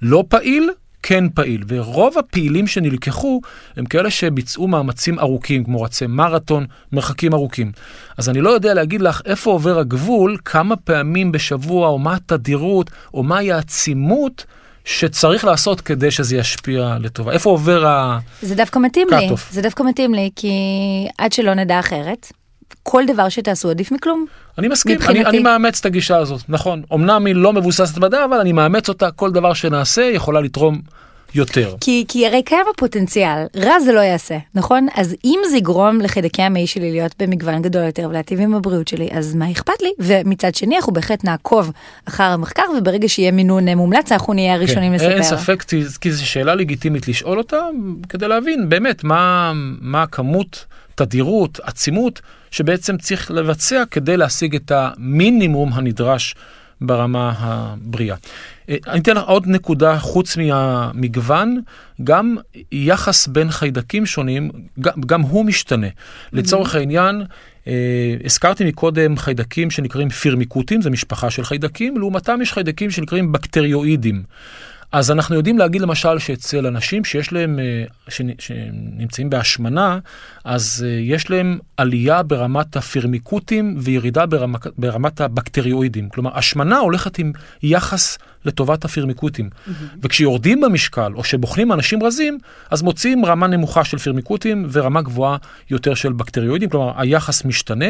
לא 0.01 0.23
פעיל, 0.27 0.69
כן 1.03 1.29
פעיל, 1.29 1.63
ורוב 1.67 2.17
הפעילים 2.17 2.67
שנלקחו 2.67 3.41
הם 3.77 3.85
כאלה 3.85 4.09
שביצעו 4.09 4.67
מאמצים 4.67 5.19
ארוכים, 5.19 5.63
כמו 5.63 5.81
רצי 5.81 6.07
מרתון, 6.07 6.65
מרחקים 6.91 7.33
ארוכים. 7.33 7.71
אז 8.17 8.29
אני 8.29 8.41
לא 8.41 8.49
יודע 8.49 8.73
להגיד 8.73 9.01
לך 9.01 9.21
איפה 9.25 9.51
עובר 9.51 9.79
הגבול, 9.79 10.37
כמה 10.45 10.75
פעמים 10.75 11.31
בשבוע, 11.31 11.87
או 11.87 11.99
מה 11.99 12.15
התדירות, 12.15 12.89
או 13.13 13.23
מהי 13.23 13.51
העצימות. 13.51 14.45
שצריך 14.85 15.45
לעשות 15.45 15.81
כדי 15.81 16.11
שזה 16.11 16.37
ישפיע 16.37 16.97
לטובה. 16.99 17.31
איפה 17.31 17.49
עובר 17.49 17.85
ה... 17.87 18.19
זה 18.41 18.55
דווקא 18.55 18.79
מתאים 18.79 19.07
לי, 19.11 19.29
זה 19.51 19.61
דווקא 19.61 19.83
מתאים 19.83 20.13
לי, 20.13 20.29
כי 20.35 20.51
עד 21.17 21.33
שלא 21.33 21.53
נדע 21.53 21.79
אחרת, 21.79 22.31
כל 22.83 23.03
דבר 23.07 23.29
שתעשו 23.29 23.69
עדיף 23.69 23.91
מכלום. 23.91 24.25
אני 24.57 24.67
מסכים, 24.67 24.97
אני, 25.09 25.25
אני 25.25 25.39
מאמץ 25.39 25.79
את 25.79 25.85
הגישה 25.85 26.17
הזאת, 26.17 26.41
נכון. 26.49 26.81
אמנם 26.93 27.25
היא 27.25 27.35
לא 27.35 27.53
מבוססת 27.53 27.97
מדע, 27.97 28.25
אבל 28.25 28.37
אני 28.39 28.51
מאמץ 28.51 28.89
אותה, 28.89 29.11
כל 29.11 29.31
דבר 29.31 29.53
שנעשה 29.53 30.01
יכולה 30.01 30.41
לתרום 30.41 30.81
יותר. 31.35 31.75
כי, 31.81 32.05
כי 32.07 32.27
הרי 32.27 32.43
קיים 32.43 32.65
הפוטנציאל, 32.73 33.45
רע 33.55 33.79
זה 33.79 33.91
לא 33.93 33.99
יעשה, 33.99 34.37
נכון? 34.55 34.87
אז 34.95 35.15
אם 35.25 35.39
זה 35.49 35.57
יגרום 35.57 36.01
לחיידקי 36.01 36.41
המעי 36.41 36.67
שלי 36.67 36.91
להיות 36.91 37.15
במגוון 37.19 37.61
גדול 37.61 37.83
יותר 37.83 38.07
ולהטיב 38.09 38.39
עם 38.39 38.55
הבריאות 38.55 38.87
שלי, 38.87 39.09
אז 39.11 39.35
מה 39.35 39.51
אכפת 39.51 39.81
לי? 39.81 39.89
ומצד 39.99 40.55
שני 40.55 40.75
אנחנו 40.77 40.93
בהחלט 40.93 41.23
נעקוב 41.23 41.71
אחר 42.07 42.23
המחקר, 42.23 42.63
וברגע 42.77 43.09
שיהיה 43.09 43.31
מינון 43.31 43.69
מומלץ 43.69 44.11
אנחנו 44.11 44.33
נהיה 44.33 44.53
הראשונים 44.53 44.89
כן, 44.89 44.95
לספר. 44.95 45.11
אין 45.11 45.23
ספק, 45.23 45.63
כי 46.01 46.11
זו 46.11 46.27
שאלה 46.27 46.55
לגיטימית 46.55 47.07
לשאול 47.07 47.37
אותה, 47.37 47.67
כדי 48.09 48.27
להבין 48.27 48.69
באמת 48.69 49.03
מה, 49.03 49.51
מה 49.81 50.03
הכמות, 50.03 50.65
תדירות, 50.95 51.59
עצימות, 51.63 52.21
שבעצם 52.51 52.97
צריך 52.97 53.31
לבצע 53.31 53.83
כדי 53.91 54.17
להשיג 54.17 54.55
את 54.55 54.71
המינימום 54.75 55.73
הנדרש 55.73 56.35
ברמה 56.81 57.33
הבריאה. 57.37 58.15
אה, 58.69 58.75
אני 58.87 58.99
אתן 58.99 59.15
לך 59.15 59.23
עוד 59.23 59.47
נקודה 59.47 59.99
חוץ 59.99 60.37
מהמגוון, 60.37 61.61
גם 62.03 62.37
יחס 62.71 63.27
בין 63.27 63.51
חיידקים 63.51 64.05
שונים, 64.05 64.51
גם, 64.79 65.01
גם 65.05 65.21
הוא 65.21 65.45
משתנה. 65.45 65.87
לצורך 66.33 66.75
העניין, 66.75 67.23
אה, 67.67 68.15
הזכרתי 68.25 68.65
מקודם 68.65 69.17
חיידקים 69.17 69.71
שנקראים 69.71 70.09
פירמיקוטים, 70.09 70.81
זו 70.81 70.89
משפחה 70.89 71.29
של 71.29 71.43
חיידקים, 71.43 71.97
לעומתם 71.97 72.41
יש 72.41 72.53
חיידקים 72.53 72.91
שנקראים 72.91 73.31
בקטריואידים. 73.31 74.23
אז 74.93 75.11
אנחנו 75.11 75.35
יודעים 75.35 75.57
להגיד 75.57 75.81
למשל 75.81 76.19
שאצל 76.19 76.67
אנשים 76.67 77.05
שיש 77.05 77.33
להם, 77.33 77.59
אה, 77.59 77.85
שנמצאים 78.39 79.29
בהשמנה, 79.29 79.99
אז 80.43 80.85
אה, 80.87 80.91
יש 80.91 81.29
להם 81.29 81.59
עלייה 81.77 82.23
ברמת 82.23 82.75
הפירמיקוטים 82.75 83.75
וירידה 83.79 84.25
ברמת, 84.25 84.67
ברמת 84.77 85.21
הבקטריואידים. 85.21 86.09
כלומר, 86.09 86.37
השמנה 86.37 86.77
הולכת 86.77 87.19
עם 87.19 87.31
יחס 87.63 88.17
לטובת 88.45 88.85
הפירמיקוטים. 88.85 89.49
Mm-hmm. 89.49 89.71
וכשיורדים 90.01 90.61
במשקל, 90.61 91.11
או 91.15 91.23
שבוחנים 91.23 91.71
אנשים 91.71 92.03
רזים, 92.03 92.37
אז 92.71 92.81
מוצאים 92.81 93.25
רמה 93.25 93.47
נמוכה 93.47 93.83
של 93.83 93.97
פירמיקוטים 93.97 94.67
ורמה 94.71 95.01
גבוהה 95.01 95.37
יותר 95.69 95.93
של 95.93 96.13
בקטריואידים. 96.13 96.69
כלומר, 96.69 96.91
היחס 96.97 97.45
משתנה. 97.45 97.89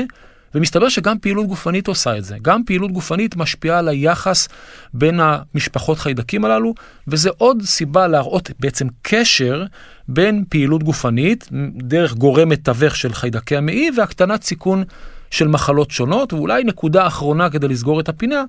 ומסתבר 0.56 0.89
שגם 0.89 1.20
פעילות 1.20 1.47
גופנית 1.47 1.88
עושה 1.88 2.18
את 2.18 2.24
זה. 2.24 2.36
גם 2.41 2.64
פעילות 2.64 2.91
גופנית 2.91 3.36
משפיעה 3.36 3.80
על 3.80 3.88
היחס 3.88 4.49
בין 4.93 5.20
המשפחות 5.20 5.99
חיידקים 5.99 6.45
הללו, 6.45 6.74
וזה 7.08 7.30
עוד 7.38 7.62
סיבה 7.62 8.08
להראות 8.08 8.51
בעצם 8.60 8.88
קשר 9.01 9.66
בין 10.08 10.43
פעילות 10.49 10.84
גופנית, 10.84 11.49
דרך 11.78 12.14
גורם 12.14 12.49
מתווך 12.49 12.95
של 12.95 13.14
חיידקי 13.14 13.58
המעי, 13.58 13.89
והקטנת 13.97 14.43
סיכון 14.43 14.84
של 15.32 15.47
מחלות 15.47 15.91
שונות. 15.91 16.34
ואולי 16.34 16.64
נקודה 16.64 17.08
אחרונה 17.08 17.49
כדי 17.49 17.68
לסגור 17.68 17.99
את 17.99 18.10
הפינה, 18.10 18.43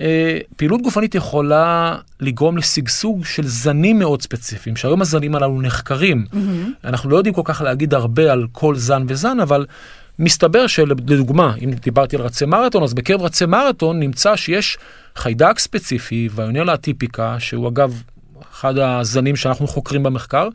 אה, 0.00 0.38
פעילות 0.56 0.82
גופנית 0.82 1.14
יכולה 1.14 1.96
לגרום 2.20 2.56
לשגשוג 2.56 3.24
של 3.24 3.46
זנים 3.46 3.98
מאוד 3.98 4.22
ספציפיים, 4.22 4.76
שהיום 4.76 5.02
הזנים 5.02 5.34
הללו 5.34 5.60
נחקרים. 5.60 6.26
Mm-hmm. 6.32 6.36
אנחנו 6.84 7.10
לא 7.10 7.16
יודעים 7.16 7.34
כל 7.34 7.42
כך 7.44 7.60
להגיד 7.60 7.94
הרבה 7.94 8.32
על 8.32 8.46
כל 8.52 8.76
זן 8.76 9.04
וזן, 9.08 9.40
אבל 9.40 9.66
מסתבר 10.18 10.66
שלדוגמה, 10.66 11.54
אם 11.64 11.70
דיברתי 11.70 12.16
על 12.16 12.22
רצי 12.22 12.46
מרתון, 12.46 12.82
אז 12.82 12.94
בקרב 12.94 13.22
רצי 13.22 13.46
מרתון 13.46 14.00
נמצא 14.00 14.36
שיש 14.36 14.78
חיידק 15.16 15.58
ספציפי, 15.58 16.28
ויונלה 16.34 16.74
אטיפיקה, 16.74 17.36
שהוא 17.38 17.68
אגב 17.68 18.02
אחד 18.52 18.78
הזנים 18.78 19.36
שאנחנו 19.36 19.66
חוקרים 19.66 20.02
במחקר, 20.02 20.48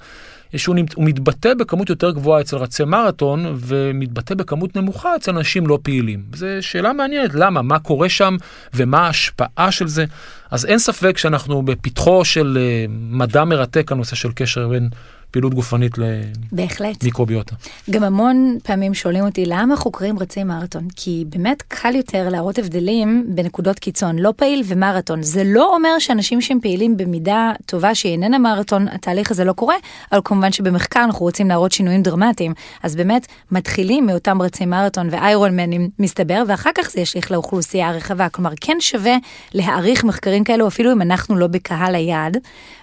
שהוא 0.56 0.76
מתבטא 0.98 1.54
בכמות 1.54 1.90
יותר 1.90 2.12
גבוהה 2.12 2.42
אצל 2.42 2.58
רצי 2.58 2.84
מרתון 2.84 3.56
ומתבטא 3.60 4.36
בכמות 4.36 4.76
נמוכה 4.76 5.16
אצל 5.16 5.32
אנשים 5.32 5.68
לא 5.68 5.80
פעילים. 5.84 6.24
זו 6.34 6.48
שאלה 6.62 6.94
מעניינת, 6.94 7.34
למה? 7.34 7.62
מה 7.62 7.80
קורה 7.80 8.10
שם 8.10 8.38
ומה 8.74 9.06
ההשפעה 9.06 9.72
של 9.72 9.88
זה? 9.88 10.06
אז 10.52 10.66
אין 10.66 10.80
ספק 10.80 11.18
שאנחנו 11.18 11.62
בפתחו 11.62 12.26
של 12.26 12.58
אה, 12.62 12.86
מדע 12.90 13.44
מרתק, 13.44 13.92
הנושא 13.92 14.16
של 14.16 14.30
קשר 14.36 14.68
בין 14.68 14.90
פעילות 15.34 15.54
גופנית 15.54 15.92
למיקרוביוטה. 15.98 17.56
גם 17.90 18.04
המון 18.04 18.58
פעמים 18.64 18.94
שואלים 18.94 19.26
אותי 19.26 19.46
למה 19.46 19.76
חוקרים 19.76 20.20
רצי 20.20 20.44
מרתון, 20.44 20.88
כי 20.96 21.26
באמת 21.30 21.62
קל 21.68 21.96
יותר 21.96 22.30
להראות 22.30 22.60
הבדלים 22.60 23.26
בנקודות 23.28 23.80
קיצון, 23.80 24.20
לא 24.20 24.34
פעיל 24.36 24.64
ומרתון. 24.66 25.24
זה 25.24 25.44
לא 25.46 25.76
אומר 25.76 26.00
שאנשים 26.00 26.42
שהם 26.42 26.60
פעילים 26.60 26.98
במידה 26.98 27.52
טובה 27.66 27.96
שהיא 27.96 28.12
איננה 28.12 28.38
מרתון, 28.38 28.88
התהליך 28.88 29.32
הזה 29.32 29.44
לא 29.44 29.54
קורה, 29.54 29.76
אבל 30.12 30.22
כמובן 30.24 30.52
שבמחקר 30.52 31.04
אנחנו 31.04 31.26
רוצים 31.26 31.50
להראות 31.50 31.72
שינויים 31.72 32.02
דרמטיים. 32.02 32.54
אז 32.84 32.96
באמת 32.96 33.28
מתחילים 33.52 34.06
מאותם 34.06 34.42
רצי 34.42 34.66
מרתון 34.66 35.08
ואיירון 35.12 35.56
מנים 35.56 35.90
מסתבר, 36.00 36.44
ואחר 36.48 36.70
כך 36.76 36.90
זה 36.90 37.02
ישליך 37.02 37.32
לאוכלוסייה 37.32 37.90
הרחבה. 37.90 38.30
כלומר, 38.30 38.52
כן 38.62 38.78
שווה 38.80 39.16
להעריך 39.54 40.04
מחקרים 40.04 40.44
כאלו 40.44 40.68
אפילו 40.68 40.92
אם 40.92 41.02
אנחנו 41.02 41.36
לא 41.36 41.48
בקהל 41.48 41.96
היעד. 41.96 42.38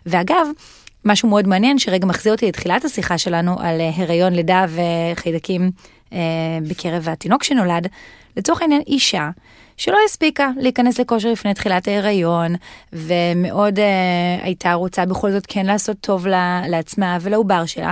ואגב, 0.06 0.46
משהו 1.04 1.28
מאוד 1.28 1.48
מעניין 1.48 1.78
שרגע 1.78 2.06
מחזיר 2.06 2.32
אותי 2.32 2.48
לתחילת 2.48 2.84
השיחה 2.84 3.18
שלנו 3.18 3.60
על 3.60 3.80
אה, 3.80 3.90
הריון, 3.96 4.32
לידה 4.32 4.66
וחיידקים 4.68 5.70
אה, 6.12 6.18
בקרב 6.68 7.08
התינוק 7.08 7.42
שנולד. 7.44 7.86
לצורך 8.36 8.62
העניין 8.62 8.82
אישה 8.86 9.30
שלא 9.76 9.98
הספיקה 10.04 10.50
להיכנס 10.56 11.00
לכושר 11.00 11.32
לפני 11.32 11.54
תחילת 11.54 11.88
ההיריון 11.88 12.54
ומאוד 12.92 13.78
אה, 13.78 13.84
הייתה 14.42 14.72
רוצה 14.72 15.06
בכל 15.06 15.30
זאת 15.30 15.44
כן 15.48 15.66
לעשות 15.66 15.96
טוב 16.00 16.26
לה, 16.26 16.62
לעצמה 16.68 17.18
ולעובר 17.20 17.66
שלה 17.66 17.90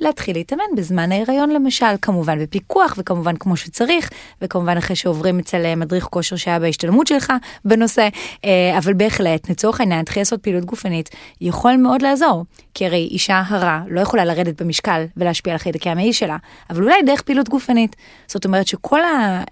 להתחיל 0.00 0.36
להתאמן 0.36 0.64
בזמן 0.76 1.12
ההיריון 1.12 1.50
למשל, 1.50 1.86
כמובן 2.02 2.42
בפיקוח 2.42 2.94
וכמובן 2.98 3.36
כמו 3.36 3.56
שצריך, 3.56 4.10
וכמובן 4.42 4.76
אחרי 4.76 4.96
שעוברים 4.96 5.38
אצל 5.38 5.64
אה, 5.64 5.76
מדריך 5.76 6.04
כושר 6.04 6.36
שהיה 6.36 6.58
בהשתלמות 6.58 7.06
שלך 7.06 7.32
בנושא, 7.64 8.08
אה, 8.44 8.78
אבל 8.78 8.94
בהחלט, 8.94 9.50
לצורך 9.50 9.80
העניין, 9.80 9.98
להתחיל 9.98 10.20
לעשות 10.20 10.40
פעילות 10.40 10.64
גופנית 10.64 11.10
יכול 11.40 11.76
מאוד 11.76 12.02
לעזור, 12.02 12.44
כי 12.74 12.86
הרי 12.86 13.08
אישה 13.10 13.42
הרה 13.46 13.82
לא 13.88 14.00
יכולה 14.00 14.24
לרדת 14.24 14.62
במשקל 14.62 15.04
ולהשפיע 15.16 15.52
על 15.52 15.58
חיידקי 15.58 15.90
המעי 15.90 16.12
שלה, 16.12 16.36
אבל 16.70 16.82
אולי 16.82 17.02
דרך 17.06 17.22
פעילות 17.22 17.48
גופנית. 17.48 17.96
זאת 18.26 18.44
אומרת 18.44 18.66
שכל 18.66 19.00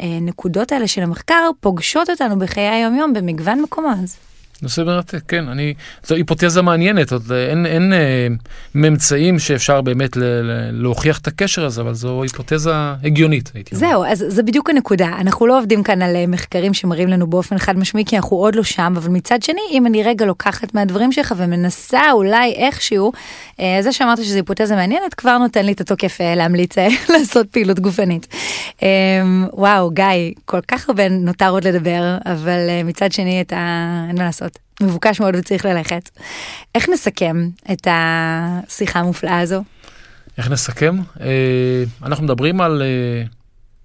הנקודות 0.00 0.72
האלה 0.72 0.88
של 0.88 1.02
המחקר 1.02 1.50
פוגשות 1.60 2.10
אותנו 2.10 2.38
בחיי 2.38 2.68
היום 2.68 2.94
יום 2.94 3.12
במגוון 3.12 3.60
מקומות. 3.60 4.31
נושא 4.62 4.80
מרתק, 4.80 5.22
כן, 5.28 5.48
אני, 5.48 5.74
זו 6.06 6.14
היפותזה 6.14 6.62
מעניינת, 6.62 7.12
עוד 7.12 7.32
אין, 7.32 7.66
אין 7.66 7.92
אה, 7.92 8.26
ממצאים 8.74 9.38
שאפשר 9.38 9.80
באמת 9.80 10.16
ל, 10.16 10.24
ל, 10.24 10.70
להוכיח 10.82 11.18
את 11.18 11.26
הקשר 11.26 11.64
הזה, 11.64 11.80
אבל 11.80 11.94
זו 11.94 12.22
היפותזה 12.22 12.72
הגיונית, 13.04 13.50
הייתי 13.54 13.76
אומר. 13.76 13.88
זהו, 13.88 14.04
אז 14.04 14.24
זה 14.28 14.42
בדיוק 14.42 14.70
הנקודה, 14.70 15.08
אנחנו 15.20 15.46
לא 15.46 15.58
עובדים 15.58 15.82
כאן 15.82 16.02
על 16.02 16.16
אה, 16.16 16.26
מחקרים 16.26 16.74
שמראים 16.74 17.08
לנו 17.08 17.26
באופן 17.26 17.58
חד 17.58 17.78
משמעי, 17.78 18.04
כי 18.04 18.16
אנחנו 18.16 18.36
עוד 18.36 18.54
לא 18.54 18.62
שם, 18.62 18.94
אבל 18.96 19.10
מצד 19.10 19.42
שני, 19.42 19.60
אם 19.70 19.86
אני 19.86 20.02
רגע 20.02 20.26
לוקחת 20.26 20.74
מהדברים 20.74 21.12
שלך 21.12 21.34
ומנסה 21.36 22.12
אולי 22.12 22.52
איכשהו, 22.52 23.12
אה, 23.60 23.78
זה 23.80 23.92
שאמרת 23.92 24.18
שזו 24.24 24.36
היפותזה 24.36 24.76
מעניינת, 24.76 25.14
כבר 25.14 25.38
נותן 25.38 25.66
לי 25.66 25.72
את 25.72 25.80
התוקף 25.80 26.20
אה, 26.20 26.34
להמליץ 26.34 26.78
אה, 26.78 26.88
לעשות 27.18 27.46
פעילות 27.46 27.80
גופנית. 27.80 28.26
אה, 28.82 28.88
וואו, 29.52 29.90
גיא, 29.90 30.06
כל 30.44 30.60
כך 30.68 30.88
הרבה 30.88 31.08
נותר 31.08 31.48
עוד 31.48 31.64
לדבר, 31.64 32.18
אבל 32.24 32.68
אה, 32.68 32.82
מצד 32.84 33.12
שני, 33.12 33.40
את 33.40 33.52
ה... 33.52 34.04
אין 34.08 34.18
מה 34.18 34.24
לעשות. 34.24 34.51
מבוקש 34.80 35.20
מאוד 35.20 35.34
וצריך 35.36 35.64
ללכת. 35.64 36.10
איך 36.74 36.88
נסכם 36.88 37.48
את 37.72 37.86
השיחה 37.90 39.00
המופלאה 39.00 39.40
הזו? 39.40 39.62
איך 40.38 40.50
נסכם? 40.50 40.96
אה, 41.20 41.84
אנחנו 42.02 42.24
מדברים 42.24 42.60
על 42.60 42.82
אה, 42.82 43.22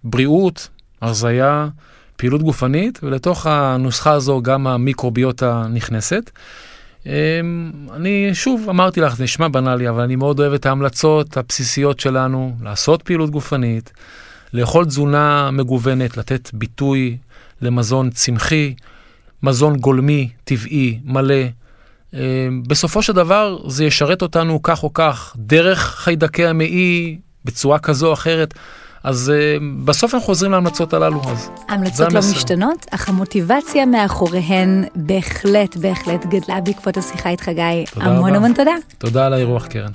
בריאות, 0.03 0.68
הרזייה, 1.01 1.68
פעילות 2.15 2.41
גופנית, 2.41 2.99
ולתוך 3.03 3.47
הנוסחה 3.47 4.11
הזו 4.11 4.41
גם 4.41 4.68
המיקרוביוטה 4.68 5.65
נכנסת. 5.74 6.32
אה, 7.07 7.39
אני 7.95 8.30
שוב 8.34 8.70
אמרתי 8.70 9.01
לך, 9.01 9.15
זה 9.15 9.24
נשמע 9.24 9.47
בנאלי, 9.47 9.89
אבל 9.89 10.03
אני 10.03 10.15
מאוד 10.15 10.39
אוהב 10.39 10.53
את 10.53 10.65
ההמלצות 10.65 11.38
הבסיסיות 11.38 11.99
שלנו, 11.99 12.55
לעשות 12.61 13.01
פעילות 13.01 13.30
גופנית, 13.30 13.91
לאכול 14.53 14.86
תזונה 14.86 15.51
מגוונת, 15.51 16.18
לתת 16.18 16.49
ביטוי 16.53 17.18
למזון 17.61 18.09
צמחי, 18.09 18.74
מזון 19.43 19.77
גולמי, 19.77 20.29
טבעי, 20.43 20.99
מלא. 21.03 21.35
אה, 22.13 22.19
בסופו 22.67 23.01
של 23.01 23.13
דבר 23.13 23.57
זה 23.67 23.85
ישרת 23.85 24.21
אותנו 24.21 24.61
כך 24.63 24.83
או 24.83 24.93
כך, 24.93 25.35
דרך 25.38 25.79
חיידקי 25.79 26.45
המעי, 26.45 27.17
בצורה 27.45 27.79
כזו 27.79 28.07
או 28.07 28.13
אחרת. 28.13 28.53
אז 29.03 29.33
uh, 29.35 29.63
בסוף 29.85 30.13
אנחנו 30.13 30.25
חוזרים 30.25 30.51
להמלצות 30.51 30.93
הללו, 30.93 31.21
אז 31.31 31.49
ההמלצות 31.69 32.13
לא 32.13 32.19
משתנות, 32.19 32.85
אך 32.91 33.09
המוטיבציה 33.09 33.85
מאחוריהן 33.85 34.83
בהחלט, 34.95 35.77
בהחלט 35.77 36.25
גדלה 36.25 36.61
בעקבות 36.61 36.97
השיחה 36.97 37.29
איתך, 37.29 37.49
גיא. 37.49 37.63
המון 37.95 38.35
המון 38.35 38.53
תודה. 38.53 38.75
תודה 38.97 39.25
על 39.25 39.33
האירוח, 39.33 39.67
קרן. 39.67 39.91